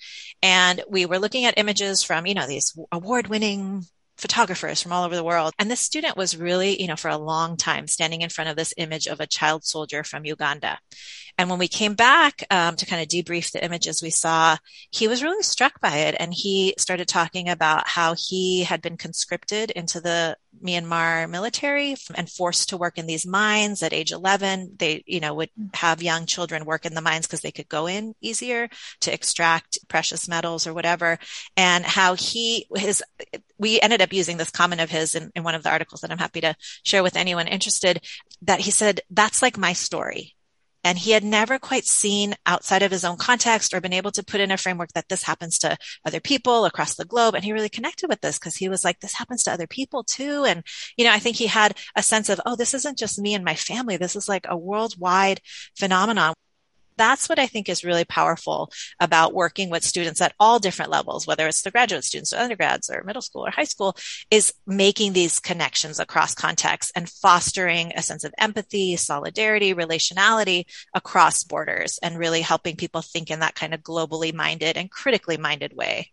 And 0.42 0.84
we 0.90 1.06
were 1.06 1.20
looking 1.20 1.46
at 1.46 1.58
images 1.58 2.04
from, 2.04 2.26
you 2.26 2.34
know, 2.34 2.48
these 2.48 2.78
award 2.92 3.28
winning 3.28 3.84
photographers 4.18 4.82
from 4.82 4.94
all 4.94 5.04
over 5.04 5.16
the 5.16 5.24
world. 5.24 5.54
And 5.58 5.70
this 5.70 5.80
student 5.80 6.16
was 6.16 6.38
really, 6.38 6.80
you 6.80 6.88
know, 6.88 6.96
for 6.96 7.10
a 7.10 7.18
long 7.18 7.58
time 7.58 7.88
standing 7.88 8.22
in 8.22 8.30
front 8.30 8.50
of 8.50 8.56
this 8.56 8.74
image 8.78 9.08
of 9.08 9.20
a 9.20 9.28
child 9.28 9.66
soldier 9.66 10.04
from 10.04 10.26
Uganda. 10.26 10.78
And 11.38 11.50
when 11.50 11.60
we 11.60 11.68
came 11.68 11.96
back 11.96 12.44
um, 12.52 12.76
to 12.76 12.86
kind 12.86 13.02
of 13.02 13.08
debrief 13.08 13.52
the 13.52 13.64
images 13.64 14.02
we 14.02 14.12
saw, 14.12 14.58
he 14.92 15.08
was 15.08 15.24
really 15.24 15.42
struck 15.44 15.82
by 15.82 15.98
it. 15.98 16.16
And 16.20 16.34
he 16.34 16.76
started 16.78 17.08
talking 17.08 17.50
about 17.50 17.88
how 17.88 18.16
he 18.16 18.64
had 18.64 18.82
been 18.82 18.98
conscripted 18.98 19.72
into 19.72 20.00
the 20.00 20.38
Myanmar 20.64 21.30
military 21.30 21.96
and 22.16 22.30
forced 22.30 22.70
to 22.70 22.78
work 22.78 22.98
in 22.98 23.06
these 23.06 23.26
mines 23.26 23.82
at 23.84 23.94
age 23.94 24.12
11. 24.12 24.76
They, 24.78 25.04
you 25.06 25.20
know, 25.20 25.34
would 25.34 25.50
mm. 25.60 25.76
have 25.76 26.04
young 26.04 26.26
children 26.26 26.66
work 26.66 26.86
in 26.86 26.94
the 26.94 27.02
mines 27.02 27.28
because 27.28 27.42
they 27.42 27.52
could 27.52 27.70
go 27.70 27.88
in 27.88 28.14
easier 28.22 28.70
to 29.02 29.14
extract 29.14 29.80
precious 29.88 30.28
metals 30.28 30.68
or 30.68 30.74
whatever. 30.74 31.20
And 31.56 31.86
how 31.86 32.16
he, 32.16 32.68
his, 32.76 33.04
we 33.58 33.80
ended 33.80 34.02
up 34.02 34.14
using 34.14 34.38
this 34.38 34.52
comment 34.52 34.82
of 34.82 34.90
his 34.90 35.16
in, 35.16 35.32
in 35.36 35.44
one 35.44 35.56
of 35.56 35.64
the 35.64 35.72
articles 35.72 36.02
that 36.02 36.12
I'm 36.12 36.18
happy 36.18 36.42
to 36.42 36.56
share 36.84 37.04
with 37.04 37.16
anyone 37.16 37.48
interested 37.48 38.06
that 38.42 38.60
he 38.60 38.72
said, 38.72 39.02
that's 39.10 39.42
like 39.42 39.58
my 39.58 39.74
story. 39.74 40.36
And 40.84 40.98
he 40.98 41.12
had 41.12 41.24
never 41.24 41.60
quite 41.60 41.86
seen 41.86 42.36
outside 42.46 42.82
of 42.82 42.92
his 42.92 43.06
own 43.06 43.18
context 43.18 43.74
or 43.74 43.82
been 43.82 43.94
able 43.94 44.12
to 44.12 44.24
put 44.24 44.40
in 44.42 44.52
a 44.52 44.58
framework 44.58 44.92
that 44.94 45.10
this 45.10 45.24
happens 45.24 45.58
to 45.60 45.78
other 46.06 46.20
people 46.20 46.66
across 46.66 46.96
the 46.96 47.06
globe. 47.06 47.36
And 47.36 47.44
he 47.44 47.54
really 47.54 47.70
connected 47.70 48.08
with 48.10 48.22
this 48.22 48.40
because 48.40 48.56
he 48.56 48.70
was 48.70 48.84
like, 48.84 49.00
this 49.00 49.16
happens 49.16 49.44
to 49.44 49.52
other 49.52 49.68
people 49.68 50.04
too. 50.04 50.46
And, 50.46 50.64
you 50.98 51.06
know, 51.06 51.12
I 51.12 51.20
think 51.20 51.38
he 51.38 51.48
had 51.48 51.78
a 51.96 52.04
sense 52.04 52.30
of, 52.30 52.42
oh, 52.46 52.56
this 52.56 52.74
isn't 52.74 52.98
just 52.98 53.20
me 53.20 53.34
and 53.34 53.46
my 53.46 53.56
family. 53.56 53.98
This 53.98 54.16
is 54.16 54.28
like 54.28 54.46
a 54.50 54.58
worldwide 54.58 55.42
phenomenon 55.78 56.34
that's 57.02 57.28
what 57.28 57.40
I 57.40 57.48
think 57.48 57.68
is 57.68 57.84
really 57.84 58.06
powerful 58.06 58.72
about 59.00 59.34
working 59.34 59.72
with 59.72 59.84
students 59.84 60.22
at 60.22 60.36
all 60.40 60.60
different 60.60 60.92
levels, 60.92 61.26
whether 61.26 61.48
it's 61.48 61.64
the 61.64 61.72
graduate 61.72 62.04
students 62.04 62.32
or 62.32 62.38
undergrads 62.38 62.92
or 62.92 63.04
middle 63.04 63.24
school 63.24 63.48
or 63.48 63.50
high 63.50 63.64
school, 63.64 63.98
is 64.30 64.54
making 64.68 65.14
these 65.14 65.40
connections 65.40 66.00
across 66.00 66.36
contexts 66.36 66.92
and 66.96 67.10
fostering 67.10 67.92
a 67.96 68.04
sense 68.04 68.24
of 68.24 68.36
empathy, 68.38 68.96
solidarity, 68.98 69.74
relationality 69.74 70.66
across 70.94 71.44
borders 71.44 71.98
and 72.04 72.20
really 72.20 72.42
helping 72.42 72.76
people 72.76 73.02
think 73.02 73.32
in 73.32 73.40
that 73.40 73.56
kind 73.56 73.74
of 73.74 73.82
globally 73.82 74.32
minded 74.32 74.78
and 74.78 74.92
critically 74.92 75.38
minded 75.38 75.76
way. 75.76 76.12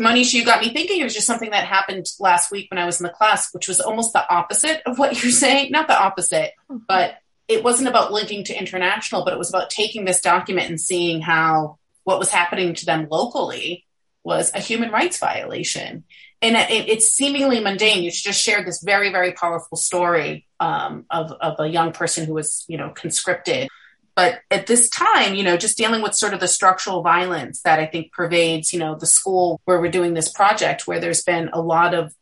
Monisha, 0.00 0.34
you 0.34 0.44
got 0.44 0.60
me 0.60 0.72
thinking 0.72 1.00
it 1.00 1.04
was 1.04 1.14
just 1.14 1.26
something 1.26 1.50
that 1.50 1.64
happened 1.64 2.06
last 2.20 2.52
week 2.52 2.70
when 2.70 2.78
I 2.78 2.86
was 2.86 3.00
in 3.00 3.04
the 3.04 3.12
class, 3.12 3.52
which 3.52 3.66
was 3.66 3.80
almost 3.80 4.12
the 4.12 4.32
opposite 4.32 4.82
of 4.86 5.00
what 5.00 5.20
you're 5.20 5.32
saying. 5.32 5.72
Not 5.72 5.88
the 5.88 6.00
opposite, 6.00 6.52
mm-hmm. 6.70 6.84
but 6.86 7.16
it 7.48 7.64
wasn't 7.64 7.88
about 7.88 8.12
linking 8.12 8.44
to 8.44 8.58
international, 8.58 9.24
but 9.24 9.32
it 9.32 9.38
was 9.38 9.48
about 9.48 9.70
taking 9.70 10.04
this 10.04 10.20
document 10.20 10.68
and 10.68 10.80
seeing 10.80 11.20
how 11.22 11.78
what 12.04 12.18
was 12.18 12.30
happening 12.30 12.74
to 12.74 12.86
them 12.86 13.08
locally 13.10 13.86
was 14.22 14.52
a 14.54 14.60
human 14.60 14.90
rights 14.90 15.18
violation. 15.18 16.04
And 16.40 16.56
it, 16.56 16.88
it's 16.88 17.10
seemingly 17.10 17.60
mundane. 17.60 18.02
You 18.02 18.10
just 18.10 18.42
shared 18.42 18.66
this 18.66 18.82
very, 18.82 19.10
very 19.10 19.32
powerful 19.32 19.76
story 19.76 20.46
um, 20.60 21.06
of, 21.10 21.32
of 21.32 21.58
a 21.58 21.66
young 21.66 21.92
person 21.92 22.26
who 22.26 22.34
was, 22.34 22.64
you 22.68 22.76
know, 22.76 22.90
conscripted. 22.90 23.68
But 24.14 24.40
at 24.50 24.66
this 24.66 24.88
time, 24.90 25.34
you 25.34 25.44
know, 25.44 25.56
just 25.56 25.78
dealing 25.78 26.02
with 26.02 26.14
sort 26.14 26.34
of 26.34 26.40
the 26.40 26.48
structural 26.48 27.02
violence 27.02 27.62
that 27.62 27.78
I 27.78 27.86
think 27.86 28.12
pervades, 28.12 28.72
you 28.72 28.78
know, 28.78 28.96
the 28.96 29.06
school 29.06 29.60
where 29.64 29.80
we're 29.80 29.90
doing 29.90 30.14
this 30.14 30.30
project, 30.30 30.86
where 30.86 31.00
there's 31.00 31.22
been 31.22 31.50
a 31.52 31.60
lot 31.60 31.94
of 31.94 32.12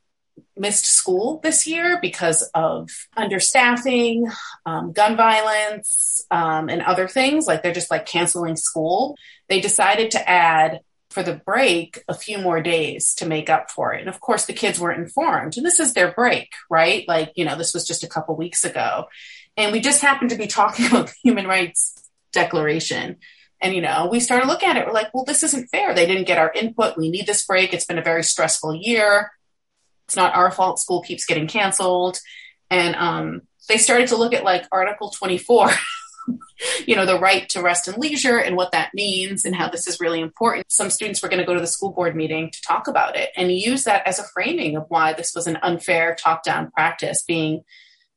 missed 0.56 0.86
school 0.86 1.40
this 1.42 1.66
year 1.66 1.98
because 2.00 2.42
of 2.54 2.90
understaffing, 3.16 4.32
um, 4.64 4.92
gun 4.92 5.16
violence, 5.16 6.24
um, 6.30 6.68
and 6.68 6.82
other 6.82 7.08
things. 7.08 7.46
Like 7.46 7.62
they're 7.62 7.72
just 7.72 7.90
like 7.90 8.06
canceling 8.06 8.56
school. 8.56 9.16
They 9.48 9.60
decided 9.60 10.10
to 10.12 10.28
add 10.28 10.80
for 11.10 11.22
the 11.22 11.40
break 11.46 12.02
a 12.08 12.14
few 12.14 12.38
more 12.38 12.60
days 12.60 13.14
to 13.14 13.26
make 13.26 13.48
up 13.48 13.70
for 13.70 13.94
it. 13.94 14.00
And 14.00 14.08
of 14.08 14.20
course, 14.20 14.44
the 14.44 14.52
kids 14.52 14.80
weren't 14.80 15.00
informed. 15.00 15.56
And 15.56 15.64
this 15.64 15.80
is 15.80 15.94
their 15.94 16.12
break, 16.12 16.52
right? 16.68 17.06
Like, 17.08 17.32
you 17.36 17.44
know, 17.44 17.56
this 17.56 17.72
was 17.72 17.86
just 17.86 18.04
a 18.04 18.08
couple 18.08 18.36
weeks 18.36 18.64
ago. 18.64 19.06
And 19.56 19.72
we 19.72 19.80
just 19.80 20.02
happened 20.02 20.30
to 20.30 20.36
be 20.36 20.46
talking 20.46 20.86
about 20.88 21.06
the 21.06 21.14
Human 21.22 21.46
Rights 21.46 22.10
Declaration. 22.32 23.16
And, 23.62 23.74
you 23.74 23.80
know, 23.80 24.08
we 24.10 24.20
started 24.20 24.46
looking 24.46 24.68
at 24.68 24.76
it. 24.76 24.86
We're 24.86 24.92
like, 24.92 25.14
well, 25.14 25.24
this 25.24 25.42
isn't 25.42 25.68
fair. 25.68 25.94
They 25.94 26.04
didn't 26.04 26.26
get 26.26 26.38
our 26.38 26.52
input. 26.52 26.98
We 26.98 27.08
need 27.08 27.26
this 27.26 27.46
break. 27.46 27.72
It's 27.72 27.86
been 27.86 27.98
a 27.98 28.02
very 28.02 28.22
stressful 28.22 28.74
year 28.74 29.30
it's 30.06 30.16
not 30.16 30.34
our 30.34 30.50
fault. 30.50 30.78
School 30.78 31.02
keeps 31.02 31.26
getting 31.26 31.46
canceled. 31.46 32.18
And 32.70 32.94
um, 32.96 33.42
they 33.68 33.78
started 33.78 34.08
to 34.08 34.16
look 34.16 34.32
at 34.32 34.44
like 34.44 34.66
article 34.72 35.10
24 35.10 35.70
you 36.86 36.96
know 36.96 37.06
the 37.06 37.18
right 37.18 37.48
to 37.50 37.62
rest 37.62 37.88
and 37.88 37.98
leisure 37.98 38.38
and 38.38 38.56
what 38.56 38.72
that 38.72 38.90
means 38.94 39.44
and 39.44 39.54
how 39.54 39.68
this 39.68 39.86
is 39.86 40.00
really 40.00 40.20
important. 40.20 40.70
Some 40.70 40.90
students 40.90 41.22
were 41.22 41.28
going 41.28 41.40
to 41.40 41.46
go 41.46 41.54
to 41.54 41.60
the 41.60 41.66
school 41.66 41.92
board 41.92 42.16
meeting 42.16 42.50
to 42.50 42.62
talk 42.62 42.88
about 42.88 43.16
it 43.16 43.30
and 43.36 43.52
use 43.52 43.84
that 43.84 44.06
as 44.06 44.18
a 44.18 44.24
framing 44.34 44.76
of 44.76 44.86
why 44.88 45.12
this 45.12 45.32
was 45.34 45.46
an 45.46 45.58
unfair 45.62 46.16
top 46.18 46.42
down 46.42 46.70
practice 46.70 47.22
being 47.26 47.62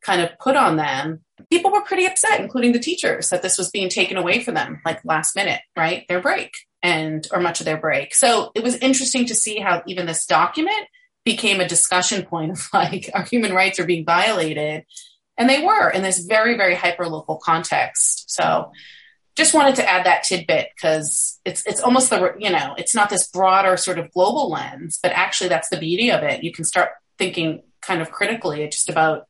kind 0.02 0.22
of 0.22 0.38
put 0.40 0.56
on 0.56 0.78
them. 0.78 1.22
People 1.50 1.72
were 1.72 1.82
pretty 1.82 2.06
upset 2.06 2.40
including 2.40 2.72
the 2.72 2.80
teachers 2.80 3.30
that 3.30 3.42
this 3.42 3.58
was 3.58 3.70
being 3.70 3.90
taken 3.90 4.18
away 4.18 4.42
from 4.42 4.54
them 4.56 4.82
like 4.86 5.04
last 5.04 5.36
minute 5.36 5.62
right? 5.76 6.06
Their 6.08 6.22
break 6.22 6.54
and 6.82 7.28
or 7.32 7.40
much 7.40 7.60
of 7.60 7.66
their 7.66 7.78
break. 7.78 8.16
So 8.16 8.52
it 8.56 8.64
was 8.64 8.76
interesting 8.76 9.26
to 9.28 9.36
see 9.36 9.60
how 9.60 9.84
even 9.86 10.06
this 10.06 10.26
document 10.26 10.88
became 11.30 11.60
a 11.60 11.68
discussion 11.68 12.26
point 12.26 12.52
of 12.52 12.68
like 12.74 13.10
our 13.14 13.24
human 13.24 13.54
rights 13.54 13.80
are 13.80 13.86
being 13.86 14.04
violated. 14.04 14.86
And 15.38 15.50
they 15.50 15.64
were 15.64 15.90
in 15.90 16.02
this 16.02 16.26
very 16.26 16.58
very 16.58 16.76
hyper 16.76 17.08
local 17.08 17.38
context. 17.38 18.32
So 18.32 18.72
just 19.36 19.54
wanted 19.54 19.76
to 19.76 19.90
add 19.90 20.06
that 20.06 20.24
tidbit 20.24 20.70
because 20.76 21.40
it's 21.46 21.66
it's 21.66 21.82
almost 21.82 22.10
the 22.10 22.34
you 22.40 22.50
know 22.50 22.74
it's 22.78 22.96
not 22.96 23.10
this 23.10 23.28
broader 23.28 23.78
sort 23.78 24.00
of 24.00 24.12
global 24.12 24.50
lens 24.50 25.00
but 25.02 25.14
actually 25.14 25.50
that's 25.50 25.70
the 25.70 25.78
beauty 25.78 26.12
of 26.12 26.24
it. 26.24 26.44
You 26.44 26.52
can 26.52 26.66
start 26.66 26.90
thinking 27.18 27.62
kind 27.82 28.02
of 28.02 28.12
critically 28.12 28.68
just 28.68 28.90
about 28.90 29.28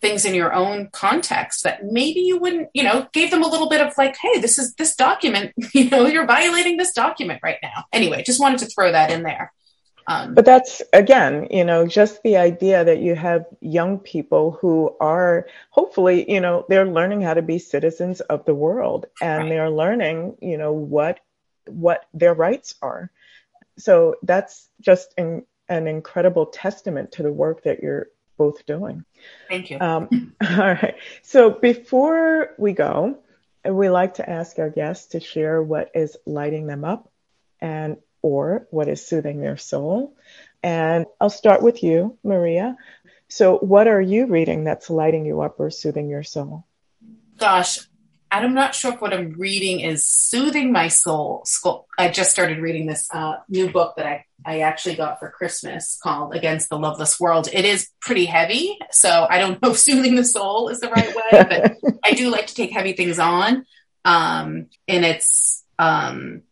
things 0.00 0.24
in 0.24 0.34
your 0.34 0.52
own 0.52 0.88
context 0.92 1.64
that 1.64 1.84
maybe 1.84 2.20
you 2.20 2.38
wouldn't 2.38 2.68
you 2.74 2.82
know 2.82 3.06
gave 3.12 3.30
them 3.30 3.44
a 3.44 3.48
little 3.48 3.68
bit 3.68 3.80
of 3.80 3.96
like 3.96 4.16
hey 4.20 4.40
this 4.40 4.58
is 4.58 4.74
this 4.74 4.96
document 4.96 5.52
you 5.72 5.88
know 5.88 6.06
you're 6.06 6.26
violating 6.26 6.76
this 6.76 6.92
document 6.92 7.40
right 7.44 7.58
now. 7.62 7.84
Anyway 7.92 8.24
just 8.24 8.40
wanted 8.40 8.58
to 8.58 8.66
throw 8.66 8.90
that 8.90 9.12
in 9.12 9.22
there 9.22 9.52
um, 10.08 10.32
but 10.32 10.46
that's 10.46 10.80
again, 10.94 11.48
you 11.50 11.64
know, 11.64 11.86
just 11.86 12.22
the 12.22 12.38
idea 12.38 12.82
that 12.82 13.00
you 13.00 13.14
have 13.14 13.44
young 13.60 13.98
people 13.98 14.52
who 14.52 14.96
are 15.00 15.46
hopefully, 15.68 16.30
you 16.32 16.40
know, 16.40 16.64
they're 16.70 16.86
learning 16.86 17.20
how 17.20 17.34
to 17.34 17.42
be 17.42 17.58
citizens 17.58 18.22
of 18.22 18.46
the 18.46 18.54
world, 18.54 19.04
and 19.20 19.44
right. 19.44 19.48
they're 19.50 19.70
learning, 19.70 20.38
you 20.40 20.56
know, 20.56 20.72
what 20.72 21.20
what 21.66 22.06
their 22.14 22.32
rights 22.32 22.74
are. 22.80 23.10
So 23.76 24.16
that's 24.22 24.70
just 24.80 25.12
an, 25.18 25.44
an 25.68 25.86
incredible 25.86 26.46
testament 26.46 27.12
to 27.12 27.22
the 27.22 27.32
work 27.32 27.64
that 27.64 27.82
you're 27.82 28.08
both 28.38 28.64
doing. 28.64 29.04
Thank 29.48 29.70
you. 29.70 29.78
Um, 29.78 30.32
all 30.40 30.56
right. 30.56 30.94
So 31.20 31.50
before 31.50 32.54
we 32.56 32.72
go, 32.72 33.18
we 33.62 33.90
like 33.90 34.14
to 34.14 34.28
ask 34.28 34.58
our 34.58 34.70
guests 34.70 35.08
to 35.08 35.20
share 35.20 35.62
what 35.62 35.90
is 35.94 36.16
lighting 36.24 36.66
them 36.66 36.84
up 36.84 37.10
and 37.60 37.98
or 38.28 38.66
what 38.70 38.88
is 38.88 39.06
soothing 39.06 39.40
their 39.40 39.56
soul. 39.56 40.14
And 40.62 41.06
I'll 41.20 41.30
start 41.30 41.62
with 41.62 41.82
you, 41.82 42.18
Maria. 42.22 42.76
So, 43.28 43.58
what 43.58 43.88
are 43.88 44.00
you 44.00 44.26
reading 44.26 44.64
that's 44.64 44.90
lighting 44.90 45.24
you 45.24 45.40
up 45.40 45.58
or 45.58 45.70
soothing 45.70 46.08
your 46.08 46.22
soul? 46.22 46.66
Gosh, 47.38 47.78
I'm 48.30 48.54
not 48.54 48.74
sure 48.74 48.92
if 48.92 49.00
what 49.00 49.14
I'm 49.14 49.32
reading 49.32 49.80
is 49.80 50.06
soothing 50.06 50.72
my 50.72 50.88
soul. 50.88 51.46
I 51.98 52.08
just 52.08 52.30
started 52.30 52.58
reading 52.58 52.86
this 52.86 53.08
uh, 53.12 53.36
new 53.48 53.70
book 53.70 53.94
that 53.96 54.06
I, 54.06 54.24
I 54.44 54.60
actually 54.60 54.96
got 54.96 55.18
for 55.18 55.30
Christmas 55.30 55.98
called 56.02 56.34
Against 56.34 56.68
the 56.68 56.78
Loveless 56.78 57.18
World. 57.18 57.48
It 57.52 57.64
is 57.64 57.88
pretty 58.00 58.26
heavy, 58.26 58.78
so 58.90 59.26
I 59.28 59.38
don't 59.38 59.60
know 59.62 59.70
if 59.72 59.78
soothing 59.78 60.16
the 60.16 60.24
soul 60.24 60.68
is 60.68 60.80
the 60.80 60.90
right 60.90 61.14
way, 61.14 61.24
but 61.32 61.94
I 62.04 62.12
do 62.12 62.30
like 62.30 62.48
to 62.48 62.54
take 62.54 62.72
heavy 62.72 62.92
things 62.92 63.18
on. 63.18 63.64
Um, 64.04 64.66
and 64.86 65.04
it's 65.04 65.64
um, 65.78 66.42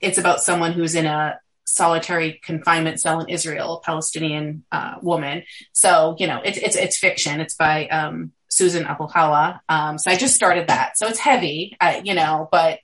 it's 0.00 0.18
about 0.18 0.40
someone 0.40 0.72
who's 0.72 0.94
in 0.94 1.06
a 1.06 1.38
solitary 1.64 2.40
confinement 2.42 3.00
cell 3.00 3.20
in 3.20 3.28
Israel, 3.28 3.78
a 3.78 3.80
Palestinian 3.80 4.64
uh, 4.72 4.96
woman. 5.02 5.44
So 5.72 6.16
you 6.18 6.26
know, 6.26 6.40
it's 6.44 6.58
it's 6.58 6.76
it's 6.76 6.98
fiction. 6.98 7.40
It's 7.40 7.54
by 7.54 7.86
um, 7.88 8.32
Susan 8.48 8.84
Abulhawa. 8.84 9.60
Um, 9.68 9.98
so 9.98 10.10
I 10.10 10.16
just 10.16 10.34
started 10.34 10.68
that. 10.68 10.98
So 10.98 11.06
it's 11.06 11.18
heavy, 11.18 11.76
uh, 11.80 12.00
you 12.04 12.14
know, 12.14 12.48
but 12.50 12.80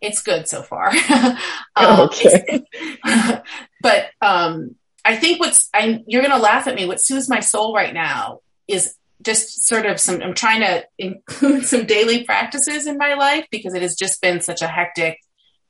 it's 0.00 0.22
good 0.22 0.48
so 0.48 0.62
far. 0.62 0.92
um, 1.76 2.00
okay. 2.00 2.64
but 3.82 4.06
um, 4.22 4.76
I 5.04 5.16
think 5.16 5.40
what's 5.40 5.68
I 5.74 6.02
you're 6.06 6.22
gonna 6.22 6.38
laugh 6.38 6.66
at 6.66 6.74
me. 6.74 6.86
What 6.86 7.00
soothes 7.00 7.28
my 7.28 7.40
soul 7.40 7.74
right 7.74 7.92
now 7.92 8.40
is 8.66 8.94
just 9.22 9.66
sort 9.66 9.86
of 9.86 9.98
some. 9.98 10.22
I'm 10.22 10.34
trying 10.34 10.60
to 10.60 10.84
include 10.98 11.64
some 11.72 11.86
daily 11.86 12.24
practices 12.24 12.86
in 12.86 12.98
my 12.98 13.14
life 13.14 13.46
because 13.50 13.74
it 13.74 13.82
has 13.82 13.96
just 13.96 14.20
been 14.20 14.40
such 14.40 14.62
a 14.62 14.68
hectic 14.68 15.18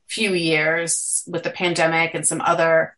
few 0.09 0.33
years 0.33 1.23
with 1.27 1.43
the 1.43 1.49
pandemic 1.49 2.13
and 2.13 2.27
some 2.27 2.41
other 2.41 2.95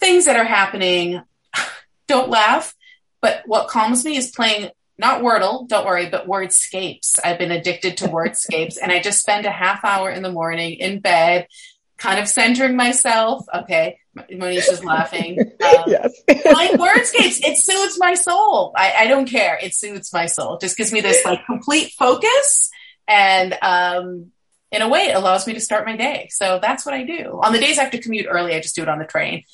things 0.00 0.24
that 0.24 0.36
are 0.36 0.44
happening. 0.44 1.22
Don't 2.08 2.30
laugh. 2.30 2.74
But 3.20 3.42
what 3.46 3.68
calms 3.68 4.04
me 4.04 4.16
is 4.16 4.30
playing 4.30 4.70
not 4.98 5.22
Wordle, 5.22 5.66
don't 5.66 5.86
worry, 5.86 6.08
but 6.08 6.28
Wordscapes. 6.28 7.18
I've 7.24 7.38
been 7.38 7.50
addicted 7.50 7.96
to 7.98 8.08
Wordscapes 8.08 8.76
and 8.80 8.92
I 8.92 9.00
just 9.00 9.20
spend 9.20 9.44
a 9.44 9.50
half 9.50 9.84
hour 9.84 10.10
in 10.10 10.22
the 10.22 10.30
morning 10.30 10.74
in 10.74 11.00
bed, 11.00 11.48
kind 11.96 12.20
of 12.20 12.28
centering 12.28 12.76
myself. 12.76 13.44
Okay. 13.52 13.98
Monisha's 14.30 14.84
laughing. 14.84 15.52
Um, 15.64 15.84
yes. 15.86 16.20
playing 16.28 16.76
Wordscapes. 16.76 17.40
It 17.42 17.56
soothes 17.56 17.98
my 17.98 18.14
soul. 18.14 18.72
I, 18.76 18.92
I, 19.00 19.06
don't 19.08 19.28
care. 19.28 19.58
It 19.60 19.74
soothes 19.74 20.12
my 20.12 20.26
soul. 20.26 20.54
It 20.54 20.60
just 20.60 20.76
gives 20.76 20.92
me 20.92 21.00
this 21.00 21.24
like 21.24 21.44
complete 21.46 21.92
focus. 21.98 22.70
And, 23.08 23.56
um, 23.60 24.30
in 24.74 24.82
a 24.82 24.88
way, 24.88 25.02
it 25.02 25.16
allows 25.16 25.46
me 25.46 25.54
to 25.54 25.60
start 25.60 25.86
my 25.86 25.96
day. 25.96 26.28
So 26.32 26.58
that's 26.60 26.84
what 26.84 26.94
I 26.94 27.04
do. 27.04 27.40
On 27.42 27.52
the 27.52 27.60
days 27.60 27.78
I 27.78 27.84
have 27.84 27.92
to 27.92 28.00
commute 28.00 28.26
early, 28.28 28.54
I 28.54 28.60
just 28.60 28.74
do 28.74 28.82
it 28.82 28.88
on 28.88 28.98
the 28.98 29.04
train. 29.04 29.44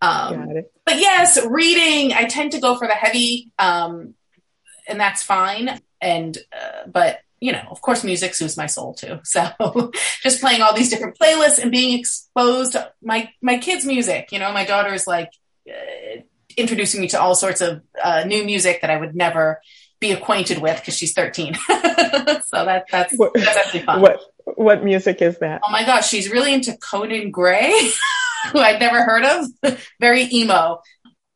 Um, 0.00 0.62
but 0.86 1.00
yes, 1.00 1.44
reading, 1.44 2.12
I 2.12 2.26
tend 2.26 2.52
to 2.52 2.60
go 2.60 2.76
for 2.76 2.86
the 2.86 2.94
heavy, 2.94 3.50
um, 3.58 4.14
and 4.86 5.00
that's 5.00 5.22
fine. 5.22 5.80
And, 6.00 6.38
uh, 6.52 6.86
but 6.86 7.18
you 7.40 7.52
know, 7.52 7.62
of 7.70 7.80
course, 7.80 8.04
music 8.04 8.34
soothes 8.34 8.56
my 8.56 8.66
soul 8.66 8.94
too. 8.94 9.18
So 9.24 9.90
just 10.22 10.40
playing 10.40 10.62
all 10.62 10.74
these 10.74 10.90
different 10.90 11.18
playlists 11.18 11.58
and 11.58 11.72
being 11.72 11.98
exposed 11.98 12.72
to 12.72 12.92
my, 13.02 13.30
my 13.42 13.58
kids' 13.58 13.84
music, 13.84 14.30
you 14.30 14.38
know, 14.38 14.52
my 14.52 14.64
daughter 14.64 14.94
is 14.94 15.06
like 15.06 15.30
uh, 15.68 16.20
introducing 16.56 17.00
me 17.00 17.08
to 17.08 17.20
all 17.20 17.34
sorts 17.34 17.60
of 17.60 17.82
uh, 18.02 18.24
new 18.24 18.44
music 18.44 18.80
that 18.82 18.90
I 18.90 18.96
would 18.96 19.16
never 19.16 19.60
be 20.00 20.12
acquainted 20.12 20.58
with 20.58 20.78
because 20.80 20.96
she's 20.96 21.12
13. 21.12 21.54
so 21.66 21.70
that, 22.52 22.84
that's, 22.90 23.14
what, 23.14 23.34
that's 23.34 23.56
actually 23.56 23.82
fun. 23.82 24.00
What, 24.00 24.20
what 24.58 24.82
music 24.82 25.22
is 25.22 25.38
that? 25.38 25.60
Oh 25.66 25.70
my 25.70 25.84
gosh, 25.84 26.08
she's 26.08 26.30
really 26.30 26.52
into 26.52 26.76
Conan 26.76 27.30
Gray, 27.30 27.72
who 28.52 28.58
I'd 28.58 28.80
never 28.80 29.02
heard 29.02 29.24
of. 29.24 29.78
Very 30.00 30.28
emo. 30.32 30.82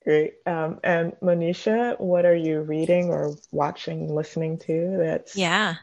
Great. 0.05 0.33
Um, 0.45 0.81
and 0.83 1.13
Monisha, 1.23 1.99
what 2.01 2.27
are 2.27 2.35
you 2.35 2.61
reading 2.61 3.11
or 3.11 3.37
watching, 3.53 4.13
listening 4.13 4.59
to 4.67 4.97
that's 4.99 5.37
yeah 5.37 5.77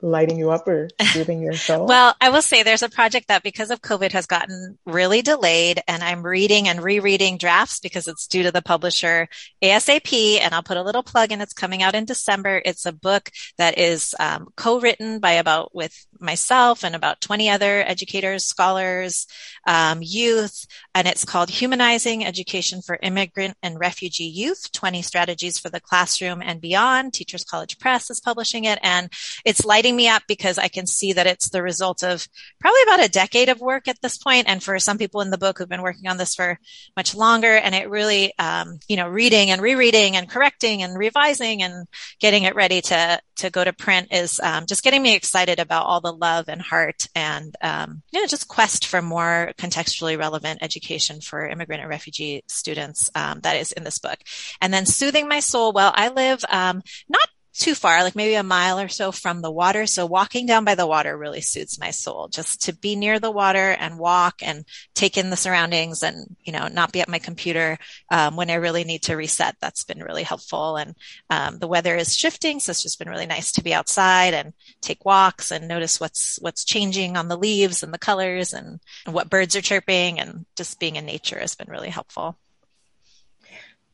lighting 0.00 0.38
you 0.38 0.50
up 0.50 0.66
or 0.68 0.88
soothing 1.12 1.42
your 1.42 1.52
soul? 1.54 1.86
well, 1.86 2.14
I 2.20 2.30
will 2.30 2.42
say 2.42 2.62
there's 2.62 2.82
a 2.82 2.88
project 2.88 3.28
that 3.28 3.42
because 3.42 3.70
of 3.70 3.82
COVID 3.82 4.12
has 4.12 4.26
gotten 4.26 4.78
really 4.86 5.22
delayed 5.22 5.82
and 5.88 6.02
I'm 6.02 6.22
reading 6.22 6.68
and 6.68 6.82
rereading 6.82 7.36
drafts 7.38 7.80
because 7.80 8.08
it's 8.08 8.26
due 8.26 8.42
to 8.42 8.52
the 8.52 8.62
publisher 8.62 9.28
ASAP. 9.62 10.40
And 10.40 10.54
I'll 10.54 10.62
put 10.62 10.76
a 10.76 10.82
little 10.82 11.02
plug 11.02 11.32
in. 11.32 11.40
It's 11.40 11.52
coming 11.52 11.82
out 11.82 11.94
in 11.94 12.04
December. 12.04 12.62
It's 12.64 12.86
a 12.86 12.92
book 12.92 13.30
that 13.56 13.78
is 13.78 14.14
um, 14.20 14.48
co-written 14.56 15.18
by 15.18 15.32
about 15.32 15.74
with 15.74 16.06
myself 16.20 16.84
and 16.84 16.94
about 16.94 17.20
20 17.20 17.48
other 17.50 17.82
educators, 17.86 18.44
scholars, 18.44 19.26
um, 19.66 20.00
youth, 20.02 20.66
and 20.94 21.06
it's 21.06 21.24
called 21.24 21.50
Humanizing 21.50 22.24
Education 22.24 22.82
for 22.82 22.98
Immigrant 23.02 23.56
and 23.62 23.78
Refugee 23.78 24.24
Youth 24.24 24.70
20 24.72 25.02
Strategies 25.02 25.58
for 25.58 25.70
the 25.70 25.80
Classroom 25.80 26.42
and 26.42 26.60
Beyond. 26.60 27.12
Teachers 27.12 27.44
College 27.44 27.78
Press 27.78 28.10
is 28.10 28.20
publishing 28.20 28.64
it, 28.64 28.78
and 28.82 29.10
it's 29.44 29.64
lighting 29.64 29.87
me 29.96 30.08
up 30.08 30.22
because 30.28 30.58
I 30.58 30.68
can 30.68 30.86
see 30.86 31.12
that 31.12 31.26
it's 31.26 31.50
the 31.50 31.62
result 31.62 32.02
of 32.02 32.26
probably 32.60 32.82
about 32.84 33.04
a 33.04 33.10
decade 33.10 33.48
of 33.48 33.60
work 33.60 33.88
at 33.88 34.00
this 34.02 34.18
point, 34.18 34.48
and 34.48 34.62
for 34.62 34.78
some 34.78 34.98
people 34.98 35.20
in 35.20 35.30
the 35.30 35.38
book 35.38 35.58
who've 35.58 35.68
been 35.68 35.82
working 35.82 36.08
on 36.08 36.16
this 36.16 36.34
for 36.34 36.58
much 36.96 37.14
longer, 37.14 37.54
and 37.54 37.74
it 37.74 37.90
really, 37.90 38.32
um, 38.38 38.78
you 38.88 38.96
know, 38.96 39.08
reading 39.08 39.50
and 39.50 39.62
rereading 39.62 40.16
and 40.16 40.28
correcting 40.28 40.82
and 40.82 40.98
revising 40.98 41.62
and 41.62 41.86
getting 42.20 42.44
it 42.44 42.54
ready 42.54 42.80
to 42.82 43.20
to 43.38 43.50
go 43.50 43.64
to 43.64 43.72
print 43.72 44.08
is 44.10 44.40
um, 44.40 44.66
just 44.66 44.82
getting 44.82 45.02
me 45.02 45.14
excited 45.14 45.58
about 45.58 45.86
all 45.86 46.00
the 46.00 46.12
love 46.12 46.48
and 46.48 46.60
heart 46.60 47.06
and 47.14 47.56
um, 47.62 48.02
you 48.10 48.20
know 48.20 48.26
just 48.26 48.48
quest 48.48 48.86
for 48.86 49.00
more 49.00 49.52
contextually 49.56 50.18
relevant 50.18 50.62
education 50.62 51.20
for 51.20 51.46
immigrant 51.46 51.80
and 51.80 51.88
refugee 51.88 52.42
students 52.48 53.10
um, 53.14 53.40
that 53.40 53.56
is 53.56 53.72
in 53.72 53.84
this 53.84 53.98
book. 53.98 54.18
And 54.60 54.72
then 54.74 54.86
soothing 54.86 55.28
my 55.28 55.40
soul 55.40 55.72
well 55.72 55.92
i 55.94 56.08
live 56.08 56.44
um, 56.48 56.82
not 57.08 57.28
too 57.58 57.74
far, 57.74 58.02
like 58.02 58.16
maybe 58.16 58.34
a 58.34 58.42
mile 58.42 58.78
or 58.78 58.88
so 58.88 59.12
from 59.12 59.42
the 59.42 59.50
water. 59.50 59.86
So 59.86 60.06
walking 60.06 60.46
down 60.46 60.64
by 60.64 60.74
the 60.74 60.86
water 60.86 61.16
really 61.16 61.40
suits 61.40 61.78
my 61.78 61.90
soul 61.90 62.28
just 62.28 62.62
to 62.62 62.72
be 62.72 62.96
near 62.96 63.18
the 63.18 63.30
water 63.30 63.72
and 63.72 63.98
walk 63.98 64.36
and 64.42 64.64
take 64.94 65.18
in 65.18 65.30
the 65.30 65.36
surroundings 65.36 66.02
and, 66.02 66.36
you 66.42 66.52
know, 66.52 66.68
not 66.68 66.92
be 66.92 67.00
at 67.00 67.08
my 67.08 67.18
computer, 67.18 67.78
um, 68.10 68.36
when 68.36 68.50
I 68.50 68.54
really 68.54 68.84
need 68.84 69.02
to 69.02 69.16
reset. 69.16 69.56
That's 69.60 69.84
been 69.84 70.02
really 70.02 70.22
helpful. 70.22 70.76
And, 70.76 70.94
um, 71.30 71.58
the 71.58 71.68
weather 71.68 71.96
is 71.96 72.16
shifting. 72.16 72.60
So 72.60 72.70
it's 72.70 72.82
just 72.82 72.98
been 72.98 73.10
really 73.10 73.26
nice 73.26 73.52
to 73.52 73.62
be 73.62 73.74
outside 73.74 74.34
and 74.34 74.52
take 74.80 75.04
walks 75.04 75.50
and 75.50 75.68
notice 75.68 76.00
what's, 76.00 76.38
what's 76.40 76.64
changing 76.64 77.16
on 77.16 77.28
the 77.28 77.36
leaves 77.36 77.82
and 77.82 77.92
the 77.92 77.98
colors 77.98 78.52
and, 78.52 78.80
and 79.04 79.14
what 79.14 79.30
birds 79.30 79.56
are 79.56 79.60
chirping 79.60 80.20
and 80.20 80.46
just 80.56 80.80
being 80.80 80.96
in 80.96 81.06
nature 81.06 81.38
has 81.38 81.54
been 81.54 81.68
really 81.68 81.90
helpful. 81.90 82.38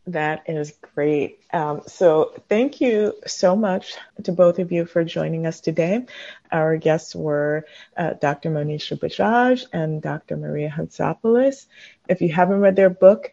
That 0.06 0.42
is 0.46 0.74
great. 0.94 1.40
Um, 1.50 1.82
so, 1.86 2.34
thank 2.50 2.82
you 2.82 3.14
so 3.26 3.56
much 3.56 3.94
to 4.24 4.32
both 4.32 4.58
of 4.58 4.70
you 4.70 4.84
for 4.84 5.02
joining 5.02 5.46
us 5.46 5.62
today. 5.62 6.04
Our 6.52 6.76
guests 6.76 7.14
were 7.14 7.64
uh, 7.96 8.12
Dr. 8.20 8.50
Monisha 8.50 8.98
Bajaj 8.98 9.66
and 9.72 10.02
Dr. 10.02 10.36
Maria 10.36 10.68
Hantzopoulos. 10.68 11.66
If 12.06 12.20
you 12.20 12.30
haven't 12.30 12.60
read 12.60 12.76
their 12.76 12.90
book, 12.90 13.32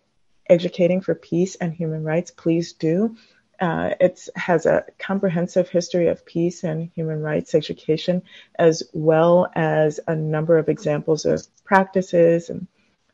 Educating 0.50 1.02
for 1.02 1.14
Peace 1.14 1.56
and 1.56 1.74
Human 1.74 2.04
Rights, 2.04 2.32
please 2.32 2.74
do. 2.74 3.18
Uh, 3.60 3.94
it 4.00 4.28
has 4.36 4.66
a 4.66 4.86
comprehensive 4.98 5.70
history 5.70 6.08
of 6.08 6.26
peace 6.26 6.64
and 6.64 6.90
human 6.96 7.22
rights 7.22 7.54
education, 7.54 8.24
as 8.58 8.82
well 8.92 9.52
as 9.56 10.00
a 10.08 10.16
number 10.16 10.58
of 10.58 10.68
examples 10.68 11.26
of 11.26 11.46
practices 11.64 12.50
and 12.50 12.66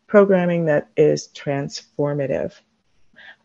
programming 0.07 0.65
that 0.65 0.89
is 0.95 1.27
transformative. 1.27 2.53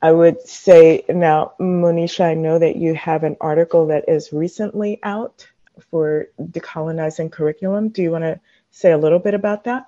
I 0.02 0.10
would 0.10 0.40
say 0.42 1.04
now, 1.08 1.52
Monisha, 1.60 2.24
I 2.24 2.34
know 2.34 2.58
that 2.58 2.74
you 2.74 2.94
have 2.94 3.22
an 3.22 3.36
article 3.40 3.86
that 3.86 4.08
is 4.08 4.32
recently 4.32 4.98
out 5.04 5.46
for 5.90 6.26
decolonizing 6.40 7.30
curriculum. 7.30 7.88
Do 7.88 8.02
you 8.02 8.10
want 8.10 8.24
to 8.24 8.40
say 8.72 8.90
a 8.90 8.98
little 8.98 9.20
bit 9.20 9.34
about 9.34 9.64
that? 9.64 9.86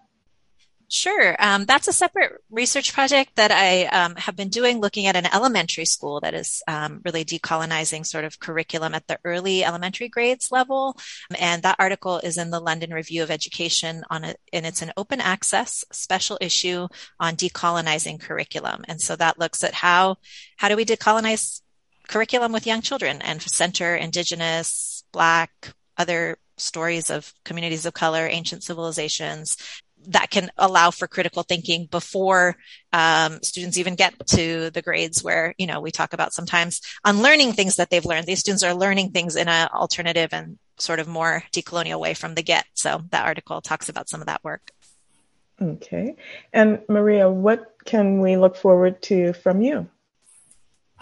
Sure. 0.88 1.34
Um, 1.38 1.64
that's 1.64 1.88
a 1.88 1.92
separate 1.92 2.32
research 2.50 2.92
project 2.92 3.36
that 3.36 3.50
I 3.50 3.86
um, 3.86 4.16
have 4.16 4.36
been 4.36 4.50
doing 4.50 4.80
looking 4.80 5.06
at 5.06 5.16
an 5.16 5.26
elementary 5.32 5.86
school 5.86 6.20
that 6.20 6.34
is 6.34 6.62
um, 6.68 7.00
really 7.04 7.24
decolonizing 7.24 8.06
sort 8.06 8.24
of 8.24 8.38
curriculum 8.38 8.94
at 8.94 9.06
the 9.06 9.18
early 9.24 9.64
elementary 9.64 10.08
grades 10.08 10.52
level. 10.52 10.96
And 11.38 11.62
that 11.62 11.76
article 11.78 12.18
is 12.18 12.36
in 12.36 12.50
the 12.50 12.60
London 12.60 12.92
Review 12.92 13.22
of 13.22 13.30
Education 13.30 14.04
on 14.10 14.24
it, 14.24 14.38
and 14.52 14.66
it's 14.66 14.82
an 14.82 14.92
open 14.96 15.20
access 15.20 15.84
special 15.90 16.38
issue 16.40 16.86
on 17.18 17.36
decolonizing 17.36 18.20
curriculum. 18.20 18.84
And 18.86 19.00
so 19.00 19.16
that 19.16 19.38
looks 19.38 19.64
at 19.64 19.74
how, 19.74 20.16
how 20.58 20.68
do 20.68 20.76
we 20.76 20.84
decolonize 20.84 21.62
curriculum 22.08 22.52
with 22.52 22.66
young 22.66 22.82
children 22.82 23.22
and 23.22 23.40
center 23.42 23.96
indigenous, 23.96 25.02
black, 25.12 25.72
other 25.96 26.36
stories 26.56 27.10
of 27.10 27.32
communities 27.44 27.86
of 27.86 27.94
color, 27.94 28.28
ancient 28.28 28.62
civilizations, 28.62 29.56
that 30.08 30.30
can 30.30 30.50
allow 30.56 30.90
for 30.90 31.06
critical 31.06 31.42
thinking 31.42 31.86
before 31.86 32.56
um, 32.92 33.40
students 33.42 33.78
even 33.78 33.94
get 33.94 34.14
to 34.28 34.70
the 34.70 34.82
grades 34.82 35.22
where 35.22 35.54
you 35.58 35.66
know 35.66 35.80
we 35.80 35.90
talk 35.90 36.12
about 36.12 36.32
sometimes 36.32 36.80
unlearning 37.04 37.52
things 37.52 37.76
that 37.76 37.90
they've 37.90 38.04
learned. 38.04 38.26
These 38.26 38.40
students 38.40 38.62
are 38.62 38.74
learning 38.74 39.10
things 39.10 39.36
in 39.36 39.48
an 39.48 39.68
alternative 39.68 40.30
and 40.32 40.58
sort 40.78 41.00
of 41.00 41.08
more 41.08 41.44
decolonial 41.52 42.00
way 42.00 42.14
from 42.14 42.34
the 42.34 42.42
get. 42.42 42.64
So 42.74 43.02
that 43.10 43.26
article 43.26 43.60
talks 43.60 43.88
about 43.88 44.08
some 44.08 44.20
of 44.20 44.26
that 44.26 44.42
work. 44.42 44.70
Okay. 45.62 46.16
And 46.52 46.80
maria 46.88 47.30
what 47.30 47.76
can 47.84 48.20
we 48.20 48.36
look 48.36 48.56
forward 48.56 49.00
to 49.02 49.32
from 49.34 49.62
you 49.62 49.88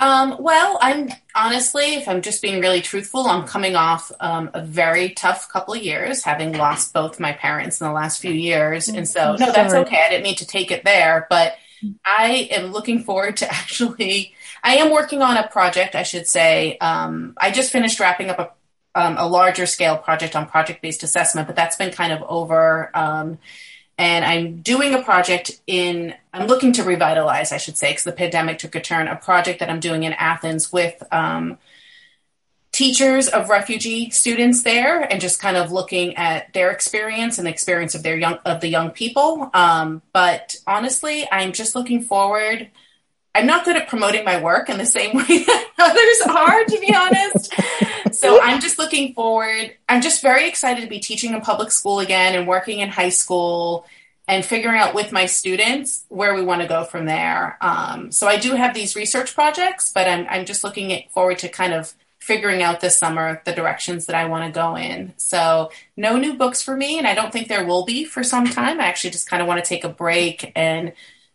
um, 0.02 0.36
well, 0.40 0.80
I'm 0.82 1.10
honestly, 1.32 1.94
if 1.94 2.08
I'm 2.08 2.22
just 2.22 2.42
being 2.42 2.60
really 2.60 2.80
truthful, 2.80 3.28
I'm 3.28 3.46
coming 3.46 3.76
off 3.76 4.10
um, 4.18 4.50
a 4.52 4.60
very 4.60 5.10
tough 5.10 5.48
couple 5.48 5.74
of 5.74 5.82
years, 5.82 6.24
having 6.24 6.54
lost 6.54 6.92
both 6.92 7.20
my 7.20 7.32
parents 7.32 7.80
in 7.80 7.86
the 7.86 7.92
last 7.92 8.20
few 8.20 8.32
years. 8.32 8.88
And 8.88 9.08
so, 9.08 9.36
no, 9.38 9.52
that's 9.52 9.72
okay. 9.72 10.02
I 10.04 10.10
didn't 10.10 10.24
mean 10.24 10.34
to 10.36 10.46
take 10.46 10.72
it 10.72 10.82
there, 10.84 11.28
but 11.30 11.54
I 12.04 12.48
am 12.50 12.72
looking 12.72 13.04
forward 13.04 13.36
to 13.38 13.48
actually, 13.54 14.34
I 14.64 14.78
am 14.78 14.90
working 14.90 15.22
on 15.22 15.36
a 15.36 15.46
project, 15.46 15.94
I 15.94 16.02
should 16.02 16.26
say. 16.26 16.78
Um, 16.78 17.34
I 17.36 17.52
just 17.52 17.70
finished 17.70 18.00
wrapping 18.00 18.28
up 18.28 18.38
a 18.40 18.50
um, 18.94 19.16
a 19.16 19.26
larger 19.26 19.64
scale 19.64 19.96
project 19.96 20.36
on 20.36 20.46
project 20.46 20.82
based 20.82 21.02
assessment, 21.02 21.46
but 21.46 21.56
that's 21.56 21.76
been 21.76 21.92
kind 21.92 22.12
of 22.12 22.22
over. 22.28 22.90
And 24.02 24.24
I'm 24.24 24.62
doing 24.62 24.94
a 24.94 25.02
project 25.02 25.60
in, 25.68 26.12
I'm 26.32 26.48
looking 26.48 26.72
to 26.72 26.82
revitalize, 26.82 27.52
I 27.52 27.58
should 27.58 27.76
say, 27.76 27.92
because 27.92 28.02
the 28.02 28.10
pandemic 28.10 28.58
took 28.58 28.74
a 28.74 28.80
turn, 28.80 29.06
a 29.06 29.14
project 29.14 29.60
that 29.60 29.70
I'm 29.70 29.78
doing 29.78 30.02
in 30.02 30.12
Athens 30.12 30.72
with 30.72 31.00
um, 31.12 31.56
teachers 32.72 33.28
of 33.28 33.48
refugee 33.48 34.10
students 34.10 34.64
there 34.64 35.02
and 35.02 35.20
just 35.20 35.40
kind 35.40 35.56
of 35.56 35.70
looking 35.70 36.16
at 36.16 36.52
their 36.52 36.72
experience 36.72 37.38
and 37.38 37.46
the 37.46 37.50
experience 37.52 37.94
of 37.94 38.02
their 38.02 38.16
young 38.18 38.38
of 38.44 38.60
the 38.60 38.66
young 38.68 38.90
people. 38.90 39.48
Um, 39.54 40.02
but 40.12 40.56
honestly 40.66 41.28
i'm 41.30 41.52
just 41.52 41.74
looking 41.74 42.02
forward 42.02 42.70
i'm 43.34 43.46
not 43.46 43.64
good 43.64 43.76
at 43.76 43.88
promoting 43.88 44.24
my 44.24 44.40
work 44.40 44.68
in 44.68 44.78
the 44.78 44.86
same 44.86 45.16
way 45.16 45.44
that 45.44 45.68
others 45.78 46.36
are 46.36 46.64
to 46.64 46.78
be 46.80 46.94
honest 46.94 47.54
so 48.14 48.40
i'm 48.42 48.60
just 48.60 48.78
looking 48.78 49.14
forward 49.14 49.74
i'm 49.88 50.00
just 50.00 50.22
very 50.22 50.48
excited 50.48 50.82
to 50.82 50.88
be 50.88 50.98
teaching 50.98 51.34
in 51.34 51.40
public 51.40 51.70
school 51.70 52.00
again 52.00 52.34
and 52.34 52.46
working 52.46 52.80
in 52.80 52.88
high 52.88 53.08
school 53.08 53.86
and 54.28 54.44
figuring 54.44 54.78
out 54.78 54.94
with 54.94 55.10
my 55.10 55.26
students 55.26 56.04
where 56.08 56.34
we 56.34 56.42
want 56.42 56.62
to 56.62 56.68
go 56.68 56.84
from 56.84 57.06
there 57.06 57.58
um, 57.60 58.10
so 58.12 58.26
i 58.26 58.38
do 58.38 58.54
have 58.54 58.74
these 58.74 58.96
research 58.96 59.34
projects 59.34 59.90
but 59.92 60.08
i'm, 60.08 60.26
I'm 60.28 60.44
just 60.44 60.64
looking 60.64 61.08
forward 61.10 61.38
to 61.38 61.48
kind 61.48 61.74
of 61.74 61.94
figuring 62.22 62.62
out 62.62 62.80
this 62.80 62.96
summer 62.96 63.42
the 63.44 63.52
directions 63.52 64.06
that 64.06 64.14
I 64.14 64.26
want 64.26 64.44
to 64.44 64.56
go 64.56 64.76
in. 64.76 65.12
So, 65.16 65.72
no 65.96 66.16
new 66.16 66.34
books 66.34 66.62
for 66.62 66.76
me, 66.76 66.96
and 66.96 67.04
I 67.04 67.16
don't 67.16 67.32
think 67.32 67.48
there 67.48 67.66
will 67.66 67.84
be 67.84 68.04
for 68.04 68.22
some 68.22 68.46
time. 68.46 68.80
I 68.80 68.84
actually 68.84 69.10
just 69.10 69.28
kind 69.28 69.42
of 69.42 69.48
want 69.48 69.62
to 69.62 69.68
take 69.68 69.82
a 69.82 69.88
break 69.88 70.52
and 70.54 70.92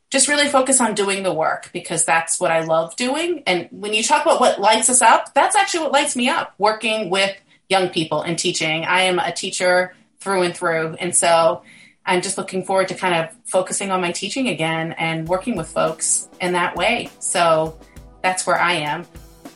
just 0.10 0.28
really 0.28 0.47
focus 0.47 0.80
on 0.80 0.95
doing 0.95 1.24
the 1.24 1.34
work 1.34 1.70
because 1.74 2.05
that's 2.05 2.39
what 2.39 2.51
I 2.51 2.62
love 2.64 2.95
doing. 2.95 3.43
And 3.45 3.68
when 3.72 3.93
you 3.93 4.03
talk 4.03 4.26
about 4.26 4.39
what 4.39 4.60
lights 4.60 4.89
us 4.89 5.01
up, 5.01 5.34
that's 5.34 5.55
actually 5.55 5.82
what 5.82 5.91
lights 5.91 6.16
me 6.16 6.30
up 6.30 6.53
working 6.58 7.10
with 7.10 7.36
young 7.70 7.89
people 7.89 8.22
and 8.22 8.39
teaching. 8.39 8.86
I 8.86 9.01
am 9.03 9.20
a 9.20 9.34
teacher 9.34 9.93
through 10.20 10.43
and 10.43 10.55
through. 10.55 10.95
And 10.99 11.14
so 11.14 11.64
I'm 12.05 12.22
just 12.22 12.38
looking 12.38 12.64
forward 12.64 12.88
to 12.88 12.95
kind 12.95 13.16
of 13.16 13.36
focusing 13.45 13.91
on 13.91 13.99
my 13.99 14.14
teaching 14.14 14.47
again 14.47 14.93
and 14.93 15.28
working 15.28 15.58
with 15.58 15.68
folks 15.68 16.30
in 16.39 16.53
that 16.53 16.78
way. 16.78 17.10
So 17.20 17.78
that's 18.22 18.47
where 18.47 18.60
I 18.60 18.74
am. 18.74 19.05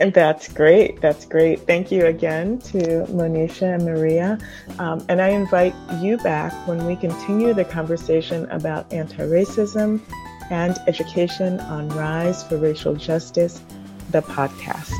And 0.01 0.13
that's 0.13 0.51
great. 0.51 0.99
That's 0.99 1.25
great. 1.25 1.59
Thank 1.61 1.91
you 1.91 2.07
again 2.07 2.57
to 2.59 3.05
Monisha 3.05 3.75
and 3.75 3.85
Maria. 3.85 4.39
Um, 4.79 5.05
and 5.07 5.21
I 5.21 5.29
invite 5.29 5.75
you 5.99 6.17
back 6.17 6.51
when 6.67 6.85
we 6.85 6.95
continue 6.95 7.53
the 7.53 7.65
conversation 7.65 8.49
about 8.49 8.91
anti 8.91 9.17
racism 9.17 10.01
and 10.51 10.77
education 10.87 11.59
on 11.61 11.87
Rise 11.89 12.43
for 12.43 12.57
Racial 12.57 12.93
Justice, 12.95 13.61
the 14.11 14.21
podcast. 14.21 14.93